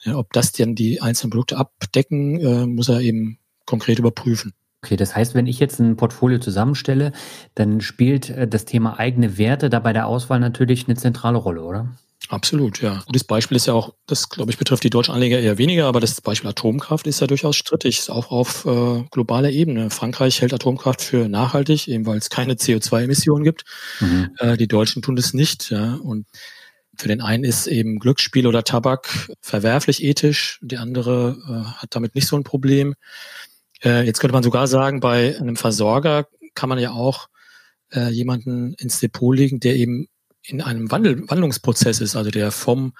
Ja, 0.04 0.16
ob 0.16 0.32
das 0.32 0.52
denn 0.52 0.74
die 0.74 1.00
einzelnen 1.00 1.30
Produkte 1.30 1.56
abdecken, 1.56 2.40
äh, 2.40 2.66
muss 2.66 2.88
er 2.88 3.00
eben 3.00 3.38
konkret 3.66 3.98
überprüfen. 3.98 4.52
Okay, 4.84 4.96
das 4.96 5.14
heißt, 5.14 5.36
wenn 5.36 5.46
ich 5.46 5.60
jetzt 5.60 5.78
ein 5.78 5.96
Portfolio 5.96 6.38
zusammenstelle, 6.38 7.12
dann 7.54 7.80
spielt 7.80 8.30
äh, 8.30 8.48
das 8.48 8.64
Thema 8.64 8.98
eigene 8.98 9.38
Werte 9.38 9.70
da 9.70 9.78
bei 9.78 9.92
der 9.92 10.06
Auswahl 10.06 10.40
natürlich 10.40 10.88
eine 10.88 10.96
zentrale 10.96 11.38
Rolle, 11.38 11.62
oder? 11.62 11.88
Absolut, 12.28 12.80
ja. 12.80 13.02
Gutes 13.06 13.24
Beispiel 13.24 13.56
ist 13.56 13.66
ja 13.66 13.74
auch, 13.74 13.94
das 14.06 14.28
glaube 14.28 14.50
ich 14.50 14.58
betrifft 14.58 14.84
die 14.84 14.90
deutschen 14.90 15.14
Anleger 15.14 15.40
eher 15.40 15.58
weniger, 15.58 15.86
aber 15.86 16.00
das 16.00 16.20
Beispiel 16.20 16.48
Atomkraft 16.50 17.06
ist 17.06 17.20
ja 17.20 17.26
durchaus 17.26 17.56
strittig, 17.56 17.98
ist 17.98 18.10
auch 18.10 18.30
auf 18.30 18.64
äh, 18.64 19.04
globaler 19.10 19.50
Ebene. 19.50 19.90
Frankreich 19.90 20.40
hält 20.40 20.54
Atomkraft 20.54 21.02
für 21.02 21.28
nachhaltig, 21.28 21.88
eben 21.88 22.06
weil 22.06 22.18
es 22.18 22.30
keine 22.30 22.54
CO2-Emissionen 22.54 23.44
gibt. 23.44 23.64
Mhm. 24.00 24.30
Äh, 24.38 24.56
die 24.56 24.68
Deutschen 24.68 25.02
tun 25.02 25.16
das 25.16 25.34
nicht, 25.34 25.70
ja. 25.70 25.94
Und 25.94 26.26
für 26.96 27.08
den 27.08 27.20
einen 27.20 27.44
ist 27.44 27.66
eben 27.66 27.98
Glücksspiel 27.98 28.46
oder 28.46 28.64
Tabak 28.64 29.30
verwerflich 29.40 30.02
ethisch, 30.02 30.58
die 30.62 30.78
andere 30.78 31.36
äh, 31.48 31.80
hat 31.80 31.94
damit 31.94 32.14
nicht 32.14 32.28
so 32.28 32.36
ein 32.36 32.44
Problem. 32.44 32.94
Äh, 33.82 34.06
jetzt 34.06 34.20
könnte 34.20 34.34
man 34.34 34.42
sogar 34.42 34.66
sagen, 34.66 35.00
bei 35.00 35.36
einem 35.38 35.56
Versorger 35.56 36.28
kann 36.54 36.68
man 36.68 36.78
ja 36.78 36.92
auch 36.92 37.28
äh, 37.92 38.10
jemanden 38.10 38.74
ins 38.74 39.00
Depot 39.00 39.34
legen, 39.34 39.58
der 39.60 39.76
eben 39.76 40.08
in 40.44 40.60
einem 40.60 40.90
Wandel, 40.90 41.28
Wandlungsprozess 41.28 42.00
ist, 42.00 42.16
also 42.16 42.30
der 42.30 42.50
vom 42.50 42.92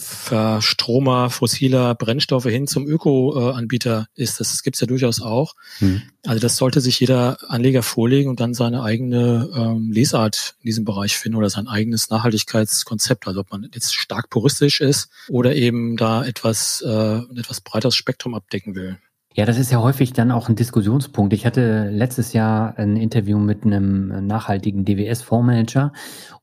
Verstromer 0.00 1.28
fossiler 1.30 1.94
Brennstoffe 1.94 2.46
hin 2.46 2.66
zum 2.66 2.86
Öko-Anbieter 2.86 4.06
ist. 4.14 4.40
Das 4.40 4.62
gibt's 4.62 4.80
ja 4.80 4.86
durchaus 4.86 5.20
auch. 5.20 5.54
Hm. 5.78 6.02
Also 6.24 6.40
das 6.40 6.56
sollte 6.56 6.80
sich 6.80 6.98
jeder 7.00 7.38
Anleger 7.48 7.82
vorlegen 7.82 8.30
und 8.30 8.40
dann 8.40 8.54
seine 8.54 8.82
eigene 8.82 9.50
ähm, 9.54 9.92
Lesart 9.92 10.56
in 10.60 10.68
diesem 10.68 10.84
Bereich 10.84 11.16
finden 11.16 11.36
oder 11.36 11.50
sein 11.50 11.68
eigenes 11.68 12.08
Nachhaltigkeitskonzept. 12.08 13.26
Also 13.26 13.40
ob 13.40 13.50
man 13.50 13.68
jetzt 13.74 13.94
stark 13.94 14.30
puristisch 14.30 14.80
ist 14.80 15.10
oder 15.28 15.54
eben 15.54 15.96
da 15.96 16.24
etwas, 16.24 16.82
äh, 16.86 16.88
ein 16.88 17.36
etwas 17.36 17.60
breiteres 17.60 17.94
Spektrum 17.94 18.34
abdecken 18.34 18.74
will. 18.74 18.98
Ja, 19.36 19.44
das 19.46 19.58
ist 19.58 19.70
ja 19.70 19.80
häufig 19.80 20.12
dann 20.12 20.32
auch 20.32 20.48
ein 20.48 20.56
Diskussionspunkt. 20.56 21.32
Ich 21.32 21.46
hatte 21.46 21.88
letztes 21.88 22.32
Jahr 22.32 22.76
ein 22.78 22.96
Interview 22.96 23.38
mit 23.38 23.64
einem 23.64 24.26
nachhaltigen 24.26 24.84
DWS-Fondsmanager 24.84 25.92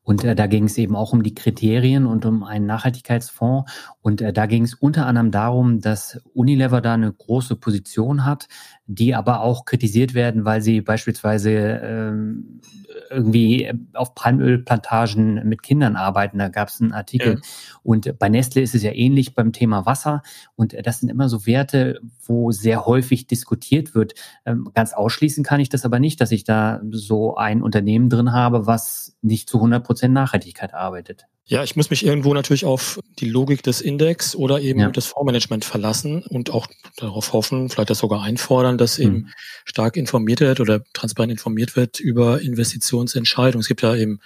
und 0.03 0.23
äh, 0.23 0.35
da 0.35 0.47
ging 0.47 0.63
es 0.63 0.77
eben 0.77 0.95
auch 0.95 1.11
um 1.11 1.21
die 1.21 1.35
Kriterien 1.35 2.05
und 2.05 2.25
um 2.25 2.45
einen 2.45 2.65
Nachhaltigkeitsfonds. 2.65 3.69
Und 4.01 4.21
äh, 4.21 4.31
da 4.31 4.45
ging 4.45 4.63
es 4.63 4.73
unter 4.73 5.05
anderem 5.05 5.31
darum, 5.31 5.81
dass 5.81 6.21
Unilever 6.33 6.79
da 6.79 6.93
eine 6.93 7.11
große 7.11 7.57
Position 7.57 8.23
hat, 8.23 8.47
die 8.87 9.13
aber 9.13 9.41
auch 9.41 9.65
kritisiert 9.65 10.13
werden, 10.13 10.45
weil 10.45 10.61
sie 10.61 10.81
beispielsweise 10.81 11.51
ähm, 11.51 12.61
irgendwie 13.09 13.71
auf 13.93 14.15
Palmölplantagen 14.15 15.47
mit 15.47 15.61
Kindern 15.61 15.95
arbeiten. 15.95 16.37
Da 16.37 16.47
gab 16.47 16.69
es 16.69 16.81
einen 16.81 16.93
Artikel. 16.93 17.35
Ja. 17.35 17.39
Und 17.83 18.17
bei 18.17 18.29
Nestle 18.29 18.61
ist 18.61 18.75
es 18.75 18.83
ja 18.83 18.91
ähnlich 18.93 19.35
beim 19.35 19.51
Thema 19.51 19.85
Wasser. 19.85 20.21
Und 20.55 20.75
das 20.85 20.99
sind 20.99 21.09
immer 21.09 21.27
so 21.29 21.45
Werte, 21.45 21.99
wo 22.23 22.51
sehr 22.51 22.85
häufig 22.85 23.27
diskutiert 23.27 23.93
wird. 23.93 24.13
Ähm, 24.45 24.69
ganz 24.73 24.93
ausschließen 24.93 25.43
kann 25.43 25.59
ich 25.59 25.69
das 25.69 25.85
aber 25.85 25.99
nicht, 25.99 26.21
dass 26.21 26.31
ich 26.31 26.43
da 26.43 26.81
so 26.89 27.35
ein 27.35 27.61
Unternehmen 27.61 28.09
drin 28.09 28.31
habe, 28.31 28.67
was 28.67 29.17
nicht 29.21 29.49
zu 29.49 29.57
100 29.57 29.83
Prozent 29.83 30.13
Nachhaltigkeit 30.13 30.73
arbeitet. 30.73 31.27
Ja, 31.49 31.63
ich 31.63 31.77
muss 31.77 31.89
mich 31.89 32.05
irgendwo 32.05 32.33
natürlich 32.33 32.65
auf 32.65 32.99
die 33.19 33.29
Logik 33.29 33.63
des 33.63 33.79
Index 33.79 34.35
oder 34.35 34.59
eben 34.59 34.81
ja. 34.81 34.89
das 34.89 35.05
Fondsmanagement 35.05 35.63
verlassen 35.63 36.23
und 36.23 36.49
auch 36.49 36.67
darauf 36.97 37.31
hoffen, 37.31 37.69
vielleicht 37.69 37.89
das 37.89 37.99
sogar 37.99 38.21
einfordern, 38.21 38.77
dass 38.77 38.99
eben 38.99 39.13
mhm. 39.13 39.29
stark 39.63 39.95
informiert 39.95 40.41
wird 40.41 40.59
oder 40.59 40.83
transparent 40.91 41.31
informiert 41.31 41.77
wird 41.77 42.01
über 42.01 42.41
Investitionsentscheidungen. 42.41 43.61
Es 43.61 43.69
gibt 43.69 43.81
ja 43.81 43.95
eben 43.95 44.19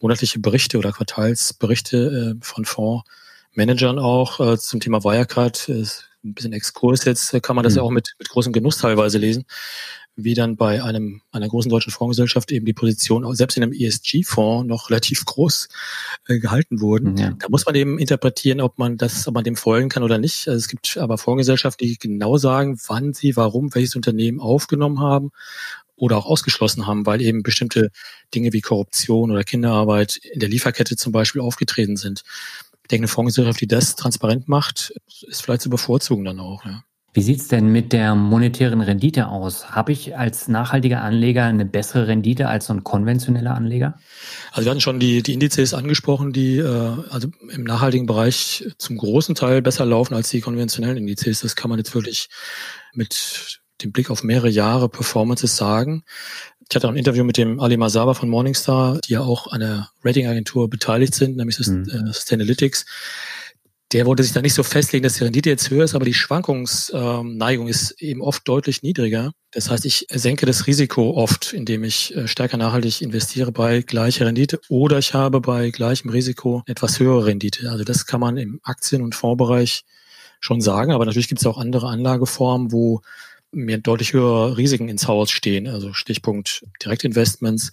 monatliche 0.00 0.38
Berichte 0.38 0.76
oder 0.76 0.92
Quartalsberichte 0.92 2.36
äh, 2.36 2.44
von 2.44 2.66
Fondsmanagern 2.66 3.98
auch 3.98 4.38
äh, 4.40 4.58
zum 4.58 4.80
Thema 4.80 5.02
Wirecard. 5.02 5.70
Ist 5.70 6.10
ein 6.22 6.34
bisschen 6.34 6.52
Exkurs 6.52 7.06
jetzt, 7.06 7.42
kann 7.42 7.56
man 7.56 7.62
das 7.62 7.72
mhm. 7.72 7.78
ja 7.78 7.82
auch 7.84 7.90
mit, 7.90 8.16
mit 8.18 8.28
großem 8.28 8.52
Genuss 8.52 8.76
teilweise 8.76 9.16
lesen 9.16 9.46
wie 10.16 10.34
dann 10.34 10.56
bei 10.56 10.82
einem 10.82 11.20
einer 11.30 11.48
großen 11.48 11.70
deutschen 11.70 11.92
Fondsgesellschaft 11.92 12.50
eben 12.50 12.64
die 12.64 12.72
Position 12.72 13.34
selbst 13.34 13.56
in 13.56 13.62
einem 13.62 13.72
ESG-Fonds 13.72 14.66
noch 14.66 14.88
relativ 14.88 15.24
groß 15.26 15.68
äh, 16.26 16.38
gehalten 16.38 16.80
wurden. 16.80 17.16
Ja. 17.16 17.34
Da 17.38 17.48
muss 17.50 17.66
man 17.66 17.74
eben 17.74 17.98
interpretieren, 17.98 18.62
ob 18.62 18.78
man 18.78 18.96
das, 18.96 19.28
ob 19.28 19.34
man 19.34 19.44
dem 19.44 19.56
folgen 19.56 19.90
kann 19.90 20.02
oder 20.02 20.18
nicht. 20.18 20.48
Also 20.48 20.58
es 20.58 20.68
gibt 20.68 20.96
aber 20.96 21.18
Fondsgesellschaften, 21.18 21.86
die 21.86 21.98
genau 21.98 22.38
sagen, 22.38 22.78
wann 22.88 23.12
sie, 23.12 23.36
warum 23.36 23.74
welches 23.74 23.94
Unternehmen 23.94 24.40
aufgenommen 24.40 25.00
haben 25.00 25.30
oder 25.96 26.16
auch 26.16 26.26
ausgeschlossen 26.26 26.86
haben, 26.86 27.04
weil 27.04 27.20
eben 27.20 27.42
bestimmte 27.42 27.90
Dinge 28.34 28.52
wie 28.52 28.60
Korruption 28.60 29.30
oder 29.30 29.44
Kinderarbeit 29.44 30.16
in 30.16 30.40
der 30.40 30.48
Lieferkette 30.48 30.96
zum 30.96 31.12
Beispiel 31.12 31.42
aufgetreten 31.42 31.96
sind. 31.96 32.22
Ich 32.82 32.88
denke, 32.88 33.02
eine 33.02 33.08
Fondsgesellschaft, 33.08 33.60
die 33.60 33.66
das 33.66 33.96
transparent 33.96 34.48
macht, 34.48 34.94
ist 35.26 35.42
vielleicht 35.42 35.62
zu 35.62 35.70
bevorzugen 35.70 36.24
dann 36.24 36.40
auch. 36.40 36.64
Ja. 36.64 36.84
Wie 37.16 37.22
sieht's 37.22 37.48
denn 37.48 37.68
mit 37.72 37.94
der 37.94 38.14
monetären 38.14 38.82
Rendite 38.82 39.28
aus? 39.28 39.70
Habe 39.70 39.90
ich 39.90 40.18
als 40.18 40.48
nachhaltiger 40.48 41.00
Anleger 41.00 41.44
eine 41.44 41.64
bessere 41.64 42.08
Rendite 42.08 42.46
als 42.46 42.66
so 42.66 42.74
ein 42.74 42.84
konventioneller 42.84 43.54
Anleger? 43.54 43.98
Also 44.52 44.66
wir 44.66 44.70
hatten 44.70 44.82
schon 44.82 45.00
die, 45.00 45.22
die 45.22 45.32
Indizes 45.32 45.72
angesprochen, 45.72 46.34
die 46.34 46.58
äh, 46.58 46.92
also 47.08 47.28
im 47.48 47.64
nachhaltigen 47.64 48.04
Bereich 48.04 48.68
zum 48.76 48.98
großen 48.98 49.34
Teil 49.34 49.62
besser 49.62 49.86
laufen 49.86 50.12
als 50.12 50.28
die 50.28 50.42
konventionellen 50.42 50.98
Indizes. 50.98 51.40
Das 51.40 51.56
kann 51.56 51.70
man 51.70 51.78
jetzt 51.78 51.94
wirklich 51.94 52.28
mit 52.92 53.60
dem 53.80 53.92
Blick 53.92 54.10
auf 54.10 54.22
mehrere 54.22 54.50
Jahre 54.50 54.90
Performances 54.90 55.56
sagen. 55.56 56.04
Ich 56.68 56.76
hatte 56.76 56.86
auch 56.86 56.92
ein 56.92 56.98
Interview 56.98 57.24
mit 57.24 57.38
dem 57.38 57.60
Ali 57.60 57.78
Masaba 57.78 58.12
von 58.12 58.28
Morningstar, 58.28 59.00
die 59.00 59.14
ja 59.14 59.20
auch 59.20 59.50
an 59.52 59.60
der 59.60 59.88
Ratingagentur 60.04 60.68
beteiligt 60.68 61.14
sind, 61.14 61.38
nämlich 61.38 61.58
mhm. 61.66 61.88
Äh, 61.88 62.12
Sustainalytics 62.12 62.84
der 63.92 64.04
wollte 64.04 64.24
sich 64.24 64.32
da 64.32 64.42
nicht 64.42 64.54
so 64.54 64.64
festlegen, 64.64 65.04
dass 65.04 65.14
die 65.14 65.24
Rendite 65.24 65.48
jetzt 65.48 65.70
höher 65.70 65.84
ist, 65.84 65.94
aber 65.94 66.04
die 66.04 66.14
Schwankungsneigung 66.14 67.68
ist 67.68 67.92
eben 68.02 68.20
oft 68.20 68.46
deutlich 68.48 68.82
niedriger. 68.82 69.32
Das 69.52 69.70
heißt, 69.70 69.86
ich 69.86 70.06
senke 70.10 70.44
das 70.44 70.66
Risiko 70.66 71.14
oft, 71.14 71.52
indem 71.52 71.84
ich 71.84 72.14
äh, 72.16 72.26
stärker 72.26 72.56
nachhaltig 72.56 73.00
investiere 73.00 73.52
bei 73.52 73.82
gleicher 73.82 74.26
Rendite 74.26 74.60
oder 74.68 74.98
ich 74.98 75.14
habe 75.14 75.40
bei 75.40 75.70
gleichem 75.70 76.10
Risiko 76.10 76.62
etwas 76.66 76.98
höhere 76.98 77.26
Rendite. 77.26 77.70
Also 77.70 77.84
das 77.84 78.06
kann 78.06 78.20
man 78.20 78.36
im 78.36 78.60
Aktien- 78.64 79.02
und 79.02 79.14
Fondsbereich 79.14 79.84
schon 80.40 80.60
sagen, 80.60 80.92
aber 80.92 81.06
natürlich 81.06 81.28
gibt 81.28 81.40
es 81.40 81.46
auch 81.46 81.58
andere 81.58 81.88
Anlageformen, 81.88 82.72
wo 82.72 83.02
mir 83.52 83.78
deutlich 83.78 84.12
höhere 84.12 84.56
Risiken 84.56 84.88
ins 84.88 85.06
Haus 85.06 85.30
stehen. 85.30 85.68
Also 85.68 85.92
Stichpunkt 85.92 86.64
Direktinvestments 86.84 87.72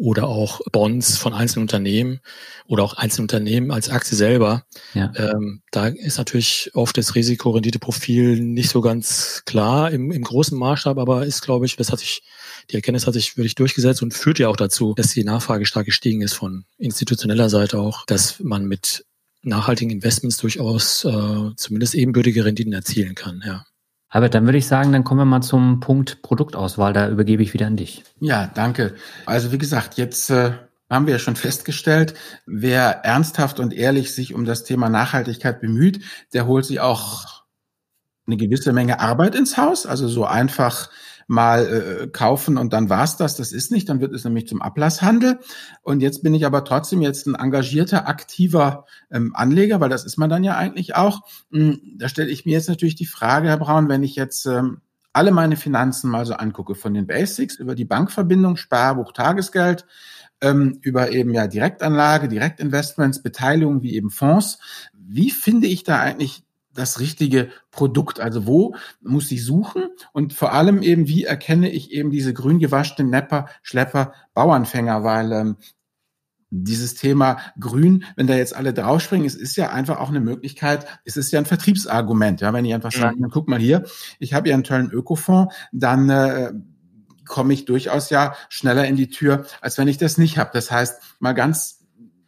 oder 0.00 0.28
auch 0.28 0.62
Bonds 0.72 1.18
von 1.18 1.34
einzelnen 1.34 1.64
Unternehmen 1.64 2.20
oder 2.66 2.82
auch 2.84 2.94
einzelne 2.94 3.24
Unternehmen 3.24 3.70
als 3.70 3.90
Aktie 3.90 4.16
selber. 4.16 4.64
Ja. 4.94 5.12
Ähm, 5.14 5.60
da 5.72 5.88
ist 5.88 6.16
natürlich 6.16 6.70
oft 6.72 6.96
das 6.96 7.14
Risikorenditeprofil 7.14 8.40
nicht 8.40 8.70
so 8.70 8.80
ganz 8.80 9.42
klar 9.44 9.90
im, 9.90 10.10
im 10.10 10.24
großen 10.24 10.58
Maßstab, 10.58 10.96
aber 10.96 11.26
ist, 11.26 11.42
glaube 11.42 11.66
ich, 11.66 11.76
das 11.76 11.92
hat 11.92 11.98
sich, 11.98 12.22
die 12.70 12.76
Erkenntnis 12.76 13.06
hat 13.06 13.12
sich 13.12 13.36
wirklich 13.36 13.56
durchgesetzt 13.56 14.02
und 14.02 14.14
führt 14.14 14.38
ja 14.38 14.48
auch 14.48 14.56
dazu, 14.56 14.94
dass 14.94 15.12
die 15.12 15.24
Nachfrage 15.24 15.66
stark 15.66 15.84
gestiegen 15.84 16.22
ist 16.22 16.32
von 16.32 16.64
institutioneller 16.78 17.50
Seite 17.50 17.78
auch, 17.78 18.06
dass 18.06 18.40
man 18.40 18.64
mit 18.64 19.04
nachhaltigen 19.42 19.90
Investments 19.90 20.38
durchaus 20.38 21.04
äh, 21.04 21.50
zumindest 21.56 21.94
ebenbürtige 21.94 22.46
Renditen 22.46 22.72
erzielen 22.72 23.14
kann, 23.14 23.42
ja. 23.46 23.66
Albert, 24.10 24.34
dann 24.34 24.44
würde 24.44 24.58
ich 24.58 24.66
sagen, 24.66 24.92
dann 24.92 25.04
kommen 25.04 25.20
wir 25.20 25.24
mal 25.24 25.40
zum 25.40 25.78
Punkt 25.78 26.20
Produktauswahl. 26.22 26.92
Da 26.92 27.08
übergebe 27.08 27.42
ich 27.44 27.54
wieder 27.54 27.66
an 27.66 27.76
dich. 27.76 28.02
Ja, 28.18 28.50
danke. 28.52 28.94
Also 29.24 29.52
wie 29.52 29.58
gesagt, 29.58 29.96
jetzt 29.96 30.30
äh, 30.30 30.52
haben 30.90 31.06
wir 31.06 31.14
ja 31.14 31.18
schon 31.20 31.36
festgestellt, 31.36 32.14
wer 32.44 33.04
ernsthaft 33.04 33.60
und 33.60 33.72
ehrlich 33.72 34.12
sich 34.12 34.34
um 34.34 34.44
das 34.44 34.64
Thema 34.64 34.88
Nachhaltigkeit 34.88 35.60
bemüht, 35.60 36.00
der 36.32 36.46
holt 36.46 36.64
sich 36.64 36.80
auch 36.80 37.44
eine 38.26 38.36
gewisse 38.36 38.72
Menge 38.72 38.98
Arbeit 38.98 39.36
ins 39.36 39.56
Haus. 39.56 39.86
Also 39.86 40.08
so 40.08 40.24
einfach 40.24 40.90
mal 41.30 41.66
äh, 41.66 42.06
kaufen 42.08 42.58
und 42.58 42.72
dann 42.72 42.90
war's 42.90 43.16
das. 43.16 43.36
Das 43.36 43.52
ist 43.52 43.70
nicht, 43.70 43.88
dann 43.88 44.00
wird 44.00 44.12
es 44.12 44.24
nämlich 44.24 44.48
zum 44.48 44.60
Ablasshandel. 44.60 45.38
Und 45.82 46.00
jetzt 46.00 46.24
bin 46.24 46.34
ich 46.34 46.44
aber 46.44 46.64
trotzdem 46.64 47.00
jetzt 47.02 47.28
ein 47.28 47.36
engagierter, 47.36 48.08
aktiver 48.08 48.84
ähm, 49.12 49.30
Anleger, 49.36 49.80
weil 49.80 49.88
das 49.88 50.04
ist 50.04 50.16
man 50.16 50.28
dann 50.28 50.42
ja 50.42 50.56
eigentlich 50.56 50.96
auch. 50.96 51.20
Hm, 51.52 51.80
da 51.98 52.08
stelle 52.08 52.30
ich 52.30 52.46
mir 52.46 52.52
jetzt 52.52 52.68
natürlich 52.68 52.96
die 52.96 53.06
Frage, 53.06 53.48
Herr 53.48 53.58
Braun, 53.58 53.88
wenn 53.88 54.02
ich 54.02 54.16
jetzt 54.16 54.44
ähm, 54.46 54.80
alle 55.12 55.30
meine 55.30 55.54
Finanzen 55.54 56.10
mal 56.10 56.26
so 56.26 56.34
angucke, 56.34 56.74
von 56.74 56.94
den 56.94 57.06
Basics 57.06 57.54
über 57.54 57.76
die 57.76 57.84
Bankverbindung, 57.84 58.56
Sparbuch, 58.56 59.12
Tagesgeld, 59.12 59.86
ähm, 60.40 60.78
über 60.82 61.12
eben 61.12 61.32
ja 61.32 61.46
Direktanlage, 61.46 62.26
Direktinvestments, 62.26 63.22
Beteiligung 63.22 63.82
wie 63.82 63.94
eben 63.94 64.10
Fonds. 64.10 64.58
Wie 64.92 65.30
finde 65.30 65.68
ich 65.68 65.84
da 65.84 66.00
eigentlich 66.00 66.42
das 66.74 67.00
richtige 67.00 67.50
Produkt? 67.70 68.20
Also 68.20 68.46
wo 68.46 68.74
muss 69.00 69.30
ich 69.30 69.44
suchen? 69.44 69.84
Und 70.12 70.32
vor 70.32 70.52
allem 70.52 70.82
eben, 70.82 71.08
wie 71.08 71.24
erkenne 71.24 71.70
ich 71.70 71.92
eben 71.92 72.10
diese 72.10 72.34
grün 72.34 72.58
gewaschenen 72.58 73.10
Nepper, 73.10 73.46
Schlepper, 73.62 74.12
Bauernfänger? 74.34 75.04
Weil 75.04 75.32
ähm, 75.32 75.56
dieses 76.50 76.94
Thema 76.96 77.38
Grün, 77.58 78.04
wenn 78.16 78.26
da 78.26 78.34
jetzt 78.34 78.54
alle 78.54 78.74
draufspringen, 78.74 79.26
es 79.26 79.36
ist 79.36 79.56
ja 79.56 79.70
einfach 79.70 79.98
auch 79.98 80.08
eine 80.08 80.20
Möglichkeit, 80.20 80.86
es 81.04 81.16
ist 81.16 81.30
ja 81.30 81.38
ein 81.38 81.46
Vertriebsargument. 81.46 82.40
Ja, 82.40 82.52
wenn 82.52 82.64
ich 82.64 82.74
einfach 82.74 82.92
sage, 82.92 83.16
guck 83.30 83.48
mal 83.48 83.60
hier, 83.60 83.84
ich 84.18 84.34
habe 84.34 84.48
ja 84.48 84.54
einen 84.54 84.64
tollen 84.64 84.90
Ökofonds, 84.90 85.54
dann 85.72 86.10
äh, 86.10 86.52
komme 87.24 87.52
ich 87.54 87.64
durchaus 87.64 88.10
ja 88.10 88.34
schneller 88.48 88.86
in 88.86 88.96
die 88.96 89.08
Tür, 89.08 89.46
als 89.60 89.78
wenn 89.78 89.88
ich 89.88 89.98
das 89.98 90.18
nicht 90.18 90.38
habe. 90.38 90.50
Das 90.52 90.70
heißt, 90.70 91.00
mal 91.20 91.32
ganz, 91.32 91.86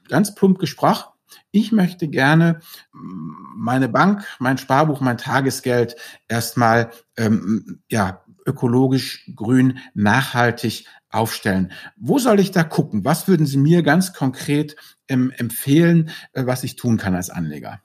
ganz 0.08 0.34
plump 0.34 0.58
gesprochen, 0.58 1.11
ich 1.52 1.70
möchte 1.70 2.08
gerne 2.08 2.60
meine 2.92 3.88
Bank, 3.88 4.24
mein 4.40 4.58
Sparbuch, 4.58 5.00
mein 5.00 5.18
Tagesgeld 5.18 5.96
erstmal 6.26 6.90
ähm, 7.16 7.82
ja, 7.88 8.24
ökologisch, 8.46 9.30
grün, 9.36 9.78
nachhaltig 9.94 10.86
aufstellen. 11.10 11.72
Wo 11.96 12.18
soll 12.18 12.40
ich 12.40 12.50
da 12.50 12.64
gucken? 12.64 13.04
Was 13.04 13.28
würden 13.28 13.46
Sie 13.46 13.58
mir 13.58 13.82
ganz 13.82 14.14
konkret 14.14 14.76
ähm, 15.08 15.30
empfehlen, 15.36 16.10
äh, 16.32 16.46
was 16.46 16.64
ich 16.64 16.76
tun 16.76 16.96
kann 16.96 17.14
als 17.14 17.30
Anleger? 17.30 17.80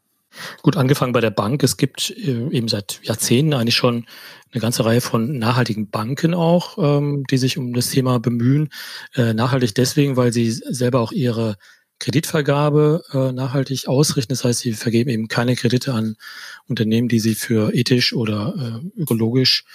Gut, 0.62 0.78
angefangen 0.78 1.14
bei 1.14 1.22
der 1.22 1.32
Bank. 1.32 1.64
Es 1.64 1.78
gibt 1.78 2.10
äh, 2.12 2.48
eben 2.50 2.68
seit 2.68 3.00
Jahrzehnten 3.04 3.54
eigentlich 3.54 3.76
schon 3.76 4.06
eine 4.52 4.62
ganze 4.62 4.86
Reihe 4.86 5.02
von 5.02 5.38
nachhaltigen 5.38 5.90
Banken 5.90 6.34
auch, 6.34 6.78
ähm, 6.78 7.26
die 7.30 7.38
sich 7.38 7.58
um 7.58 7.74
das 7.74 7.90
Thema 7.90 8.20
bemühen. 8.20 8.70
Äh, 9.16 9.34
nachhaltig 9.34 9.76
deswegen, 9.76 10.16
weil 10.16 10.32
sie 10.32 10.52
selber 10.52 11.02
auch 11.02 11.12
ihre 11.12 11.58
Kreditvergabe 12.00 13.04
äh, 13.12 13.32
nachhaltig 13.32 13.88
ausrichten. 13.88 14.34
Das 14.34 14.44
heißt, 14.44 14.60
sie 14.60 14.74
vergeben 14.74 15.10
eben 15.10 15.28
keine 15.28 15.56
Kredite 15.56 15.94
an 15.94 16.16
Unternehmen, 16.68 17.08
die 17.08 17.20
sie 17.20 17.36
für 17.36 17.74
ethisch 17.74 18.14
oder 18.14 18.82
äh, 18.96 19.02
ökologisch 19.02 19.66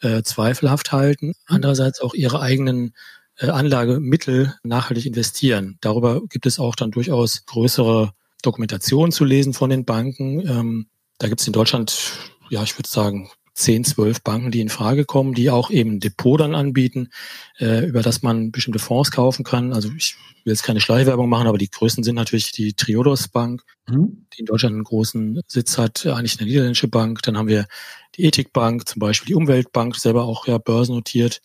äh, 0.00 0.22
zweifelhaft 0.22 0.92
halten. 0.92 1.34
Andererseits 1.46 2.00
auch 2.00 2.14
ihre 2.14 2.40
eigenen 2.40 2.94
äh, 3.36 3.48
Anlagemittel 3.48 4.54
nachhaltig 4.62 5.06
investieren. 5.06 5.78
Darüber 5.80 6.22
gibt 6.26 6.46
es 6.46 6.58
auch 6.58 6.74
dann 6.74 6.90
durchaus 6.90 7.46
größere 7.46 8.12
Dokumentationen 8.42 9.12
zu 9.12 9.24
lesen 9.24 9.54
von 9.54 9.70
den 9.70 9.84
Banken. 9.84 10.40
Ähm, 10.48 10.86
da 11.18 11.28
gibt 11.28 11.40
es 11.40 11.46
in 11.46 11.52
Deutschland, 11.52 12.12
ja, 12.50 12.62
ich 12.62 12.76
würde 12.78 12.88
sagen, 12.88 13.30
zehn, 13.58 13.84
zwölf 13.84 14.22
Banken, 14.22 14.50
die 14.50 14.60
in 14.60 14.68
Frage 14.68 15.04
kommen, 15.04 15.34
die 15.34 15.50
auch 15.50 15.70
eben 15.70 15.98
Depot 15.98 16.40
dann 16.40 16.54
anbieten, 16.54 17.10
äh, 17.58 17.86
über 17.86 18.02
das 18.02 18.22
man 18.22 18.52
bestimmte 18.52 18.78
Fonds 18.78 19.10
kaufen 19.10 19.44
kann. 19.44 19.72
Also 19.72 19.90
ich 19.96 20.16
will 20.44 20.52
jetzt 20.52 20.62
keine 20.62 20.80
Schleichwerbung 20.80 21.28
machen, 21.28 21.48
aber 21.48 21.58
die 21.58 21.70
größten 21.70 22.04
sind 22.04 22.14
natürlich 22.14 22.52
die 22.52 22.74
Triodos 22.74 23.28
Bank, 23.28 23.62
mhm. 23.88 24.26
die 24.32 24.40
in 24.40 24.46
Deutschland 24.46 24.74
einen 24.74 24.84
großen 24.84 25.40
Sitz 25.48 25.76
hat, 25.76 26.06
eigentlich 26.06 26.38
eine 26.38 26.48
niederländische 26.48 26.86
Bank. 26.86 27.22
Dann 27.22 27.36
haben 27.36 27.48
wir 27.48 27.66
die 28.14 28.24
Ethikbank, 28.24 28.88
zum 28.88 29.00
Beispiel 29.00 29.26
die 29.26 29.34
Umweltbank, 29.34 29.96
selber 29.96 30.24
auch 30.24 30.46
ja 30.46 30.58
börsennotiert, 30.58 31.42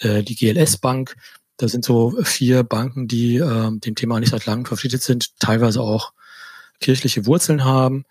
äh, 0.00 0.22
die 0.22 0.36
GLS 0.36 0.76
Bank. 0.76 1.16
Da 1.56 1.66
sind 1.66 1.84
so 1.84 2.14
vier 2.22 2.62
Banken, 2.62 3.08
die 3.08 3.36
äh, 3.36 3.70
dem 3.72 3.94
Thema 3.94 4.20
nicht 4.20 4.30
seit 4.30 4.44
langem 4.44 4.66
verpflichtet 4.66 5.02
sind, 5.02 5.40
teilweise 5.40 5.80
auch 5.80 6.12
kirchliche 6.78 7.24
Wurzeln 7.24 7.64
haben. 7.64 8.04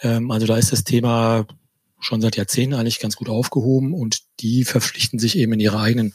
Ähm, 0.00 0.30
also 0.30 0.46
da 0.46 0.56
ist 0.56 0.72
das 0.72 0.84
Thema 0.84 1.46
schon 2.00 2.20
seit 2.20 2.36
Jahrzehnten 2.36 2.74
eigentlich 2.74 3.00
ganz 3.00 3.16
gut 3.16 3.28
aufgehoben 3.28 3.92
und 3.92 4.20
die 4.40 4.64
verpflichten 4.64 5.18
sich 5.18 5.36
eben 5.36 5.52
in 5.54 5.60
ihrer 5.60 5.80
eigenen 5.80 6.14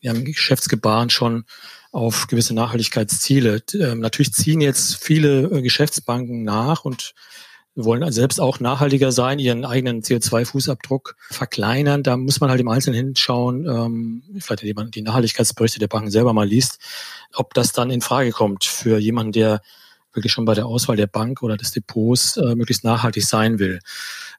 in 0.00 0.10
ihrem 0.10 0.24
Geschäftsgebaren 0.24 1.10
schon 1.10 1.44
auf 1.92 2.26
gewisse 2.26 2.54
Nachhaltigkeitsziele. 2.54 3.62
Ähm, 3.74 4.00
natürlich 4.00 4.32
ziehen 4.32 4.60
jetzt 4.60 4.96
viele 4.96 5.42
äh, 5.44 5.62
Geschäftsbanken 5.62 6.42
nach 6.42 6.84
und 6.84 7.14
wollen 7.76 8.10
selbst 8.12 8.40
auch 8.40 8.60
nachhaltiger 8.60 9.10
sein, 9.10 9.38
ihren 9.38 9.64
eigenen 9.64 10.02
CO2-Fußabdruck 10.02 11.14
verkleinern. 11.30 12.02
Da 12.02 12.16
muss 12.16 12.40
man 12.40 12.50
halt 12.50 12.60
im 12.60 12.68
Einzelnen 12.68 12.96
hinschauen, 12.96 13.66
ähm, 13.66 14.22
vielleicht 14.38 14.62
wenn 14.62 14.68
jemand 14.68 14.94
die 14.94 15.02
Nachhaltigkeitsberichte 15.02 15.80
der 15.80 15.88
Banken 15.88 16.10
selber 16.10 16.32
mal 16.32 16.46
liest, 16.46 16.78
ob 17.34 17.54
das 17.54 17.72
dann 17.72 17.90
in 17.90 18.00
Frage 18.00 18.30
kommt 18.30 18.64
für 18.64 18.98
jemanden, 18.98 19.32
der 19.32 19.60
wirklich 20.12 20.32
schon 20.32 20.44
bei 20.44 20.54
der 20.54 20.66
Auswahl 20.66 20.96
der 20.96 21.08
Bank 21.08 21.42
oder 21.42 21.56
des 21.56 21.72
Depots 21.72 22.36
äh, 22.36 22.54
möglichst 22.54 22.84
nachhaltig 22.84 23.24
sein 23.24 23.58
will. 23.58 23.80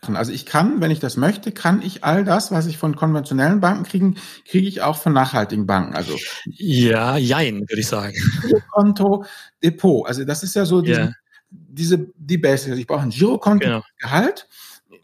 Also 0.02 0.32
ich 0.32 0.46
kann, 0.46 0.82
wenn 0.82 0.92
ich 0.92 1.00
das 1.00 1.18
möchte, 1.18 1.52
kann 1.52 1.82
ich 1.82 2.04
all 2.04 2.24
das, 2.24 2.52
was 2.52 2.66
ich 2.68 2.78
von 2.78 2.96
konventionellen 2.96 3.60
Banken 3.60 3.84
kriege, 3.84 4.14
kriege 4.48 4.68
ich 4.68 4.82
auch 4.82 4.98
von 4.98 5.14
nachhaltigen 5.14 5.66
Banken. 5.66 5.96
Also 5.96 6.16
ja, 6.46 7.18
jein, 7.18 7.62
würde 7.62 7.80
ich 7.80 7.88
sagen. 7.88 8.16
Konto, 8.72 9.26
Depot. 9.64 10.08
Also 10.08 10.26
das 10.26 10.44
ist 10.44 10.56
ja 10.56 10.66
so 10.66 10.82
die, 10.82 10.92
yeah. 10.92 11.12
diese 11.50 12.08
die 12.18 12.38
Basics. 12.38 12.72
Also 12.72 12.82
ich 12.82 12.88
brauche 12.88 13.02
ein 13.02 13.10
Girokonto, 13.10 13.66
genau. 13.66 13.84
Gehalt. 13.98 14.48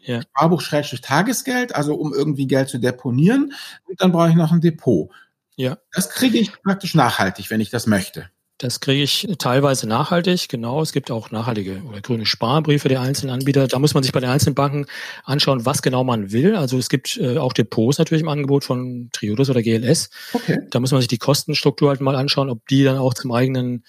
ja. 0.00 0.22
Sparbuch 0.22 0.60
schrägstrich 0.60 1.00
Tagesgeld, 1.00 1.74
also 1.74 1.94
um 1.94 2.12
irgendwie 2.12 2.46
Geld 2.46 2.68
zu 2.68 2.78
deponieren. 2.78 3.52
Und 3.84 4.00
dann 4.00 4.12
brauche 4.12 4.28
ich 4.28 4.36
noch 4.36 4.52
ein 4.52 4.60
Depot. 4.60 5.10
Ja. 5.56 5.78
Das 5.92 6.10
kriege 6.10 6.38
ich 6.38 6.52
praktisch 6.62 6.94
nachhaltig, 6.94 7.50
wenn 7.50 7.60
ich 7.60 7.70
das 7.70 7.86
möchte. 7.86 8.30
Das 8.62 8.78
kriege 8.78 9.02
ich 9.02 9.26
teilweise 9.38 9.88
nachhaltig, 9.88 10.48
genau. 10.48 10.82
Es 10.82 10.92
gibt 10.92 11.10
auch 11.10 11.32
nachhaltige 11.32 11.82
oder 11.82 12.00
grüne 12.00 12.24
Sparbriefe 12.26 12.88
der 12.88 13.00
einzelnen 13.00 13.34
Anbieter. 13.34 13.66
Da 13.66 13.80
muss 13.80 13.92
man 13.92 14.04
sich 14.04 14.12
bei 14.12 14.20
den 14.20 14.30
einzelnen 14.30 14.54
Banken 14.54 14.86
anschauen, 15.24 15.66
was 15.66 15.82
genau 15.82 16.04
man 16.04 16.30
will. 16.30 16.54
Also 16.54 16.78
es 16.78 16.88
gibt 16.88 17.16
äh, 17.16 17.38
auch 17.38 17.54
Depots 17.54 17.98
natürlich 17.98 18.22
im 18.22 18.28
Angebot 18.28 18.62
von 18.62 19.10
Triodos 19.12 19.50
oder 19.50 19.62
GLS. 19.62 20.10
Okay. 20.32 20.60
Da 20.70 20.78
muss 20.78 20.92
man 20.92 21.00
sich 21.00 21.08
die 21.08 21.18
Kostenstruktur 21.18 21.88
halt 21.88 22.00
mal 22.00 22.14
anschauen, 22.14 22.50
ob 22.50 22.64
die 22.68 22.84
dann 22.84 22.98
auch 22.98 23.14
zum 23.14 23.32
eigenen 23.32 23.82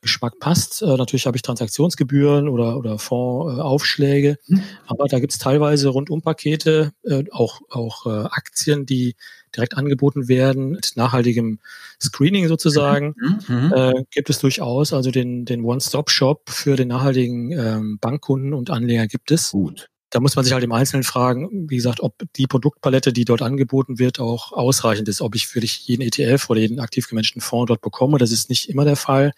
Geschmack 0.00 0.40
passt. 0.40 0.82
Äh, 0.82 0.96
natürlich 0.96 1.26
habe 1.26 1.36
ich 1.36 1.42
Transaktionsgebühren 1.42 2.48
oder, 2.48 2.76
oder 2.76 2.98
Fondsaufschläge, 2.98 4.30
äh, 4.30 4.36
mhm. 4.48 4.62
aber 4.88 5.06
da 5.06 5.20
gibt 5.20 5.32
es 5.32 5.38
teilweise 5.38 5.90
Rundumpakete, 5.90 6.90
äh, 7.04 7.22
auch, 7.30 7.60
auch 7.70 8.06
äh, 8.06 8.26
Aktien, 8.30 8.84
die 8.84 9.14
direkt 9.56 9.76
angeboten 9.76 10.28
werden, 10.28 10.70
mit 10.70 10.92
nachhaltigem 10.96 11.58
Screening 12.00 12.48
sozusagen, 12.48 13.14
mhm. 13.16 13.38
mhm. 13.48 13.72
äh, 13.74 14.04
gibt 14.10 14.30
es 14.30 14.38
durchaus. 14.38 14.92
Also 14.92 15.10
den, 15.10 15.44
den 15.44 15.64
One-Stop-Shop 15.64 16.50
für 16.50 16.76
den 16.76 16.88
nachhaltigen 16.88 17.52
ähm, 17.52 17.98
Bankkunden 18.00 18.54
und 18.54 18.70
Anleger 18.70 19.06
gibt 19.06 19.30
es. 19.30 19.50
Gut. 19.50 19.88
Da 20.10 20.20
muss 20.20 20.36
man 20.36 20.44
sich 20.44 20.54
halt 20.54 20.64
im 20.64 20.72
Einzelnen 20.72 21.02
fragen, 21.02 21.68
wie 21.68 21.76
gesagt, 21.76 22.00
ob 22.00 22.14
die 22.36 22.46
Produktpalette, 22.46 23.12
die 23.12 23.26
dort 23.26 23.42
angeboten 23.42 23.98
wird, 23.98 24.20
auch 24.20 24.52
ausreichend 24.52 25.06
ist, 25.08 25.20
ob 25.20 25.34
ich 25.34 25.46
für 25.46 25.60
jeden 25.60 26.02
ETF 26.02 26.48
oder 26.48 26.60
jeden 26.60 26.80
aktiv 26.80 27.08
gemanagten 27.08 27.42
Fonds 27.42 27.68
dort 27.68 27.82
bekomme. 27.82 28.16
Das 28.16 28.32
ist 28.32 28.48
nicht 28.48 28.70
immer 28.70 28.86
der 28.86 28.96
Fall. 28.96 29.32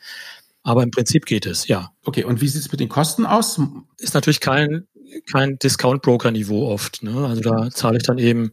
Aber 0.62 0.82
im 0.82 0.90
Prinzip 0.90 1.26
geht 1.26 1.46
es, 1.46 1.66
ja. 1.66 1.90
Okay, 2.04 2.22
und 2.22 2.40
wie 2.40 2.48
sieht 2.48 2.60
es 2.60 2.70
mit 2.70 2.80
den 2.80 2.88
Kosten 2.88 3.26
aus? 3.26 3.60
Ist 3.98 4.14
natürlich 4.14 4.40
kein, 4.40 4.86
kein 5.30 5.58
Discount-Broker-Niveau 5.58 6.68
oft. 6.68 7.02
Ne? 7.02 7.26
Also 7.26 7.40
da 7.40 7.70
zahle 7.70 7.96
ich 7.96 8.02
dann 8.04 8.18
eben 8.18 8.52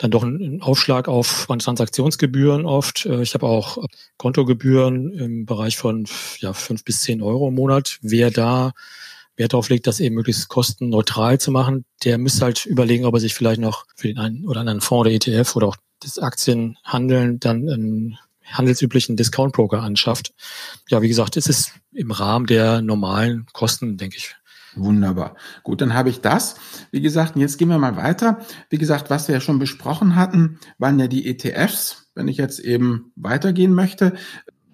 dann 0.00 0.10
doch 0.10 0.22
einen 0.22 0.62
Aufschlag 0.62 1.08
auf 1.08 1.46
meine 1.48 1.60
Transaktionsgebühren 1.60 2.64
oft. 2.64 3.06
Äh, 3.06 3.22
ich 3.22 3.34
habe 3.34 3.46
auch 3.46 3.78
Kontogebühren 4.16 5.12
im 5.12 5.46
Bereich 5.46 5.76
von 5.76 6.06
ja, 6.38 6.52
fünf 6.52 6.84
bis 6.84 7.02
zehn 7.02 7.22
Euro 7.22 7.48
im 7.48 7.54
Monat. 7.54 7.98
Wer 8.00 8.30
da 8.30 8.72
Wert 9.36 9.52
darauf 9.52 9.68
legt, 9.68 9.86
das 9.86 10.00
eben 10.00 10.14
möglichst 10.14 10.48
kostenneutral 10.48 11.38
zu 11.38 11.50
machen, 11.50 11.84
der 12.04 12.18
müsste 12.18 12.44
halt 12.44 12.66
überlegen, 12.66 13.04
ob 13.04 13.14
er 13.14 13.20
sich 13.20 13.34
vielleicht 13.34 13.60
noch 13.60 13.86
für 13.94 14.08
den 14.08 14.18
einen 14.18 14.46
oder 14.46 14.60
anderen 14.60 14.80
Fonds 14.80 15.00
oder 15.00 15.10
ETF 15.10 15.56
oder 15.56 15.68
auch 15.68 15.76
das 16.00 16.18
Aktienhandeln 16.18 17.40
dann 17.40 17.68
einen 17.68 18.18
handelsüblichen 18.52 19.16
Discount-Broker 19.16 19.82
anschafft. 19.82 20.32
Ja, 20.88 21.02
wie 21.02 21.08
gesagt, 21.08 21.36
es 21.36 21.46
ist 21.46 21.72
im 21.92 22.10
Rahmen 22.10 22.46
der 22.46 22.82
normalen 22.82 23.46
Kosten, 23.52 23.96
denke 23.96 24.16
ich. 24.16 24.34
Wunderbar. 24.76 25.36
Gut, 25.62 25.80
dann 25.80 25.94
habe 25.94 26.10
ich 26.10 26.20
das. 26.20 26.56
Wie 26.90 27.00
gesagt, 27.00 27.36
jetzt 27.36 27.58
gehen 27.58 27.68
wir 27.68 27.78
mal 27.78 27.96
weiter. 27.96 28.40
Wie 28.68 28.78
gesagt, 28.78 29.10
was 29.10 29.28
wir 29.28 29.34
ja 29.34 29.40
schon 29.40 29.58
besprochen 29.58 30.16
hatten, 30.16 30.58
waren 30.78 30.98
ja 30.98 31.08
die 31.08 31.26
ETFs. 31.26 32.10
Wenn 32.14 32.28
ich 32.28 32.36
jetzt 32.36 32.60
eben 32.60 33.12
weitergehen 33.16 33.74
möchte, 33.74 34.14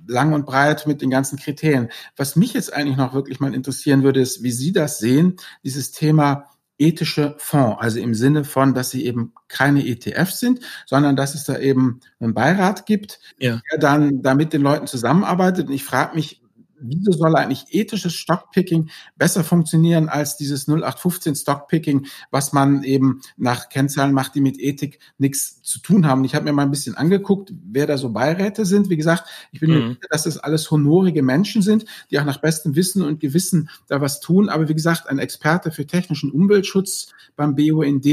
lang 0.06 0.32
und 0.32 0.46
breit 0.46 0.86
mit 0.86 1.02
den 1.02 1.10
ganzen 1.10 1.38
Kriterien. 1.38 1.88
Was 2.16 2.36
mich 2.36 2.54
jetzt 2.54 2.72
eigentlich 2.72 2.96
noch 2.96 3.14
wirklich 3.14 3.40
mal 3.40 3.54
interessieren 3.54 4.02
würde, 4.02 4.20
ist, 4.20 4.42
wie 4.42 4.52
Sie 4.52 4.72
das 4.72 4.98
sehen, 4.98 5.36
dieses 5.64 5.92
Thema 5.92 6.44
ethische 6.78 7.34
Fonds, 7.38 7.78
also 7.80 7.98
im 8.00 8.14
Sinne 8.14 8.44
von, 8.44 8.74
dass 8.74 8.90
sie 8.90 9.06
eben 9.06 9.32
keine 9.48 9.86
ETFs 9.86 10.40
sind, 10.40 10.60
sondern 10.84 11.16
dass 11.16 11.34
es 11.34 11.44
da 11.44 11.58
eben 11.58 12.00
einen 12.20 12.34
Beirat 12.34 12.86
gibt, 12.86 13.18
ja. 13.38 13.60
der 13.70 13.78
dann 13.78 14.22
da 14.22 14.34
mit 14.34 14.52
den 14.52 14.62
Leuten 14.62 14.86
zusammenarbeitet. 14.86 15.68
Und 15.68 15.72
ich 15.72 15.84
frage 15.84 16.14
mich, 16.14 16.42
wieso 16.80 17.12
soll 17.12 17.36
eigentlich 17.36 17.66
ethisches 17.70 18.14
Stockpicking 18.14 18.90
besser 19.16 19.44
funktionieren 19.44 20.08
als 20.08 20.36
dieses 20.36 20.68
0815 20.68 21.34
Stockpicking, 21.34 22.06
was 22.30 22.52
man 22.52 22.82
eben 22.82 23.20
nach 23.36 23.68
Kennzahlen 23.68 24.12
macht, 24.12 24.34
die 24.34 24.40
mit 24.40 24.58
Ethik 24.58 24.98
nichts 25.18 25.62
zu 25.62 25.80
tun 25.80 26.06
haben. 26.06 26.24
Ich 26.24 26.34
habe 26.34 26.44
mir 26.44 26.52
mal 26.52 26.62
ein 26.62 26.70
bisschen 26.70 26.96
angeguckt, 26.96 27.52
wer 27.70 27.86
da 27.86 27.98
so 27.98 28.10
Beiräte 28.10 28.64
sind. 28.64 28.90
Wie 28.90 28.96
gesagt, 28.96 29.24
ich 29.52 29.60
bin 29.60 29.70
mhm. 29.70 29.76
mir 29.76 29.88
sicher, 29.88 30.06
dass 30.10 30.24
das 30.24 30.38
alles 30.38 30.70
honorige 30.70 31.22
Menschen 31.22 31.62
sind, 31.62 31.84
die 32.10 32.18
auch 32.18 32.24
nach 32.24 32.40
bestem 32.40 32.76
Wissen 32.76 33.02
und 33.02 33.20
Gewissen 33.20 33.70
da 33.88 34.00
was 34.00 34.20
tun. 34.20 34.48
Aber 34.48 34.68
wie 34.68 34.74
gesagt, 34.74 35.08
ein 35.08 35.18
Experte 35.18 35.70
für 35.70 35.86
technischen 35.86 36.30
Umweltschutz 36.30 37.12
beim 37.36 37.54
BUND 37.54 38.06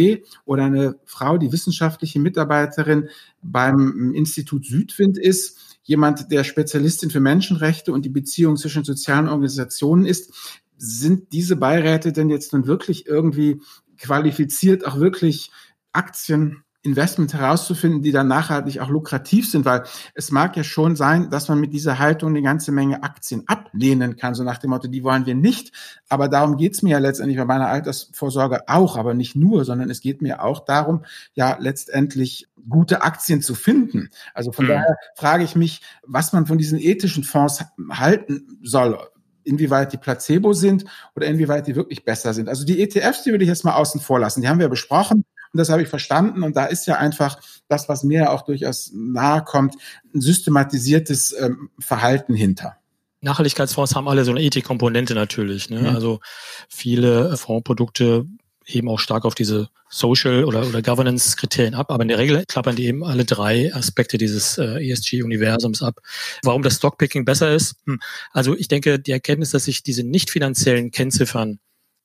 oder 0.45 0.66
eine 0.66 0.95
Frau, 1.05 1.38
die 1.38 1.51
wissenschaftliche 1.51 2.20
Mitarbeiterin 2.20 3.09
beim 3.41 4.14
Institut 4.14 4.66
Südwind 4.66 5.18
ist, 5.18 5.73
jemand, 5.84 6.32
der 6.32 6.44
Spezialistin 6.44 7.10
für 7.10 7.20
Menschenrechte 7.20 7.94
und 7.94 8.04
die 8.06 8.10
Beziehung 8.10 8.58
zwischen 8.58 8.84
sozialen 8.84 9.28
Organisationen 9.28 10.06
ist. 10.06 10.60
Sind 10.78 11.32
diese 11.32 11.56
Beiräte 11.56 12.12
denn 12.12 12.30
jetzt 12.30 12.54
nun 12.54 12.68
wirklich 12.68 13.06
irgendwie 13.06 13.62
qualifiziert, 13.98 14.86
auch 14.86 15.00
wirklich 15.00 15.52
Aktien 15.92 16.62
Investment 16.84 17.34
herauszufinden, 17.34 18.02
die 18.02 18.12
dann 18.12 18.28
nachhaltig 18.28 18.80
auch 18.80 18.90
lukrativ 18.90 19.50
sind, 19.50 19.64
weil 19.64 19.84
es 20.16 20.32
mag 20.32 20.56
ja 20.58 20.64
schon 20.64 20.98
sein, 20.98 21.30
dass 21.30 21.48
man 21.48 21.60
mit 21.60 21.72
dieser 21.72 21.98
Haltung 21.98 22.30
eine 22.30 22.42
ganze 22.42 22.74
Menge 22.74 23.04
Aktien 23.04 23.44
ablehnen 23.48 24.18
kann, 24.18 24.36
so 24.36 24.44
nach 24.44 24.58
dem 24.58 24.72
Motto, 24.72 24.90
die 24.90 25.04
wollen 25.04 25.26
wir 25.26 25.34
nicht. 25.34 25.72
Aber 26.10 26.28
darum 26.28 26.58
geht's 26.58 26.82
mir 26.82 26.92
ja 26.92 27.00
letztendlich 27.00 27.38
bei 27.38 27.46
meiner 27.46 27.68
Altersvorsorge 27.68 28.68
auch, 28.68 28.98
aber 28.98 29.14
nicht 29.14 29.36
nur, 29.36 29.64
sondern 29.64 29.90
es 29.90 30.02
geht 30.02 30.22
mir 30.22 30.44
auch 30.44 30.66
darum, 30.66 31.06
ja 31.34 31.58
letztendlich 31.58 32.48
gute 32.68 33.02
Aktien 33.02 33.42
zu 33.42 33.56
finden. 33.56 34.10
Also 34.34 34.52
von 34.52 34.66
mhm. 34.66 34.70
daher 34.70 34.98
frage 35.16 35.46
ich 35.46 35.56
mich, 35.56 35.82
was 36.06 36.34
man 36.34 36.46
von 36.46 36.58
diesen 36.58 36.80
ethischen 36.80 37.24
Fonds 37.24 37.64
halten 37.92 38.60
soll 38.62 38.98
inwieweit 39.46 39.92
die 39.92 39.98
Placebo 39.98 40.54
sind 40.54 40.86
oder 41.16 41.28
inwieweit 41.28 41.68
die 41.68 41.76
wirklich 41.76 42.06
besser 42.06 42.34
sind. 42.34 42.50
Also 42.50 42.66
die 42.66 42.82
ETFs, 42.82 43.24
die 43.24 43.32
würde 43.32 43.44
ich 43.44 43.50
jetzt 43.50 43.66
mal 43.66 43.76
außen 43.76 44.00
vor 44.00 44.20
lassen. 44.20 44.42
Die 44.42 44.48
haben 44.48 44.60
wir 44.60 44.70
besprochen. 44.70 45.26
Und 45.54 45.60
das 45.60 45.70
habe 45.70 45.84
ich 45.84 45.88
verstanden. 45.88 46.43
Und 46.43 46.58
da 46.58 46.66
ist 46.66 46.88
ja 46.88 46.97
einfach 46.97 47.39
das, 47.68 47.88
was 47.88 48.04
mir 48.04 48.32
auch 48.32 48.41
durchaus 48.41 48.91
nahe 48.93 49.43
kommt, 49.43 49.76
ein 50.14 50.22
systematisiertes 50.22 51.34
ähm, 51.39 51.70
Verhalten 51.80 52.34
hinter. 52.34 52.78
Nachhaltigkeitsfonds 53.22 53.95
haben 53.95 54.08
alle 54.08 54.26
so 54.26 54.32
eine 54.32 54.41
Ethikkomponente 54.41 55.16
natürlich. 55.16 55.70
Ne? 55.70 55.82
Mhm. 55.82 55.95
Also 55.95 56.20
viele 56.70 57.38
Fondsprodukte 57.38 58.26
eben 58.66 58.89
auch 58.89 58.99
stark 58.99 59.26
auf 59.26 59.36
diese 59.36 59.70
Social- 59.89 60.45
oder, 60.45 60.66
oder 60.68 60.82
Governance-Kriterien 60.82 61.76
ab, 61.76 61.91
aber 61.91 62.01
in 62.01 62.08
der 62.08 62.18
Regel 62.18 62.43
klappern 62.47 62.76
die 62.76 62.86
eben 62.86 63.04
alle 63.04 63.26
drei 63.26 63.74
Aspekte 63.74 64.18
dieses 64.18 64.58
äh, 64.58 64.89
ESG-Universums 64.89 65.84
ab. 65.84 65.99
Warum 66.43 66.64
das 66.64 66.78
Stockpicking 66.78 67.26
besser 67.26 67.54
ist? 67.54 67.76
Hm. 67.86 67.99
Also 68.32 68.56
ich 68.56 68.68
denke, 68.68 68.99
die 68.99 69.12
Erkenntnis, 69.12 69.51
dass 69.51 69.66
sich 69.66 69.84
diese 69.84 70.04
nicht 70.04 70.30
finanziellen 70.30 70.91
Kennziffern 70.91 71.60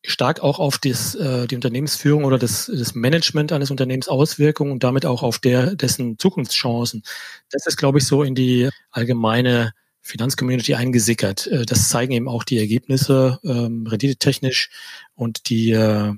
stark 0.05 0.40
auch 0.40 0.59
auf 0.59 0.78
das, 0.78 1.14
äh, 1.14 1.46
die 1.46 1.57
Unternehmensführung 1.57 2.24
oder 2.24 2.38
das, 2.38 2.70
das 2.72 2.94
Management 2.94 3.53
eines 3.53 3.70
Unternehmens 3.70 4.09
Auswirkungen 4.09 4.72
und 4.72 4.84
damit 4.84 5.07
auch 5.07 5.22
auf 5.22 5.38
der, 5.38 5.74
dessen 5.74 6.18
Zukunftschancen. 6.18 7.03
Das 7.51 7.66
ist, 7.66 7.76
glaube 7.76 7.99
ich, 7.99 8.07
so 8.07 8.22
in 8.22 8.34
die 8.34 8.68
allgemeine 8.90 9.72
Finanzcommunity 10.01 10.74
eingesickert. 10.74 11.46
Äh, 11.49 11.66
das 11.66 11.88
zeigen 11.88 12.12
eben 12.12 12.28
auch 12.28 12.44
die 12.44 12.59
Ergebnisse 12.59 13.38
ähm, 13.44 13.86
renditetechnisch 13.86 14.70
und 15.14 15.49
die, 15.51 15.70
äh, 15.70 16.12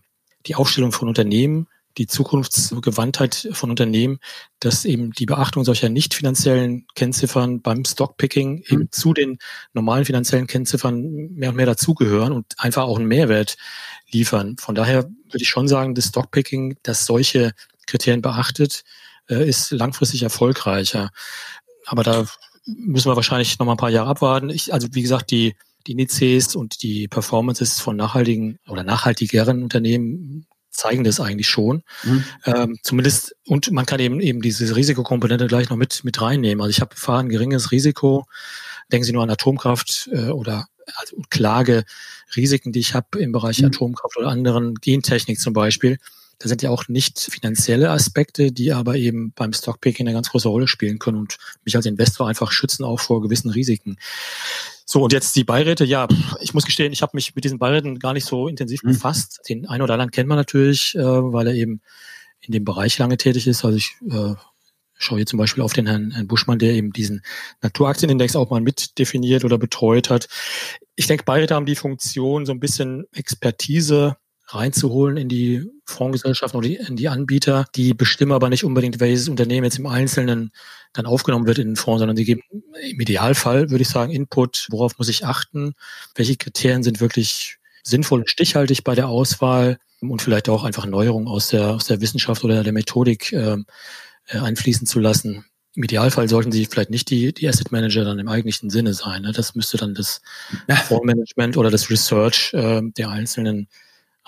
die 0.47 0.55
Aufstellung 0.55 0.93
von 0.93 1.09
Unternehmen 1.09 1.67
die 2.01 2.07
Zukunftsgewandtheit 2.07 3.51
von 3.53 3.69
Unternehmen, 3.69 4.21
dass 4.59 4.87
eben 4.87 5.11
die 5.11 5.27
Beachtung 5.27 5.65
solcher 5.65 5.91
nicht 5.91 6.15
finanziellen 6.15 6.87
Kennziffern 6.95 7.61
beim 7.61 7.85
Stockpicking 7.85 8.55
mhm. 8.57 8.65
eben 8.71 8.89
zu 8.91 9.13
den 9.13 9.39
normalen 9.75 10.07
finanziellen 10.07 10.47
Kennziffern 10.47 11.29
mehr 11.35 11.51
und 11.51 11.57
mehr 11.57 11.67
dazugehören 11.67 12.33
und 12.33 12.47
einfach 12.57 12.85
auch 12.85 12.99
einen 12.99 13.07
Mehrwert 13.07 13.59
liefern. 14.11 14.57
Von 14.59 14.75
daher 14.75 15.05
würde 15.05 15.43
ich 15.43 15.51
schon 15.51 15.69
sagen, 15.69 15.95
das 15.95 16.07
Stockpicking, 16.07 16.79
das 16.83 17.05
solche 17.05 17.53
Kriterien 17.87 18.23
beachtet, 18.23 18.83
äh, 19.29 19.47
ist 19.47 19.71
langfristig 19.71 20.23
erfolgreicher. 20.23 21.11
Aber 21.85 22.03
da 22.03 22.25
müssen 22.65 23.11
wir 23.11 23.17
wahrscheinlich 23.17 23.59
noch 23.59 23.67
mal 23.67 23.73
ein 23.73 23.79
paar 23.79 23.91
Jahre 23.91 24.09
abwarten. 24.09 24.49
Ich, 24.49 24.73
also 24.73 24.89
wie 24.93 25.03
gesagt, 25.03 25.31
die 25.31 25.55
die 25.87 25.93
Indizes 25.93 26.55
und 26.55 26.83
die 26.83 27.09
Performances 27.09 27.81
von 27.81 27.97
nachhaltigen 27.97 28.59
oder 28.69 28.85
nachhaltigeren 28.85 29.63
Unternehmen 29.63 30.47
zeigen 30.81 31.05
das 31.05 31.21
eigentlich 31.21 31.49
schon. 31.49 31.83
Mhm. 32.05 32.25
Ähm, 32.47 32.79
zumindest, 32.83 33.37
und 33.47 33.71
man 33.71 33.85
kann 33.85 34.01
eben 34.01 34.19
eben 34.21 34.41
diese 34.41 34.75
Risikokomponente 34.75 35.47
gleich 35.47 35.69
noch 35.69 35.77
mit, 35.77 36.05
mit 36.05 36.21
reinnehmen. 36.21 36.63
Also 36.63 36.71
ich 36.71 36.81
habe 36.81 36.97
fahre 36.97 37.21
ein 37.21 37.29
geringes 37.29 37.71
Risiko. 37.71 38.27
Denken 38.91 39.05
Sie 39.05 39.13
nur 39.13 39.23
an 39.23 39.31
Atomkraft 39.31 40.09
äh, 40.13 40.31
oder 40.31 40.67
also 40.97 41.17
Klagerisiken, 41.29 42.73
die 42.73 42.81
ich 42.81 42.95
habe 42.95 43.19
im 43.19 43.31
Bereich 43.31 43.61
mhm. 43.61 43.67
Atomkraft 43.67 44.17
oder 44.17 44.29
anderen 44.29 44.75
Gentechnik 44.75 45.39
zum 45.39 45.53
Beispiel. 45.53 45.99
Da 46.39 46.49
sind 46.49 46.63
ja 46.63 46.71
auch 46.71 46.89
nicht 46.89 47.21
finanzielle 47.21 47.91
Aspekte, 47.91 48.51
die 48.51 48.73
aber 48.73 48.97
eben 48.97 49.33
beim 49.33 49.53
Stockpicking 49.53 50.07
eine 50.07 50.15
ganz 50.15 50.31
große 50.31 50.49
Rolle 50.49 50.67
spielen 50.67 50.99
können 50.99 51.19
und 51.19 51.37
mich 51.67 51.77
als 51.77 51.85
Investor 51.85 52.27
einfach 52.27 52.51
schützen 52.53 52.85
auch 52.85 53.01
vor 53.01 53.21
gewissen 53.21 53.51
Risiken. 53.51 53.99
So, 54.93 55.05
und 55.05 55.13
jetzt 55.13 55.37
die 55.37 55.45
Beiräte. 55.45 55.85
Ja, 55.85 56.09
ich 56.41 56.53
muss 56.53 56.65
gestehen, 56.65 56.93
ich 56.93 57.01
habe 57.01 57.13
mich 57.15 57.37
mit 57.37 57.45
diesen 57.45 57.61
Beiräten 57.61 58.01
gar 58.01 58.13
nicht 58.13 58.25
so 58.25 58.49
intensiv 58.49 58.83
mhm. 58.83 58.89
befasst. 58.89 59.41
Den 59.49 59.69
einen 59.69 59.83
oder 59.83 59.95
anderen 59.95 60.11
kennt 60.11 60.29
man 60.29 60.37
natürlich, 60.37 60.97
äh, 60.97 61.01
weil 61.01 61.47
er 61.47 61.55
eben 61.55 61.81
in 62.41 62.51
dem 62.51 62.65
Bereich 62.65 62.99
lange 62.99 63.17
tätig 63.17 63.47
ist. 63.47 63.65
Also 63.65 63.77
ich 63.77 63.95
äh, 64.11 64.35
schaue 64.99 65.19
hier 65.19 65.27
zum 65.27 65.39
Beispiel 65.39 65.63
auf 65.63 65.73
den 65.75 65.87
Herrn, 65.87 66.11
Herrn 66.11 66.27
Buschmann, 66.27 66.59
der 66.59 66.73
eben 66.73 66.93
diesen 66.93 67.23
Naturaktienindex 67.63 68.35
auch 68.35 68.51
mal 68.51 68.61
mit 68.61 68.99
definiert 68.99 69.45
oder 69.45 69.59
betreut 69.59 70.11
hat. 70.11 70.27
Ich 70.97 71.07
denke, 71.07 71.23
Beiräte 71.23 71.55
haben 71.55 71.67
die 71.67 71.77
Funktion, 71.77 72.45
so 72.45 72.51
ein 72.51 72.59
bisschen 72.59 73.05
Expertise 73.13 74.17
reinzuholen 74.49 75.17
in 75.19 75.29
die 75.29 75.71
Fondsgesellschaften 75.91 76.59
oder 76.59 76.69
in 76.69 76.97
die 76.97 77.09
Anbieter. 77.09 77.67
Die 77.75 77.95
bestimmen 77.95 78.33
aber 78.33 78.49
nicht 78.49 78.65
unbedingt, 78.65 79.01
welches 79.01 79.29
Unternehmen 79.29 79.65
jetzt 79.65 79.79
im 79.79 79.87
Einzelnen 79.87 80.53
dann 80.93 81.07
aufgenommen 81.07 81.47
wird 81.47 81.59
in 81.59 81.69
den 81.69 81.77
Fonds, 81.77 82.01
sondern 82.01 82.17
die 82.17 82.25
geben 82.25 82.43
im 82.51 83.01
Idealfall, 83.01 83.71
würde 83.71 83.83
ich 83.83 83.89
sagen, 83.89 84.13
Input, 84.13 84.67
worauf 84.71 84.99
muss 84.99 85.09
ich 85.09 85.25
achten, 85.25 85.75
welche 86.15 86.37
Kriterien 86.37 86.83
sind 86.83 87.01
wirklich 87.01 87.59
sinnvoll 87.83 88.21
und 88.21 88.31
stichhaltig 88.31 88.85
bei 88.85 88.95
der 88.95 89.09
Auswahl 89.09 89.79
und 90.01 90.23
vielleicht 90.23 90.49
auch 90.49 90.65
einfach 90.65 90.87
Neuerungen 90.87 91.29
aus 91.29 91.49
der, 91.49 91.71
aus 91.71 91.87
der 91.87 92.01
Wissenschaft 92.01 92.43
oder 92.45 92.63
der 92.63 92.73
Methodik 92.73 93.33
äh, 93.33 93.59
einfließen 94.29 94.87
zu 94.87 94.99
lassen. 94.99 95.45
Im 95.75 95.85
Idealfall 95.85 96.29
sollten 96.29 96.51
sie 96.51 96.67
vielleicht 96.67 96.91
nicht 96.91 97.11
die, 97.11 97.33
die 97.33 97.49
Asset 97.49 97.71
Manager 97.71 98.05
dann 98.05 98.19
im 98.19 98.29
eigentlichen 98.29 98.71
Sinne 98.71 98.93
sein. 98.93 99.23
Ne? 99.23 99.33
Das 99.33 99.55
müsste 99.55 99.77
dann 99.77 99.95
das 99.95 100.21
Fondsmanagement 100.89 101.57
oder 101.57 101.71
das 101.71 101.91
Research 101.91 102.53
äh, 102.55 102.83
der 102.83 103.11
einzelnen 103.11 103.69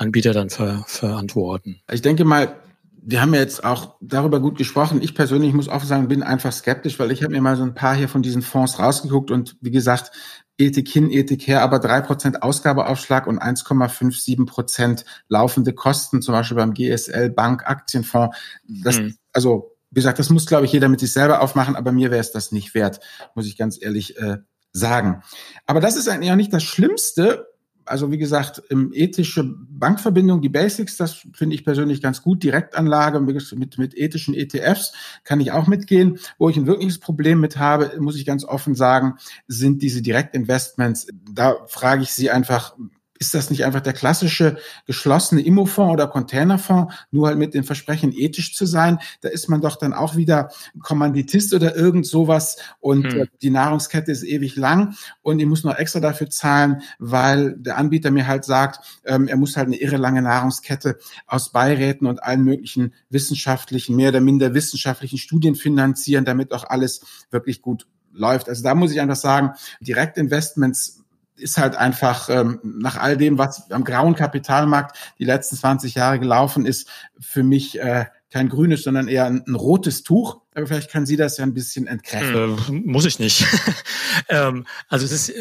Anbieter 0.02 0.32
dann 0.32 0.50
ver, 0.50 0.84
verantworten. 0.86 1.80
Ich 1.90 2.02
denke 2.02 2.24
mal, 2.24 2.56
wir 3.04 3.20
haben 3.20 3.34
ja 3.34 3.40
jetzt 3.40 3.64
auch 3.64 3.96
darüber 4.00 4.40
gut 4.40 4.56
gesprochen. 4.56 5.02
Ich 5.02 5.14
persönlich 5.14 5.52
muss 5.52 5.68
auch 5.68 5.82
sagen, 5.82 6.08
bin 6.08 6.22
einfach 6.22 6.52
skeptisch, 6.52 6.98
weil 6.98 7.10
ich 7.10 7.22
habe 7.22 7.32
mir 7.32 7.40
mal 7.40 7.56
so 7.56 7.64
ein 7.64 7.74
paar 7.74 7.96
hier 7.96 8.08
von 8.08 8.22
diesen 8.22 8.42
Fonds 8.42 8.78
rausgeguckt 8.78 9.30
und 9.30 9.56
wie 9.60 9.72
gesagt, 9.72 10.12
Ethik 10.58 10.88
hin, 10.88 11.10
Ethik 11.10 11.46
her, 11.46 11.62
aber 11.62 11.78
drei 11.78 12.00
Prozent 12.00 12.42
Ausgabeaufschlag 12.42 13.26
und 13.26 13.42
1,57 13.42 14.46
Prozent 14.46 15.04
laufende 15.28 15.72
Kosten, 15.72 16.22
zum 16.22 16.32
Beispiel 16.32 16.56
beim 16.56 16.74
GSL 16.74 17.30
Bank 17.30 17.66
Aktienfonds. 17.66 18.36
Das, 18.68 18.98
hm. 18.98 19.16
Also, 19.32 19.74
wie 19.90 20.00
gesagt, 20.00 20.18
das 20.18 20.30
muss, 20.30 20.46
glaube 20.46 20.66
ich, 20.66 20.72
jeder 20.72 20.88
mit 20.88 21.00
sich 21.00 21.12
selber 21.12 21.40
aufmachen, 21.40 21.74
aber 21.74 21.90
mir 21.90 22.10
wäre 22.10 22.20
es 22.20 22.32
das 22.32 22.52
nicht 22.52 22.74
wert, 22.74 23.00
muss 23.34 23.46
ich 23.46 23.56
ganz 23.56 23.82
ehrlich 23.82 24.16
äh, 24.18 24.38
sagen. 24.72 25.22
Aber 25.66 25.80
das 25.80 25.96
ist 25.96 26.08
eigentlich 26.08 26.30
auch 26.30 26.36
nicht 26.36 26.52
das 26.52 26.62
Schlimmste, 26.62 27.51
also 27.84 28.10
wie 28.10 28.18
gesagt, 28.18 28.62
im 28.68 28.92
ethische 28.92 29.44
Bankverbindung, 29.44 30.40
die 30.40 30.48
Basics, 30.48 30.96
das 30.96 31.26
finde 31.34 31.54
ich 31.54 31.64
persönlich 31.64 32.00
ganz 32.02 32.22
gut. 32.22 32.42
Direktanlage 32.42 33.20
mit, 33.20 33.78
mit 33.78 33.96
ethischen 33.96 34.34
ETFs 34.34 34.92
kann 35.24 35.40
ich 35.40 35.52
auch 35.52 35.66
mitgehen. 35.66 36.18
Wo 36.38 36.48
ich 36.48 36.56
ein 36.56 36.66
wirkliches 36.66 36.98
Problem 36.98 37.40
mit 37.40 37.58
habe, 37.58 37.92
muss 38.00 38.16
ich 38.16 38.26
ganz 38.26 38.44
offen 38.44 38.74
sagen, 38.74 39.14
sind 39.46 39.82
diese 39.82 40.02
Direktinvestments. 40.02 41.08
Da 41.30 41.56
frage 41.66 42.02
ich 42.02 42.12
Sie 42.12 42.30
einfach, 42.30 42.76
ist 43.22 43.34
das 43.34 43.50
nicht 43.50 43.64
einfach 43.64 43.80
der 43.80 43.92
klassische 43.92 44.56
geschlossene 44.84 45.42
Immofonds 45.42 45.92
oder 45.92 46.08
Containerfonds, 46.08 46.92
nur 47.12 47.28
halt 47.28 47.38
mit 47.38 47.54
dem 47.54 47.62
Versprechen, 47.62 48.12
ethisch 48.12 48.52
zu 48.52 48.66
sein? 48.66 48.98
Da 49.20 49.28
ist 49.28 49.48
man 49.48 49.60
doch 49.60 49.76
dann 49.76 49.92
auch 49.92 50.16
wieder 50.16 50.50
Kommanditist 50.80 51.54
oder 51.54 51.76
irgend 51.76 52.04
sowas 52.04 52.56
und 52.80 53.04
hm. 53.04 53.20
Äh, 53.20 53.26
die 53.40 53.50
Nahrungskette 53.50 54.10
ist 54.10 54.24
ewig 54.24 54.56
lang 54.56 54.96
und 55.22 55.38
ich 55.38 55.46
muss 55.46 55.62
noch 55.62 55.76
extra 55.76 56.00
dafür 56.00 56.30
zahlen, 56.30 56.82
weil 56.98 57.54
der 57.56 57.78
Anbieter 57.78 58.10
mir 58.10 58.26
halt 58.26 58.44
sagt, 58.44 59.00
ähm, 59.04 59.28
er 59.28 59.36
muss 59.36 59.56
halt 59.56 59.68
eine 59.68 59.76
irre 59.76 59.98
lange 59.98 60.22
Nahrungskette 60.22 60.98
aus 61.28 61.52
Beiräten 61.52 62.08
und 62.08 62.24
allen 62.24 62.42
möglichen 62.42 62.92
wissenschaftlichen, 63.08 63.94
mehr 63.94 64.08
oder 64.08 64.20
minder 64.20 64.52
wissenschaftlichen 64.52 65.18
Studien 65.18 65.54
finanzieren, 65.54 66.24
damit 66.24 66.50
auch 66.50 66.64
alles 66.64 67.02
wirklich 67.30 67.62
gut 67.62 67.86
läuft. 68.12 68.48
Also 68.48 68.64
da 68.64 68.74
muss 68.74 68.90
ich 68.90 69.00
einfach 69.00 69.16
sagen, 69.16 69.52
Direktinvestments 69.80 71.01
ist 71.36 71.58
halt 71.58 71.76
einfach 71.76 72.28
ähm, 72.28 72.60
nach 72.62 72.96
all 72.96 73.16
dem, 73.16 73.38
was 73.38 73.70
am 73.70 73.84
grauen 73.84 74.14
Kapitalmarkt 74.14 74.96
die 75.18 75.24
letzten 75.24 75.56
20 75.56 75.94
Jahre 75.94 76.18
gelaufen 76.18 76.66
ist, 76.66 76.88
für 77.18 77.42
mich 77.42 77.80
äh, 77.80 78.06
kein 78.32 78.48
grünes, 78.48 78.82
sondern 78.82 79.08
eher 79.08 79.26
ein, 79.26 79.44
ein, 79.46 79.54
rotes 79.54 80.02
Tuch. 80.02 80.40
Aber 80.54 80.66
vielleicht 80.66 80.90
kann 80.90 81.04
sie 81.04 81.16
das 81.16 81.36
ja 81.36 81.44
ein 81.44 81.52
bisschen 81.52 81.86
entkräften. 81.86 82.58
Äh, 82.68 82.90
muss 82.90 83.04
ich 83.04 83.18
nicht. 83.18 83.46
ähm, 84.28 84.66
also 84.88 85.04
es 85.04 85.12
ist, 85.12 85.32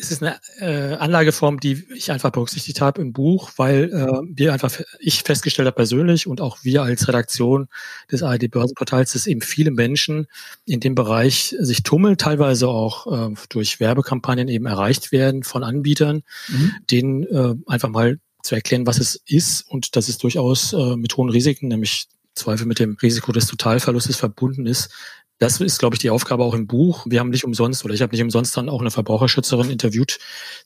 es 0.00 0.10
ist 0.10 0.22
eine 0.22 0.40
äh, 0.58 0.96
Anlageform, 0.96 1.60
die 1.60 1.84
ich 1.94 2.10
einfach 2.10 2.30
berücksichtigt 2.30 2.80
habe 2.80 3.00
im 3.00 3.12
Buch, 3.12 3.52
weil 3.56 3.92
äh, 3.92 4.20
wir 4.26 4.52
einfach, 4.52 4.72
ich 4.98 5.22
festgestellt 5.22 5.66
habe 5.66 5.76
persönlich 5.76 6.26
und 6.26 6.40
auch 6.40 6.58
wir 6.62 6.82
als 6.82 7.06
Redaktion 7.06 7.68
des 8.10 8.24
ARD 8.24 8.50
Börsenportals, 8.50 9.12
dass 9.12 9.26
eben 9.26 9.40
viele 9.40 9.70
Menschen 9.70 10.26
in 10.66 10.80
dem 10.80 10.96
Bereich 10.96 11.54
sich 11.60 11.84
tummeln, 11.84 12.18
teilweise 12.18 12.68
auch 12.68 13.30
äh, 13.30 13.34
durch 13.50 13.78
Werbekampagnen 13.78 14.48
eben 14.48 14.66
erreicht 14.66 15.12
werden 15.12 15.44
von 15.44 15.62
Anbietern, 15.62 16.22
mhm. 16.48 16.72
denen 16.90 17.22
äh, 17.24 17.54
einfach 17.66 17.88
mal 17.88 18.18
zu 18.42 18.56
erklären, 18.56 18.86
was 18.86 18.98
es 18.98 19.14
ist 19.26 19.62
und 19.62 19.94
dass 19.94 20.08
es 20.08 20.18
durchaus 20.18 20.72
äh, 20.72 20.96
mit 20.96 21.16
hohen 21.16 21.30
Risiken, 21.30 21.68
nämlich 21.68 22.08
Zweifel 22.34 22.66
mit 22.66 22.78
dem 22.78 22.96
Risiko 23.00 23.32
des 23.32 23.46
Totalverlustes 23.46 24.16
verbunden 24.16 24.66
ist. 24.66 24.90
Das 25.38 25.60
ist, 25.60 25.80
glaube 25.80 25.96
ich, 25.96 26.00
die 26.00 26.10
Aufgabe 26.10 26.44
auch 26.44 26.54
im 26.54 26.68
Buch. 26.68 27.04
Wir 27.08 27.18
haben 27.18 27.30
nicht 27.30 27.44
umsonst 27.44 27.84
oder 27.84 27.94
ich 27.94 28.02
habe 28.02 28.12
nicht 28.12 28.22
umsonst 28.22 28.56
dann 28.56 28.68
auch 28.68 28.80
eine 28.80 28.92
Verbraucherschützerin 28.92 29.70
interviewt 29.70 30.18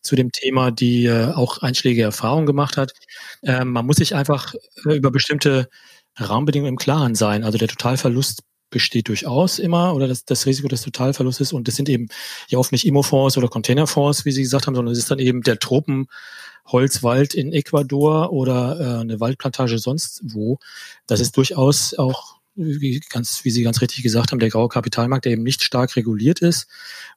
zu 0.03 0.17
dem 0.17 0.31
Thema, 0.33 0.71
die 0.71 1.07
äh, 1.07 1.33
auch 1.33 1.62
einschlägige 1.62 2.03
Erfahrungen 2.03 2.45
gemacht 2.45 2.77
hat. 2.77 2.93
Ähm, 3.43 3.73
man 3.73 3.87
muss 3.87 3.97
sich 3.97 4.14
einfach 4.14 4.55
äh, 4.85 4.95
über 4.95 5.11
bestimmte 5.11 5.71
Rahmenbedingungen 6.17 6.75
im 6.75 6.79
Klaren 6.79 7.14
sein. 7.14 7.43
Also 7.43 7.57
der 7.57 7.69
Totalverlust 7.69 8.43
besteht 8.69 9.09
durchaus 9.09 9.59
immer 9.59 9.95
oder 9.95 10.09
das, 10.09 10.25
das 10.25 10.45
Risiko 10.45 10.69
des 10.69 10.83
Totalverlustes 10.83 11.53
und 11.53 11.69
das 11.69 11.77
sind 11.77 11.89
eben 11.89 12.09
ja 12.49 12.59
oft 12.59 12.73
nicht 12.73 12.87
Immofonds 12.87 13.39
oder 13.39 13.49
Containerfonds, 13.49 14.25
wie 14.25 14.33
Sie 14.33 14.43
gesagt 14.43 14.67
haben, 14.67 14.75
sondern 14.75 14.93
es 14.93 14.99
ist 14.99 15.11
dann 15.11 15.21
eben 15.21 15.43
der 15.43 15.59
Tropen 15.59 16.09
Holzwald 16.67 17.35
in 17.35 17.53
Ecuador 17.53 18.33
oder 18.33 18.81
äh, 18.81 19.01
eine 19.01 19.21
Waldplantage 19.21 19.79
sonst 19.79 20.23
wo. 20.25 20.59
Das 21.07 21.21
ist 21.21 21.37
durchaus 21.37 21.95
auch 21.95 22.37
wie, 22.57 23.01
ganz, 23.11 23.45
wie 23.45 23.51
Sie 23.51 23.62
ganz 23.62 23.81
richtig 23.81 24.03
gesagt 24.03 24.33
haben, 24.33 24.39
der 24.39 24.49
graue 24.49 24.69
Kapitalmarkt, 24.69 25.27
der 25.27 25.33
eben 25.33 25.43
nicht 25.43 25.62
stark 25.62 25.95
reguliert 25.97 26.41
ist. 26.41 26.69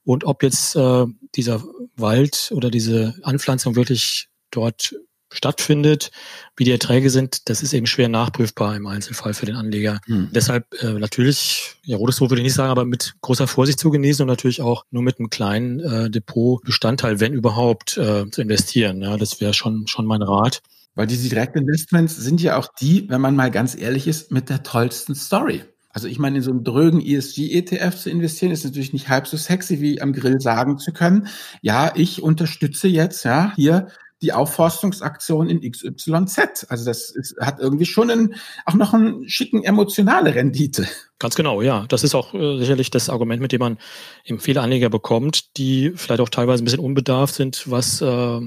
Und 0.04 0.26
ob 0.26 0.44
jetzt 0.44 0.76
äh, 0.76 1.06
dieser 1.36 1.64
Wald 1.96 2.52
oder 2.54 2.70
diese 2.70 3.16
Anpflanzung 3.24 3.76
wirklich 3.76 4.28
dort 4.52 4.96
stattfindet, 5.30 6.12
wie 6.58 6.64
die 6.64 6.72
Erträge 6.72 7.10
sind, 7.10 7.50
das 7.50 7.62
ist 7.62 7.74
eben 7.74 7.86
schwer 7.86 8.10
nachprüfbar 8.10 8.76
im 8.76 8.88
Einzelfall 8.88 9.34
für 9.34 9.46
den 9.46 9.56
Anleger. 9.56 10.00
Hm. 10.06 10.30
Deshalb 10.34 10.66
äh, 10.82 10.94
natürlich, 10.94 11.76
ja, 11.84 11.98
rotes 11.98 12.20
Rot 12.20 12.32
würde 12.32 12.42
ich 12.42 12.46
nicht 12.46 12.56
sagen, 12.56 12.72
aber 12.72 12.86
mit 12.86 13.16
großer 13.22 13.48
Vorsicht 13.48 13.80
zu 13.80 13.90
genießen 13.90 14.24
und 14.24 14.28
natürlich 14.28 14.62
auch 14.62 14.86
nur 14.92 15.04
mit 15.04 15.20
einem 15.20 15.30
kleinen 15.30 15.80
äh, 15.80 16.10
Depotbestandteil, 16.10 17.20
wenn 17.20 17.34
überhaupt, 17.34 17.98
äh, 17.98 18.30
zu 18.30 18.42
investieren. 18.42 19.02
Ja, 19.02 19.18
das 19.18 19.40
wäre 19.40 19.54
schon, 19.54 19.88
schon 19.88 20.06
mein 20.06 20.22
Rat. 20.22 20.62
Weil 20.96 21.08
diese 21.08 21.30
Direktinvestments 21.30 22.18
sind 22.18 22.42
ja 22.42 22.58
auch 22.58 22.68
die, 22.80 23.10
wenn 23.10 23.22
man 23.22 23.36
mal 23.36 23.52
ganz 23.52 23.80
ehrlich 23.80 24.08
ist, 24.08 24.32
mit 24.32 24.50
der 24.50 24.64
tollsten 24.64 25.16
Story. 25.16 25.64
Also 25.92 26.08
ich 26.08 26.20
meine, 26.20 26.38
in 26.38 26.44
so 26.44 26.52
einen 26.52 26.64
drögen 26.64 27.02
ESG-ETF 27.02 27.96
zu 27.96 28.10
investieren, 28.10 28.52
ist 28.52 28.64
natürlich 28.64 28.94
nicht 28.94 29.10
halb 29.10 29.28
so 29.28 29.38
sexy, 29.38 29.82
wie 29.82 30.02
am 30.02 30.14
Grill 30.14 30.40
sagen 30.40 30.78
zu 30.78 30.94
können. 30.94 31.28
Ja, 31.62 31.92
ich 31.96 32.22
unterstütze 32.22 32.88
jetzt, 32.88 33.26
ja, 33.26 33.54
hier 33.56 33.88
die 34.22 34.34
Aufforstungsaktion 34.34 35.50
in 35.50 35.62
XYZ. 35.62 36.68
Also 36.70 36.86
das 36.86 37.10
ist, 37.10 37.38
hat 37.40 37.60
irgendwie 37.60 37.86
schon 37.86 38.12
einen, 38.12 38.36
auch 38.66 38.74
noch 38.74 38.94
einen 38.94 39.30
schicken 39.30 39.64
emotionale 39.64 40.36
Rendite. 40.36 40.88
Ganz 41.20 41.36
genau, 41.36 41.62
ja. 41.62 41.86
Das 41.88 42.04
ist 42.04 42.16
auch 42.16 42.34
äh, 42.34 42.58
sicherlich 42.58 42.92
das 42.92 43.10
Argument, 43.10 43.42
mit 43.42 43.52
dem 43.52 43.60
man 43.60 43.78
eben 44.26 44.40
viele 44.40 44.62
Anleger 44.62 44.90
bekommt, 44.90 45.58
die 45.58 45.92
vielleicht 45.96 46.22
auch 46.22 46.30
teilweise 46.30 46.64
ein 46.64 46.66
bisschen 46.66 46.80
unbedarft 46.80 47.36
sind, 47.36 47.70
was 47.70 48.02
äh, 48.02 48.40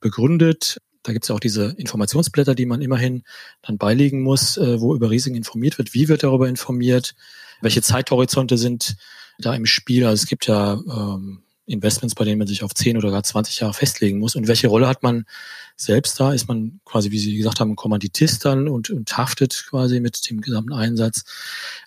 begründet? 0.00 0.78
Da 1.02 1.12
gibt 1.12 1.24
es 1.24 1.28
ja 1.28 1.34
auch 1.34 1.40
diese 1.40 1.74
Informationsblätter, 1.78 2.54
die 2.54 2.66
man 2.66 2.80
immerhin 2.80 3.24
dann 3.62 3.76
beilegen 3.76 4.22
muss, 4.22 4.56
äh, 4.56 4.80
wo 4.80 4.94
über 4.94 5.10
Risiken 5.10 5.36
informiert 5.36 5.78
wird. 5.78 5.94
Wie 5.94 6.08
wird 6.08 6.22
darüber 6.22 6.48
informiert? 6.48 7.14
Welche 7.60 7.82
Zeithorizonte 7.82 8.56
sind 8.56 8.96
da 9.38 9.54
im 9.54 9.66
Spiel. 9.66 10.04
Also 10.04 10.22
es 10.22 10.28
gibt 10.28 10.46
ja 10.46 10.74
ähm, 10.74 11.42
Investments, 11.68 12.14
bei 12.14 12.24
denen 12.24 12.38
man 12.38 12.48
sich 12.48 12.62
auf 12.62 12.74
10 12.74 12.96
oder 12.96 13.10
gar 13.10 13.22
20 13.22 13.60
Jahre 13.60 13.74
festlegen 13.74 14.18
muss. 14.18 14.34
Und 14.34 14.48
welche 14.48 14.68
Rolle 14.68 14.88
hat 14.88 15.02
man 15.02 15.24
selbst 15.76 16.18
da? 16.18 16.32
Ist 16.32 16.48
man 16.48 16.80
quasi, 16.84 17.10
wie 17.10 17.18
Sie 17.18 17.36
gesagt 17.36 17.60
haben, 17.60 17.76
Kommanditist 17.76 18.44
dann 18.44 18.68
und, 18.68 18.90
und 18.90 19.16
haftet 19.16 19.66
quasi 19.68 20.00
mit 20.00 20.28
dem 20.28 20.40
gesamten 20.40 20.72
Einsatz? 20.72 21.24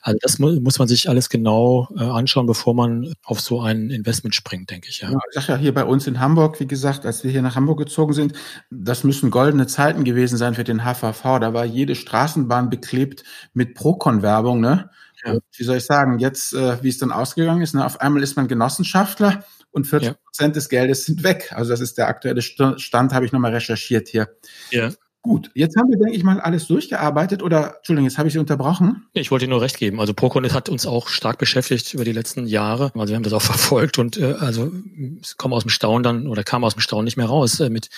Also 0.02 0.18
das 0.22 0.40
mu 0.40 0.52
muss 0.62 0.80
man 0.80 0.88
sich 0.88 1.10
alles 1.10 1.30
genau 1.30 1.90
äh, 1.98 2.04
anschauen, 2.04 2.46
bevor 2.46 2.74
man 2.74 3.14
auf 3.24 3.42
so 3.42 3.62
ein 3.62 3.90
Investment 3.90 4.36
springt, 4.36 4.70
denke 4.70 4.88
ich. 4.90 5.02
Ja. 5.02 5.12
ja 5.12 5.20
ich 5.30 5.36
sage 5.36 5.54
ja 5.54 5.58
hier 5.58 5.74
bei 5.74 5.84
uns 5.84 6.08
in 6.08 6.20
Hamburg, 6.20 6.60
wie 6.60 6.68
gesagt, 6.68 7.06
als 7.06 7.24
wir 7.24 7.32
hier 7.32 7.42
nach 7.42 7.56
Hamburg 7.56 7.80
gezogen 7.80 8.14
sind, 8.14 8.34
das 8.70 9.04
müssen 9.04 9.32
goldene 9.32 9.68
Zeiten 9.68 10.04
gewesen 10.04 10.38
sein 10.38 10.54
für 10.54 10.64
den 10.64 10.84
HVV. 10.84 11.40
Da 11.40 11.54
war 11.54 11.66
jede 11.66 11.96
Straßenbahn 11.96 12.70
beklebt 12.70 13.24
mit 13.54 13.74
Procon-Werbung, 13.74 14.62
ne? 14.62 14.90
Ja. 15.24 15.38
wie 15.56 15.64
soll 15.64 15.78
ich 15.78 15.86
sagen, 15.86 16.20
jetzt, 16.20 16.54
äh, 16.54 16.82
wie 16.84 16.90
es 16.90 16.98
dann 16.98 17.12
ausgegangen 17.12 17.62
ist, 17.62 17.74
ne, 17.74 17.86
auf 17.86 18.02
einmal 18.02 18.24
ist 18.24 18.36
man 18.36 18.48
Genossenschaftler 18.48 19.44
und 19.72 19.86
40 19.86 20.16
Prozent 20.24 20.50
ja. 20.50 20.54
des 20.54 20.70
Geldes 20.70 21.06
sind 21.06 21.24
weg. 21.24 21.52
Also 21.56 21.72
das 21.72 21.82
ist 21.82 21.98
der 21.98 22.08
aktuelle 22.08 22.42
Stand, 22.42 23.14
habe 23.14 23.26
ich 23.26 23.32
nochmal 23.32 23.54
recherchiert 23.54 24.08
hier. 24.08 24.30
Ja. 24.72 24.92
Gut, 25.24 25.52
jetzt 25.54 25.78
haben 25.78 25.88
wir, 25.92 26.00
denke 26.00 26.18
ich 26.18 26.24
mal, 26.24 26.42
alles 26.42 26.66
durchgearbeitet 26.66 27.44
oder, 27.44 27.76
Entschuldigung, 27.78 28.10
jetzt 28.10 28.18
habe 28.18 28.28
ich 28.28 28.34
Sie 28.34 28.40
unterbrochen. 28.40 29.06
Ich 29.14 29.30
wollte 29.30 29.46
Ihnen 29.46 29.52
nur 29.52 29.62
recht 29.62 29.78
geben. 29.78 30.00
Also 30.00 30.16
ProConnect 30.16 30.56
hat 30.56 30.68
uns 30.68 30.88
auch 30.88 31.10
stark 31.10 31.38
beschäftigt 31.38 31.94
über 31.94 32.04
die 32.04 32.12
letzten 32.12 32.48
Jahre. 32.48 32.92
Also 32.96 33.10
wir 33.10 33.18
haben 33.18 33.24
das 33.24 33.34
auch 33.34 33.42
verfolgt 33.42 34.00
und 34.00 34.18
äh, 34.18 34.34
also 34.40 34.72
es 35.22 35.38
kommen 35.38 35.54
aus 35.54 35.64
dem 35.64 35.70
Staunen 35.70 36.02
dann 36.02 36.28
oder 36.28 36.44
kam 36.44 36.64
aus 36.64 36.74
dem 36.74 36.82
Staunen 36.82 37.06
nicht 37.06 37.18
mehr 37.18 37.28
raus, 37.28 37.60
äh, 37.60 37.70
mit 37.70 37.90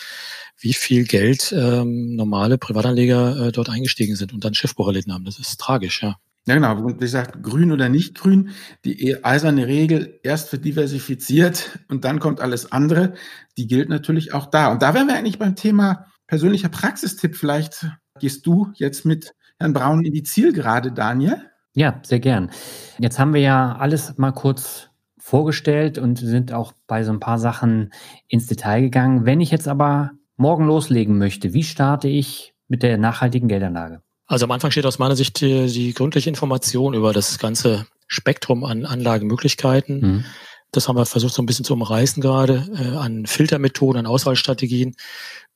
wie 0.60 0.74
viel 0.74 1.06
Geld 1.06 1.54
ähm, 1.58 2.16
normale 2.16 2.58
Privatanleger 2.58 3.48
äh, 3.48 3.52
dort 3.54 3.70
eingestiegen 3.70 4.18
sind 4.18 4.34
und 4.34 4.44
dann 4.44 4.54
Schiffbruch 4.54 4.88
erlitten 4.88 5.14
haben. 5.14 5.24
Das 5.24 5.40
ist 5.40 5.58
tragisch, 5.62 6.04
ja. 6.04 6.18
Ja, 6.46 6.56
genau. 6.56 6.78
Und 6.78 6.96
wie 6.96 7.06
gesagt, 7.06 7.42
grün 7.42 7.72
oder 7.72 7.88
nicht 7.88 8.16
grün, 8.16 8.50
die 8.84 9.10
e-, 9.10 9.20
eiserne 9.24 9.68
Regel 9.68 10.20
erst 10.24 10.50
für 10.50 10.60
diversifiziert 10.60 11.80
und 11.90 12.04
dann 12.04 12.20
kommt 12.20 12.42
alles 12.42 12.72
andere, 12.72 13.14
die 13.58 13.68
gilt 13.68 13.90
natürlich 13.90 14.34
auch 14.34 14.48
da. 14.48 14.72
Und 14.72 14.82
da 14.82 14.94
wären 14.94 15.08
wir 15.08 15.16
eigentlich 15.16 15.40
beim 15.40 15.56
Thema 15.56 16.08
persönlicher 16.28 16.70
Praxistipp. 16.70 17.36
Vielleicht 17.36 17.88
gehst 18.20 18.46
du 18.46 18.72
jetzt 18.76 19.06
mit 19.06 19.34
Herrn 19.58 19.74
Braun 19.74 20.04
in 20.04 20.14
die 20.14 20.24
Zielgerade, 20.24 20.92
Daniel. 20.92 21.50
Ja, 21.76 22.02
sehr 22.04 22.20
gern. 22.20 22.52
Jetzt 23.00 23.20
haben 23.20 23.34
wir 23.34 23.42
ja 23.42 23.76
alles 23.78 24.18
mal 24.18 24.32
kurz 24.32 24.90
vorgestellt 25.18 25.98
und 25.98 26.20
sind 26.20 26.52
auch 26.52 26.74
bei 26.86 27.04
so 27.04 27.12
ein 27.12 27.22
paar 27.22 27.40
Sachen 27.40 27.94
ins 28.28 28.48
Detail 28.48 28.82
gegangen. 28.82 29.26
Wenn 29.26 29.42
ich 29.42 29.52
jetzt 29.52 29.70
aber 29.70 30.12
morgen 30.36 30.66
loslegen 30.66 31.18
möchte, 31.18 31.54
wie 31.54 31.64
starte 31.64 32.10
ich 32.10 32.54
mit 32.68 32.84
der 32.84 32.98
nachhaltigen 32.98 33.48
Geldanlage? 33.48 34.02
Also 34.28 34.46
am 34.46 34.52
Anfang 34.52 34.72
steht 34.72 34.86
aus 34.86 35.00
meiner 35.00 35.16
Sicht 35.16 35.42
die, 35.42 35.68
die 35.68 35.94
gründliche 35.94 36.30
Information 36.30 36.94
über 36.94 37.14
das 37.14 37.38
ganze 37.40 37.86
Spektrum 38.08 38.64
an 38.64 38.86
Anlagemöglichkeiten. 38.86 40.00
Mhm. 40.00 40.26
Das 40.72 40.88
haben 40.88 40.98
wir 40.98 41.06
versucht 41.06 41.34
so 41.34 41.42
ein 41.42 41.46
bisschen 41.46 41.66
zu 41.66 41.74
umreißen 41.74 42.22
gerade, 42.22 42.68
äh, 42.76 42.98
an 42.98 43.26
Filtermethoden, 43.26 44.00
an 44.00 44.06
Auswahlstrategien 44.08 44.96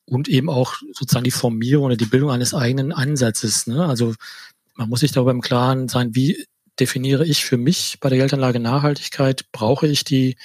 und 0.05 0.27
eben 0.27 0.49
auch 0.49 0.75
sozusagen 0.93 1.23
die 1.23 1.31
Formierung 1.31 1.85
oder 1.85 1.97
die 1.97 2.05
Bildung 2.05 2.29
eines 2.29 2.53
eigenen 2.53 2.91
Ansatzes. 2.91 3.67
Ne? 3.67 3.85
Also 3.85 4.13
man 4.75 4.89
muss 4.89 4.99
sich 4.99 5.11
darüber 5.11 5.31
im 5.31 5.41
Klaren 5.41 5.87
sein, 5.87 6.15
wie 6.15 6.45
definiere 6.79 7.25
ich 7.25 7.43
für 7.43 7.57
mich 7.57 7.97
bei 7.99 8.09
der 8.09 8.19
Geldanlage 8.19 8.59
Nachhaltigkeit? 8.59 9.45
Brauche 9.51 9.87
ich 9.87 10.03
die 10.03 10.37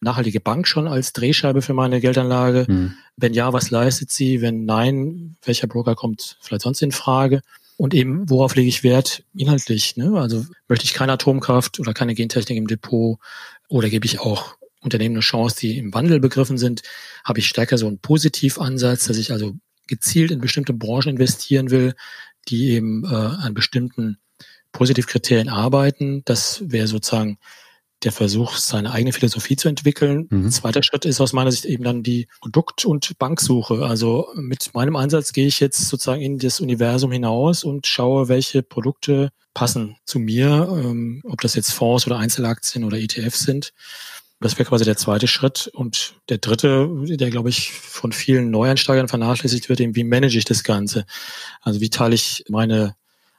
nachhaltige 0.00 0.40
Bank 0.40 0.68
schon 0.68 0.86
als 0.86 1.12
Drehscheibe 1.12 1.62
für 1.62 1.74
meine 1.74 2.00
Geldanlage? 2.00 2.66
Hm. 2.66 2.94
Wenn 3.16 3.34
ja, 3.34 3.52
was 3.52 3.70
leistet 3.70 4.10
sie? 4.10 4.42
Wenn 4.42 4.64
nein, 4.64 5.36
welcher 5.42 5.66
Broker 5.66 5.94
kommt 5.94 6.36
vielleicht 6.40 6.62
sonst 6.62 6.82
in 6.82 6.92
Frage? 6.92 7.40
Und 7.78 7.94
eben, 7.94 8.28
worauf 8.28 8.56
lege 8.56 8.68
ich 8.68 8.82
Wert 8.82 9.22
inhaltlich? 9.36 9.96
Ne? 9.96 10.20
Also 10.20 10.44
möchte 10.66 10.84
ich 10.84 10.94
keine 10.94 11.12
Atomkraft 11.12 11.78
oder 11.78 11.94
keine 11.94 12.16
Gentechnik 12.16 12.58
im 12.58 12.66
Depot 12.66 13.18
oder 13.68 13.88
gebe 13.88 14.04
ich 14.04 14.18
auch 14.18 14.56
Unternehmen 14.80 15.14
eine 15.14 15.20
Chance, 15.20 15.56
die 15.60 15.78
im 15.78 15.94
Wandel 15.94 16.18
begriffen 16.18 16.58
sind, 16.58 16.82
habe 17.24 17.38
ich 17.38 17.46
stärker 17.46 17.78
so 17.78 17.86
einen 17.86 18.00
Positivansatz, 18.00 19.06
dass 19.06 19.16
ich 19.16 19.30
also 19.30 19.54
gezielt 19.86 20.32
in 20.32 20.40
bestimmte 20.40 20.72
Branchen 20.72 21.10
investieren 21.10 21.70
will, 21.70 21.94
die 22.48 22.70
eben 22.70 23.04
äh, 23.04 23.14
an 23.14 23.54
bestimmten 23.54 24.18
Positivkriterien 24.72 25.48
arbeiten. 25.48 26.22
Das 26.24 26.62
wäre 26.64 26.88
sozusagen 26.88 27.38
der 28.04 28.12
Versuch, 28.12 28.56
seine 28.56 28.92
eigene 28.92 29.12
Philosophie 29.12 29.56
zu 29.56 29.68
entwickeln. 29.68 30.28
Mhm. 30.30 30.50
Zweiter 30.50 30.82
Schritt 30.82 31.04
ist 31.04 31.20
aus 31.20 31.32
meiner 31.32 31.50
Sicht 31.50 31.64
eben 31.64 31.84
dann 31.84 32.02
die 32.02 32.28
Produkt- 32.40 32.84
und 32.84 33.18
Banksuche. 33.18 33.84
Also 33.84 34.28
mit 34.34 34.72
meinem 34.74 34.96
Ansatz 34.96 35.32
gehe 35.32 35.46
ich 35.46 35.58
jetzt 35.58 35.88
sozusagen 35.88 36.22
in 36.22 36.38
das 36.38 36.60
Universum 36.60 37.10
hinaus 37.10 37.64
und 37.64 37.86
schaue, 37.86 38.28
welche 38.28 38.62
Produkte 38.62 39.30
passen 39.52 39.96
zu 40.04 40.20
mir, 40.20 40.68
ähm, 40.70 41.20
ob 41.24 41.40
das 41.40 41.56
jetzt 41.56 41.72
Fonds 41.72 42.06
oder 42.06 42.18
Einzelaktien 42.18 42.84
oder 42.84 42.98
ETFs 42.98 43.40
sind. 43.40 43.72
Das 44.40 44.56
wäre 44.56 44.68
quasi 44.68 44.84
der 44.84 44.96
zweite 44.96 45.26
Schritt. 45.26 45.68
Und 45.72 46.14
der 46.28 46.38
dritte, 46.38 46.88
der, 47.04 47.30
glaube 47.30 47.48
ich, 47.48 47.72
von 47.72 48.12
vielen 48.12 48.50
Neueinsteigern 48.50 49.08
vernachlässigt 49.08 49.68
wird, 49.68 49.80
eben, 49.80 49.96
wie 49.96 50.04
manage 50.04 50.38
ich 50.38 50.44
das 50.44 50.62
Ganze? 50.62 51.04
Also 51.60 51.80
wie 51.80 51.90
teile 51.90 52.14
ich 52.14 52.44
meine 52.48 52.94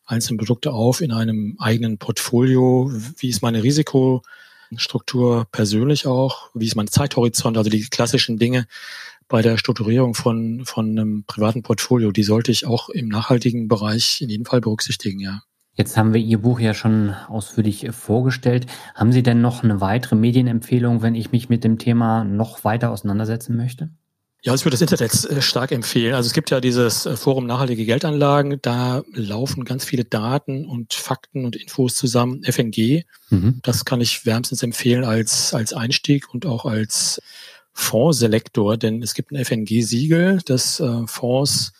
einzelnen 0.05 0.39
Produkte 0.39 0.73
auf 0.73 0.99
in 0.99 1.13
einem 1.13 1.55
eigenen 1.59 1.97
Portfolio? 1.97 2.91
Wie 2.91 3.29
ist 3.29 3.41
meine 3.41 3.63
Risikostruktur 4.69 5.47
persönlich 5.51 6.05
auch? 6.05 6.49
Wie 6.53 6.65
ist 6.65 6.75
mein 6.75 6.87
Zeithorizont? 6.87 7.57
Also 7.57 7.69
die 7.69 7.81
klassischen 7.89 8.37
Dinge 8.37 8.67
bei 9.27 9.41
der 9.41 9.57
Strukturierung 9.57 10.15
von, 10.15 10.65
von 10.65 10.89
einem 10.89 11.23
privaten 11.25 11.61
Portfolio, 11.61 12.11
die 12.11 12.23
sollte 12.23 12.51
ich 12.51 12.65
auch 12.65 12.89
im 12.89 13.07
nachhaltigen 13.07 13.67
Bereich 13.67 14.21
in 14.21 14.29
jedem 14.29 14.45
Fall 14.45 14.61
berücksichtigen, 14.61 15.19
ja. 15.19 15.41
Jetzt 15.75 15.95
haben 15.95 16.13
wir 16.13 16.19
Ihr 16.19 16.39
Buch 16.39 16.59
ja 16.59 16.73
schon 16.73 17.13
ausführlich 17.29 17.87
vorgestellt. 17.91 18.65
Haben 18.95 19.13
Sie 19.13 19.23
denn 19.23 19.39
noch 19.39 19.63
eine 19.63 19.79
weitere 19.79 20.15
Medienempfehlung, 20.15 21.01
wenn 21.01 21.15
ich 21.15 21.31
mich 21.31 21.47
mit 21.47 21.63
dem 21.63 21.77
Thema 21.77 22.25
noch 22.25 22.65
weiter 22.65 22.91
auseinandersetzen 22.91 23.55
möchte? 23.55 23.89
Ja, 24.41 24.55
ich 24.55 24.63
würde 24.63 24.77
das 24.77 24.81
Internet 24.81 25.25
äh, 25.25 25.41
stark 25.41 25.71
empfehlen. 25.73 26.13
Also 26.13 26.27
es 26.27 26.33
gibt 26.33 26.49
ja 26.49 26.61
dieses 26.61 27.05
äh, 27.05 27.17
Forum 27.17 27.45
Nachhaltige 27.45 27.85
Geldanlagen, 27.85 28.59
da 28.61 29.03
laufen 29.13 29.65
ganz 29.65 29.83
viele 29.83 30.05
Daten 30.05 30.65
und 30.65 30.93
Fakten 30.93 31.43
und 31.43 31.57
Infos 31.57 31.95
zusammen. 31.95 32.43
FNG, 32.43 33.03
mhm. 33.29 33.59
das 33.63 33.83
kann 33.83 33.99
ich 33.99 34.25
wärmstens 34.25 34.63
empfehlen 34.63 35.03
als, 35.03 35.53
als 35.53 35.73
Einstieg 35.73 36.33
und 36.33 36.45
auch 36.45 36.65
als 36.65 37.21
Fondsselektor, 37.73 38.77
denn 38.77 39.03
es 39.03 39.13
gibt 39.13 39.31
ein 39.31 39.43
FNG-Siegel, 39.43 40.39
das 40.45 40.79
äh, 40.79 41.05
Fonds 41.05 41.73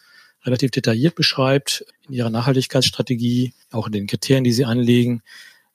relativ 0.44 0.72
detailliert 0.72 1.16
beschreibt 1.16 1.86
in 2.08 2.14
ihrer 2.14 2.30
Nachhaltigkeitsstrategie, 2.30 3.54
auch 3.72 3.88
in 3.88 3.94
den 3.94 4.08
Kriterien, 4.08 4.44
die 4.44 4.54
sie 4.54 4.66
anlegen. 4.66 5.22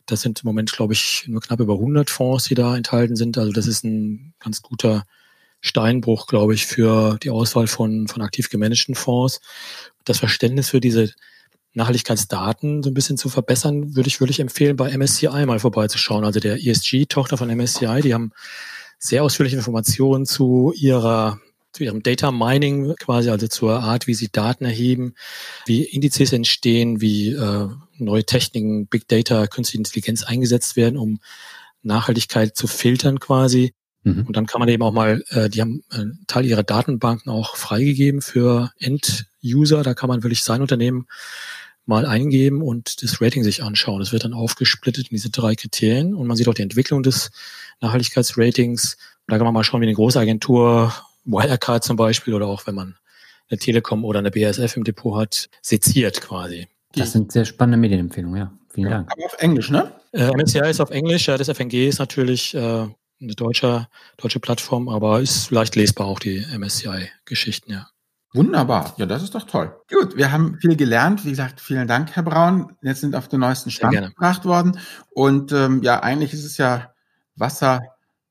Das 0.06 0.20
sind 0.20 0.42
im 0.42 0.46
Moment, 0.46 0.70
glaube 0.72 0.92
ich, 0.92 1.24
nur 1.28 1.40
knapp 1.40 1.60
über 1.60 1.74
100 1.74 2.10
Fonds, 2.10 2.44
die 2.44 2.54
da 2.54 2.76
enthalten 2.76 3.16
sind. 3.16 3.38
Also 3.38 3.52
das 3.52 3.66
ist 3.66 3.84
ein 3.84 4.34
ganz 4.38 4.60
guter 4.60 5.04
Steinbruch, 5.64 6.26
glaube 6.26 6.52
ich, 6.52 6.66
für 6.66 7.16
die 7.22 7.30
Auswahl 7.30 7.66
von, 7.66 8.06
von 8.06 8.20
aktiv 8.20 8.50
gemanagten 8.50 8.94
Fonds. 8.94 9.40
Das 10.04 10.18
Verständnis 10.18 10.68
für 10.68 10.80
diese 10.80 11.10
Nachhaltigkeitsdaten 11.72 12.82
so 12.82 12.90
ein 12.90 12.94
bisschen 12.94 13.16
zu 13.16 13.30
verbessern, 13.30 13.96
würde 13.96 14.08
ich 14.08 14.20
wirklich 14.20 14.40
empfehlen, 14.40 14.76
bei 14.76 14.94
MSCI 14.94 15.46
mal 15.46 15.58
vorbeizuschauen. 15.58 16.24
Also 16.24 16.38
der 16.38 16.62
ESG-Tochter 16.64 17.38
von 17.38 17.48
MSCI, 17.48 18.02
die 18.02 18.12
haben 18.12 18.32
sehr 18.98 19.24
ausführliche 19.24 19.56
Informationen 19.56 20.26
zu 20.26 20.72
ihrer 20.76 21.40
zu 21.72 21.82
ihrem 21.82 22.04
Data 22.04 22.30
Mining 22.30 22.94
quasi, 23.00 23.30
also 23.30 23.48
zur 23.48 23.80
Art, 23.80 24.06
wie 24.06 24.14
sie 24.14 24.28
Daten 24.30 24.64
erheben, 24.64 25.14
wie 25.66 25.82
Indizes 25.82 26.32
entstehen, 26.32 27.00
wie 27.00 27.32
äh, 27.32 27.68
neue 27.98 28.24
Techniken, 28.24 28.86
Big 28.86 29.08
Data, 29.08 29.48
künstliche 29.48 29.78
Intelligenz 29.78 30.22
eingesetzt 30.22 30.76
werden, 30.76 30.96
um 30.96 31.18
Nachhaltigkeit 31.82 32.54
zu 32.54 32.68
filtern 32.68 33.18
quasi. 33.18 33.74
Mhm. 34.04 34.26
Und 34.26 34.36
dann 34.36 34.46
kann 34.46 34.60
man 34.60 34.68
eben 34.68 34.82
auch 34.82 34.92
mal, 34.92 35.24
äh, 35.30 35.48
die 35.48 35.60
haben 35.60 35.82
einen 35.90 36.24
Teil 36.26 36.44
ihrer 36.46 36.62
Datenbanken 36.62 37.32
auch 37.32 37.56
freigegeben 37.56 38.22
für 38.22 38.70
End-User. 38.78 39.82
Da 39.82 39.94
kann 39.94 40.08
man 40.08 40.22
wirklich 40.22 40.44
sein 40.44 40.60
Unternehmen 40.60 41.06
mal 41.86 42.06
eingeben 42.06 42.62
und 42.62 43.02
das 43.02 43.20
Rating 43.20 43.42
sich 43.42 43.62
anschauen. 43.62 44.00
Das 44.00 44.12
wird 44.12 44.24
dann 44.24 44.32
aufgesplittet 44.32 45.08
in 45.10 45.16
diese 45.16 45.30
drei 45.30 45.54
Kriterien 45.54 46.14
und 46.14 46.26
man 46.26 46.36
sieht 46.36 46.48
auch 46.48 46.54
die 46.54 46.62
Entwicklung 46.62 47.02
des 47.02 47.30
Nachhaltigkeitsratings. 47.80 48.96
Da 49.26 49.36
kann 49.36 49.44
man 49.44 49.54
mal 49.54 49.64
schauen, 49.64 49.80
wie 49.80 49.86
eine 49.86 49.94
große 49.94 50.18
Agentur 50.18 50.92
Wirecard 51.24 51.84
zum 51.84 51.96
Beispiel 51.96 52.34
oder 52.34 52.46
auch 52.46 52.66
wenn 52.66 52.74
man 52.74 52.96
eine 53.50 53.58
Telekom 53.58 54.04
oder 54.04 54.20
eine 54.20 54.30
BASF 54.30 54.76
im 54.76 54.84
Depot 54.84 55.18
hat, 55.18 55.48
seziert 55.60 56.20
quasi. 56.20 56.68
Das 56.94 57.12
sind 57.12 57.32
sehr 57.32 57.44
spannende 57.44 57.78
Medienempfehlungen, 57.78 58.38
ja. 58.38 58.52
Vielen 58.70 58.90
ja, 58.90 58.96
Dank. 58.98 59.12
Aber 59.12 59.24
auf 59.26 59.36
Englisch, 59.38 59.70
ne? 59.70 59.92
Äh, 60.12 60.30
MSCI 60.30 60.70
ist 60.70 60.80
auf 60.80 60.90
Englisch, 60.90 61.28
ja, 61.28 61.36
das 61.36 61.48
FNG 61.48 61.88
ist 61.88 61.98
natürlich 61.98 62.54
äh, 62.54 62.86
eine 63.20 63.34
deutsche, 63.34 63.88
deutsche 64.16 64.40
Plattform, 64.40 64.88
aber 64.88 65.20
ist 65.20 65.50
leicht 65.50 65.76
lesbar 65.76 66.06
auch 66.06 66.18
die 66.18 66.44
MSCI-Geschichten, 66.56 67.72
ja. 67.72 67.88
Wunderbar. 68.34 68.94
Ja, 68.96 69.06
das 69.06 69.22
ist 69.22 69.34
doch 69.36 69.44
toll. 69.44 69.72
Gut, 69.88 70.16
wir 70.16 70.32
haben 70.32 70.58
viel 70.60 70.74
gelernt. 70.74 71.24
Wie 71.24 71.30
gesagt, 71.30 71.60
vielen 71.60 71.86
Dank, 71.86 72.10
Herr 72.16 72.24
Braun. 72.24 72.76
Jetzt 72.82 73.00
sind 73.00 73.14
auf 73.14 73.28
den 73.28 73.38
neuesten 73.38 73.70
Stand 73.70 73.94
gebracht 73.94 74.44
worden. 74.44 74.80
Und 75.10 75.52
ähm, 75.52 75.82
ja, 75.84 76.02
eigentlich 76.02 76.32
ist 76.32 76.44
es 76.44 76.56
ja 76.56 76.92
Wasser 77.36 77.80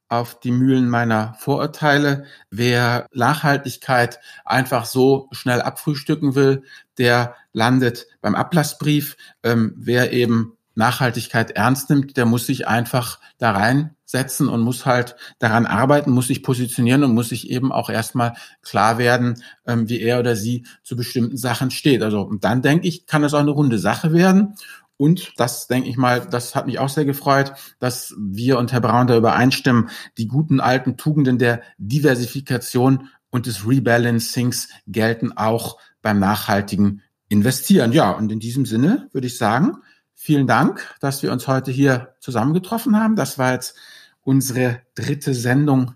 auf 0.09 0.41
die 0.41 0.51
Mühlen 0.51 0.89
meiner 0.89 1.35
Vorurteile. 1.39 2.25
Wer 2.51 3.07
Nachhaltigkeit 3.13 4.19
einfach 4.43 4.85
so 4.85 5.29
schnell 5.31 5.61
abfrühstücken 5.61 6.35
will, 6.35 6.63
der 6.97 7.35
landet 7.53 8.05
beim 8.21 8.35
Ablassbrief. 8.35 9.15
Ähm, 9.41 9.73
wer 9.77 10.11
eben 10.11 10.57
Nachhaltigkeit 10.75 11.51
ernst 11.51 11.89
nimmt, 11.89 12.17
der 12.17 12.25
muss 12.25 12.45
sich 12.45 12.67
einfach 12.67 13.19
da 13.37 13.51
reinsetzen 13.51 14.49
und 14.49 14.61
muss 14.61 14.85
halt 14.85 15.15
daran 15.39 15.65
arbeiten, 15.65 16.11
muss 16.11 16.27
sich 16.27 16.43
positionieren 16.43 17.03
und 17.03 17.13
muss 17.13 17.29
sich 17.29 17.49
eben 17.49 17.71
auch 17.71 17.89
erstmal 17.89 18.33
klar 18.61 18.97
werden, 18.97 19.43
ähm, 19.67 19.89
wie 19.89 19.99
er 19.99 20.19
oder 20.19 20.35
sie 20.35 20.65
zu 20.83 20.95
bestimmten 20.95 21.37
Sachen 21.37 21.71
steht. 21.71 22.01
Also, 22.01 22.21
und 22.21 22.43
dann 22.43 22.61
denke 22.61 22.87
ich, 22.87 23.05
kann 23.05 23.21
das 23.21 23.33
auch 23.33 23.39
eine 23.39 23.51
runde 23.51 23.79
Sache 23.79 24.13
werden. 24.13 24.55
Und 24.97 25.33
das 25.37 25.67
denke 25.67 25.89
ich 25.89 25.97
mal, 25.97 26.21
das 26.21 26.55
hat 26.55 26.67
mich 26.67 26.79
auch 26.79 26.89
sehr 26.89 27.05
gefreut, 27.05 27.53
dass 27.79 28.13
wir 28.17 28.57
und 28.57 28.71
Herr 28.71 28.81
Braun 28.81 29.07
da 29.07 29.17
übereinstimmen, 29.17 29.89
die 30.17 30.27
guten 30.27 30.59
alten 30.59 30.97
Tugenden 30.97 31.39
der 31.39 31.61
Diversifikation 31.77 33.09
und 33.29 33.47
des 33.47 33.67
Rebalancings 33.67 34.69
gelten 34.87 35.35
auch 35.35 35.77
beim 36.01 36.19
nachhaltigen 36.19 37.01
Investieren. 37.29 37.91
Ja, 37.91 38.11
und 38.11 38.31
in 38.31 38.39
diesem 38.39 38.65
Sinne 38.65 39.09
würde 39.11 39.27
ich 39.27 39.37
sagen, 39.37 39.77
vielen 40.15 40.47
Dank, 40.47 40.95
dass 40.99 41.23
wir 41.23 41.31
uns 41.31 41.47
heute 41.47 41.71
hier 41.71 42.15
zusammengetroffen 42.19 42.99
haben. 42.99 43.15
Das 43.15 43.37
war 43.37 43.53
jetzt 43.53 43.75
unsere 44.21 44.81
dritte 44.95 45.33
Sendung 45.33 45.95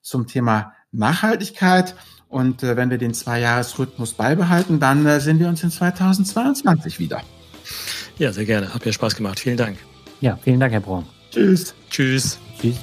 zum 0.00 0.26
Thema 0.26 0.72
Nachhaltigkeit. 0.92 1.94
Und 2.28 2.62
äh, 2.62 2.76
wenn 2.76 2.90
wir 2.90 2.98
den 2.98 3.14
Zwei-Jahres-Rhythmus 3.14 4.14
beibehalten, 4.14 4.80
dann 4.80 5.06
äh, 5.06 5.20
sehen 5.20 5.38
wir 5.38 5.48
uns 5.48 5.62
in 5.62 5.70
2022 5.70 6.98
wieder. 6.98 7.22
Ja, 8.18 8.32
sehr 8.32 8.46
gerne. 8.46 8.72
Hat 8.72 8.84
mir 8.84 8.92
Spaß 8.92 9.14
gemacht. 9.14 9.38
Vielen 9.38 9.56
Dank. 9.56 9.78
Ja, 10.20 10.38
vielen 10.42 10.60
Dank, 10.60 10.72
Herr 10.72 10.80
Braun. 10.80 11.06
Tschüss. 11.30 11.74
Tschüss. 11.90 12.38
Tschüss. 12.60 12.76